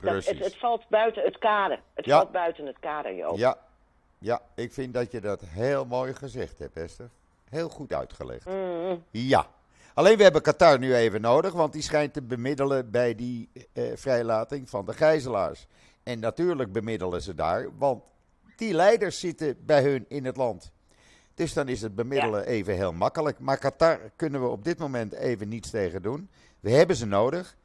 Dat, 0.00 0.24
het, 0.24 0.56
valt 0.56 0.88
buiten 0.88 1.22
het 1.24 1.38
kader. 1.38 1.80
Het 1.94 2.04
Ja. 2.04 2.16
valt 2.16 2.30
buiten 2.32 2.66
het 2.66 2.76
kader, 2.80 3.14
Joop. 3.14 3.36
Ja. 3.38 3.56
Ja, 4.18 4.40
ik 4.54 4.72
vind 4.72 4.94
dat 4.94 5.12
je 5.12 5.20
dat 5.20 5.40
heel 5.40 5.84
mooi 5.84 6.14
gezegd 6.14 6.58
hebt, 6.58 6.76
Esther. 6.76 7.08
Heel 7.48 7.68
goed 7.68 7.92
uitgelegd. 7.92 8.46
Mm. 8.46 9.04
Ja. 9.10 9.46
Alleen 9.94 10.16
we 10.16 10.22
hebben 10.22 10.42
Qatar 10.42 10.78
nu 10.78 10.94
even 10.94 11.20
nodig, 11.20 11.52
want 11.52 11.72
die 11.72 11.82
schijnt 11.82 12.12
te 12.12 12.22
bemiddelen 12.22 12.90
bij 12.90 13.14
die 13.14 13.48
eh, 13.72 13.84
vrijlating 13.94 14.70
van 14.70 14.84
de 14.86 14.92
gijzelaars. 14.92 15.66
En 16.02 16.20
natuurlijk 16.20 16.72
bemiddelen 16.72 17.22
ze 17.22 17.34
daar, 17.34 17.68
want 17.78 18.02
die 18.56 18.74
leiders 18.74 19.20
zitten 19.20 19.56
bij 19.66 19.82
hun 19.82 20.04
in 20.08 20.24
het 20.24 20.36
land. 20.36 20.72
Dus 21.34 21.52
dan 21.52 21.68
is 21.68 21.82
het 21.82 21.94
bemiddelen 21.94 22.46
even 22.46 22.74
heel 22.74 22.92
makkelijk. 22.92 23.38
Maar 23.38 23.58
Qatar 23.58 23.98
kunnen 24.16 24.40
we 24.42 24.46
op 24.48 24.64
dit 24.64 24.78
moment 24.78 25.12
even 25.12 25.48
niets 25.48 25.70
tegen 25.70 26.02
doen. 26.02 26.28
We 26.60 26.70
hebben 26.70 26.96
ze 26.96 27.06
nodig. 27.06 27.56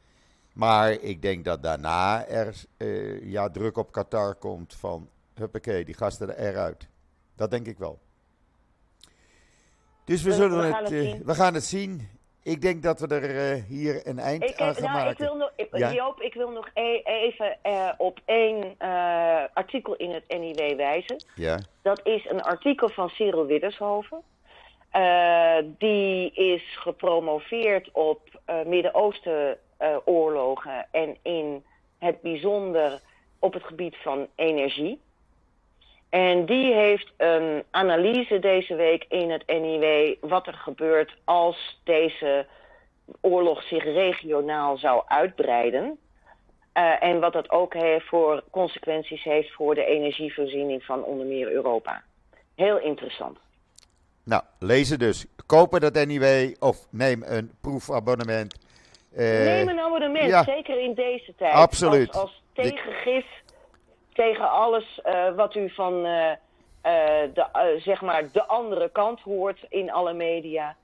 Maar 0.54 0.92
ik 0.92 1.22
denk 1.22 1.46
dat 1.46 1.64
daarna 1.64 2.26
er 2.26 2.56
eh, 2.78 3.32
ja, 3.32 3.50
druk 3.50 3.78
op 3.78 3.92
Qatar 3.92 4.36
komt 4.36 4.74
van... 4.76 5.10
Huppakee, 5.34 5.86
die 5.86 5.96
gasten 5.96 6.38
eruit. 6.40 6.88
Dat 7.36 7.52
denk 7.52 7.66
ik 7.68 7.78
wel. 7.78 8.00
Dus 10.04 10.22
we, 10.22 10.30
We- 10.30 10.36
zullen 10.36 10.58
we 10.62 10.72
gaan 10.74 10.84
het, 10.84 10.92
eh, 10.94 11.20
we 11.26 11.36
gaan 11.36 11.54
het 11.54 11.64
zien. 11.66 12.08
Ik 12.48 12.62
denk 12.62 12.84
dat 12.84 13.00
we 13.00 13.08
er 13.08 13.52
eh, 13.52 13.64
hier 13.64 14.02
een 14.08 14.20
eind 14.20 14.44
Ik, 14.44 14.60
aan 14.62 14.68
eh, 14.70 14.74
gaan 14.76 14.84
nou, 14.84 14.98
ik 15.00 15.06
maken. 15.06 15.26
wil 15.26 15.36
nog, 15.36 15.52
ik- 15.56 15.78
Ja. 15.78 15.92
Joop, 15.94 16.22
ik 16.22 16.34
wil 16.34 16.50
nog 16.52 16.70
e- 16.74 17.02
even 17.04 17.58
eh, 17.62 17.90
op 17.98 18.20
één 18.26 18.76
eh, 18.78 19.44
artikel 19.54 19.96
in 19.96 20.12
het 20.12 20.24
NIW 20.40 20.76
wijzen. 20.76 21.24
Ja, 21.36 21.60
Dat 21.82 22.02
is 22.04 22.26
een 22.30 22.42
artikel 22.42 22.90
van 22.90 23.10
Cyril 23.10 23.46
Widdershoven. 23.46 24.22
Die 25.78 26.32
is 26.34 26.64
gepromoveerd 26.78 27.90
op 27.92 28.22
Midden-Oosten 28.66 29.58
oorlogen 30.06 30.88
en 30.92 31.18
in 31.22 31.64
het 31.98 32.22
bijzonder 32.22 33.00
op 33.40 33.54
het 33.54 33.64
gebied 33.64 33.96
van 33.98 34.28
energie. 34.36 35.00
En 36.10 36.46
die 36.46 36.74
heeft 36.74 37.12
een 37.18 37.64
analyse 37.72 38.40
deze 38.40 38.76
week 38.76 39.06
in 39.10 39.32
het 39.32 39.44
NIW 39.48 40.16
wat 40.22 40.48
er 40.48 40.54
gebeurt 40.54 41.16
als 41.24 41.80
deze 41.84 42.46
oorlog 43.22 43.64
zich 43.64 43.84
regionaal 43.84 44.78
zou 44.78 45.04
uitbreiden. 45.06 45.98
Eh, 46.72 47.04
en 47.04 47.20
wat 47.20 47.34
dat 47.34 47.50
ook 47.50 47.74
heeft 47.74 48.06
voor 48.06 48.44
consequenties 48.52 49.24
heeft 49.24 49.54
voor 49.54 49.76
de 49.76 49.86
energievoorziening 49.86 50.84
van 50.84 51.04
onder 51.04 51.26
meer 51.26 51.52
Europa. 51.52 52.04
Heel 52.56 52.80
interessant. 52.80 53.38
nou, 54.24 54.44
lezen 54.60 55.00
dus. 55.00 55.26
Kopen 55.46 55.82
dat 55.82 55.98
anyway 55.98 56.56
of 56.60 56.88
neem 56.92 57.24
een 57.26 57.52
proefabonnement. 57.62 58.66
Eh, 59.16 59.26
Neem 59.26 59.68
een 59.68 59.80
abonnement, 59.80 60.28
ja. 60.28 60.44
zeker 60.44 60.80
in 60.80 60.94
deze 60.94 61.34
tijd. 61.38 61.54
Absoluut. 61.54 62.08
Als, 62.08 62.22
als 62.22 62.42
tegengif 62.54 63.26
tegen 64.18 64.50
alles 64.50 65.00
eh, 65.04 65.36
wat 65.36 65.56
u 65.56 65.70
van 65.70 66.06
eh, 66.06 66.32
eh, 66.32 67.34
de, 67.34 67.80
zeg 67.84 68.02
maar 68.02 68.32
de 68.32 68.46
andere 68.46 68.90
kant 68.92 69.20
hoort 69.22 69.66
in 69.70 69.92
alle 69.92 70.14
media. 70.14 70.76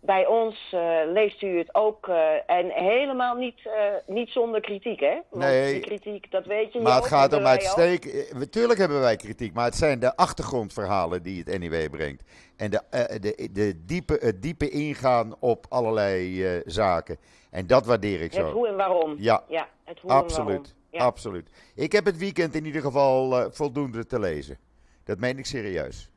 Bij 0.00 0.26
ons 0.26 0.74
leest 1.12 1.42
u 1.42 1.58
het 1.58 1.74
ook 1.74 2.08
en 2.46 2.70
helemaal 2.70 3.34
niet, 3.34 3.68
niet 4.06 4.28
zonder 4.30 4.60
kritiek, 4.60 5.00
hè? 5.00 5.18
Want 5.30 5.44
Nee. 5.44 5.72
die 5.72 5.80
kritiek, 5.80 6.30
dat 6.30 6.46
weet 6.46 6.72
je 6.72 6.80
Maar 6.80 6.94
het 6.96 7.06
gaat 7.06 7.32
om 7.32 7.46
uitstekend. 7.46 8.32
Natuurlijk 8.32 8.78
hebben 8.78 9.00
wij 9.00 9.16
kritiek, 9.16 9.54
maar 9.54 9.64
het 9.64 9.74
zijn 9.74 9.98
de 9.98 10.16
achtergrondverhalen 10.16 11.22
die 11.22 11.42
het 11.46 11.58
NIW 11.58 11.90
brengt. 11.90 12.24
En 12.56 12.70
de, 12.70 12.80
de, 13.20 13.48
de 13.52 13.84
diepe, 13.86 14.18
het 14.20 14.42
diepe 14.42 14.68
ingaan 14.68 15.34
op 15.40 15.66
allerlei 15.68 16.44
zaken. 16.66 17.16
En 17.50 17.66
dat 17.66 17.86
waardeer 17.86 18.20
ik 18.20 18.32
Het 18.32 18.46
zo. 18.46 18.52
hoe 18.52 18.68
en 18.68 18.76
waarom. 18.76 19.14
Ja, 19.18 19.42
ja 19.48 19.68
het 19.84 20.00
hoe 20.00 20.10
en 20.10 20.28
waarom. 20.28 20.62
Absoluut. 21.00 21.46
Ja. 21.46 21.52
Absoluut. 21.54 21.84
Ik 21.86 21.92
heb 21.92 22.04
het 22.04 22.18
weekend 22.18 22.54
in 22.54 22.64
ieder 22.64 22.82
geval 22.82 23.38
eh, 23.40 23.46
voldoende 23.50 24.06
te 24.06 24.18
lezen. 24.18 24.58
Dat 25.04 25.18
meen 25.18 25.38
ik 25.38 25.46
serieus. 25.46 26.10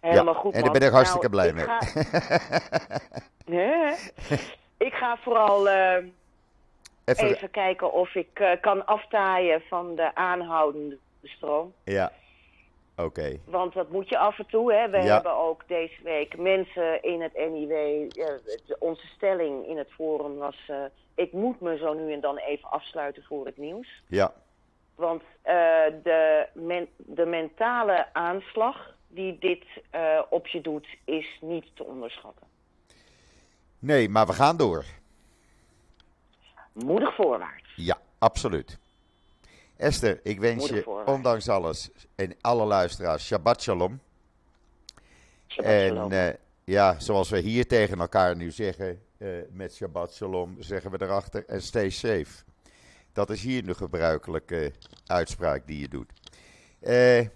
Helemaal 0.00 0.34
Ja, 0.34 0.40
goed, 0.40 0.54
en 0.54 0.62
daar 0.62 0.72
ben 0.72 0.82
ik 0.82 0.92
hartstikke 0.92 1.28
Nou, 1.28 1.52
blij 1.52 1.64
ik 1.64 1.68
mee. 1.68 1.78
Ga... 1.78 3.00
Nee, 3.46 3.94
ik 4.76 4.92
ga 4.92 5.16
vooral 5.16 5.68
eh, 5.68 6.04
Even, 7.04 7.28
even 7.28 7.50
kijken 7.50 7.92
of 7.92 8.14
ik 8.14 8.28
eh, 8.32 8.50
kan 8.60 8.86
aftaaien 8.86 9.62
van 9.68 9.94
de 9.94 10.14
aanhoudende 10.14 10.98
stroom. 11.22 11.72
Ja. 11.84 12.12
Oké. 13.04 13.38
Want 13.44 13.72
dat 13.74 13.90
moet 13.90 14.08
je 14.08 14.18
af 14.18 14.38
en 14.38 14.46
toe. 14.46 14.72
Hè. 14.72 14.90
We 14.90 14.96
Ja. 14.96 15.02
hebben 15.14 15.34
ook 15.36 15.68
deze 15.68 16.02
week 16.02 16.36
mensen 16.38 17.02
in 17.02 17.20
het 17.22 17.32
NIW. 17.34 18.10
onze 18.78 19.06
stelling 19.06 19.66
in 19.66 19.78
het 19.78 19.90
forum 19.90 20.36
was... 20.36 20.56
eh, 20.66 20.84
ik 21.14 21.32
moet 21.32 21.60
me 21.60 21.76
zo 21.76 21.92
nu 21.94 22.12
en 22.12 22.20
dan 22.20 22.36
even 22.38 22.70
afsluiten 22.70 23.22
voor 23.22 23.46
het 23.46 23.56
nieuws. 23.56 24.02
Ja. 24.06 24.32
Want 24.94 25.22
eh, 25.42 25.54
de, 26.02 26.46
men- 26.52 26.88
de 26.96 27.26
mentale 27.26 28.06
aanslag 28.12 28.94
die 29.08 29.38
dit 29.38 29.64
eh, 29.90 30.22
op 30.30 30.46
je 30.46 30.60
doet... 30.60 30.86
is 31.04 31.38
niet 31.40 31.66
te 31.74 31.84
onderschatten. 31.84 32.46
Nee, 33.78 34.08
maar 34.08 34.26
we 34.26 34.32
gaan 34.32 34.56
door. 34.56 34.84
Moedig 36.72 37.14
voorwaarts. 37.14 37.72
Ja, 37.76 37.96
absoluut. 38.18 38.78
Esther, 39.82 40.20
ik 40.22 40.40
wens 40.40 40.68
je 40.68 41.02
ondanks 41.06 41.48
alles 41.48 41.90
en 42.14 42.34
alle 42.40 42.64
luisteraars 42.64 43.26
Shabbat 43.26 43.62
Shalom. 43.62 44.00
Shabbat 45.46 45.72
En 45.72 45.88
shalom. 45.94 46.12
eh, 46.12 46.28
ja, 46.64 47.00
zoals 47.00 47.30
we 47.30 47.38
hier 47.38 47.66
tegen 47.66 48.00
elkaar 48.00 48.36
nu 48.36 48.50
zeggen, 48.50 49.00
eh, 49.18 49.28
met 49.52 49.74
Shabbat 49.74 50.14
Shalom, 50.14 50.56
zeggen 50.58 50.90
we 50.90 51.02
erachter 51.02 51.44
en 51.46 51.62
stay 51.62 51.90
safe. 51.90 52.44
Dat 53.12 53.30
is 53.30 53.42
hier 53.42 53.66
de 53.66 53.74
gebruikelijke 53.74 54.72
uitspraak 55.06 55.66
die 55.66 55.80
je 55.80 55.88
doet. 55.88 56.12
Eh, 56.80 57.26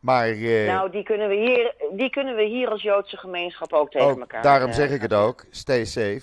Maar 0.00 0.28
eh, 0.28 0.66
Nou, 0.66 0.90
die 0.90 1.02
kunnen, 1.02 1.28
we 1.28 1.34
hier, 1.34 1.74
die 1.96 2.10
kunnen 2.10 2.36
we 2.36 2.44
hier 2.44 2.68
als 2.68 2.82
Joodse 2.82 3.16
gemeenschap 3.16 3.72
ook 3.72 3.90
tegen 3.90 4.08
ook, 4.08 4.20
elkaar. 4.20 4.42
daarom 4.42 4.68
eh, 4.70 4.74
zeg 4.76 4.90
ik 4.90 5.00
het 5.02 5.12
ook, 5.12 5.44
stay 5.50 5.84
safe 5.84 6.22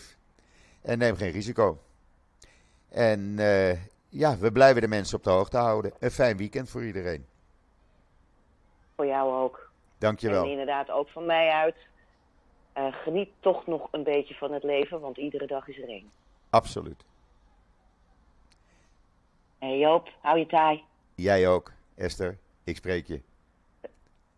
en 0.81 0.97
neem 0.97 1.15
geen 1.15 1.31
risico. 1.31 1.79
En 2.89 3.33
eh, 3.39 3.77
ja, 4.17 4.37
we 4.37 4.51
blijven 4.51 4.81
de 4.81 4.87
mensen 4.87 5.17
op 5.17 5.23
de 5.23 5.29
hoogte 5.29 5.57
houden. 5.57 5.93
Een 5.99 6.11
fijn 6.11 6.37
weekend 6.37 6.69
voor 6.69 6.83
iedereen. 6.85 7.25
Voor 8.95 9.05
jou 9.05 9.33
ook. 9.33 9.71
Dankjewel. 9.97 10.43
En 10.43 10.49
inderdaad 10.49 10.91
ook 10.91 11.09
van 11.09 11.25
mij 11.25 11.49
uit. 11.49 11.75
Eh, 12.73 12.93
geniet 12.93 13.29
toch 13.39 13.67
nog 13.67 13.87
een 13.91 14.03
beetje 14.03 14.33
van 14.33 14.51
het 14.51 14.63
leven, 14.63 14.99
want 14.99 15.17
iedere 15.17 15.47
dag 15.47 15.67
is 15.67 15.77
er 15.77 15.89
één. 15.89 16.11
Absoluut. 16.49 17.05
En 19.59 19.77
Joop, 19.77 20.09
hou 20.21 20.39
je 20.39 20.45
taai. 20.45 20.83
Jij 21.15 21.47
ook, 21.47 21.71
Esther. 21.95 22.37
Ik 22.63 22.75
spreek 22.75 23.07
je. 23.07 23.21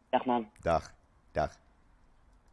Dag 0.10 0.26
man. 0.26 0.50
Dag. 0.62 0.94
Dag. 1.32 1.58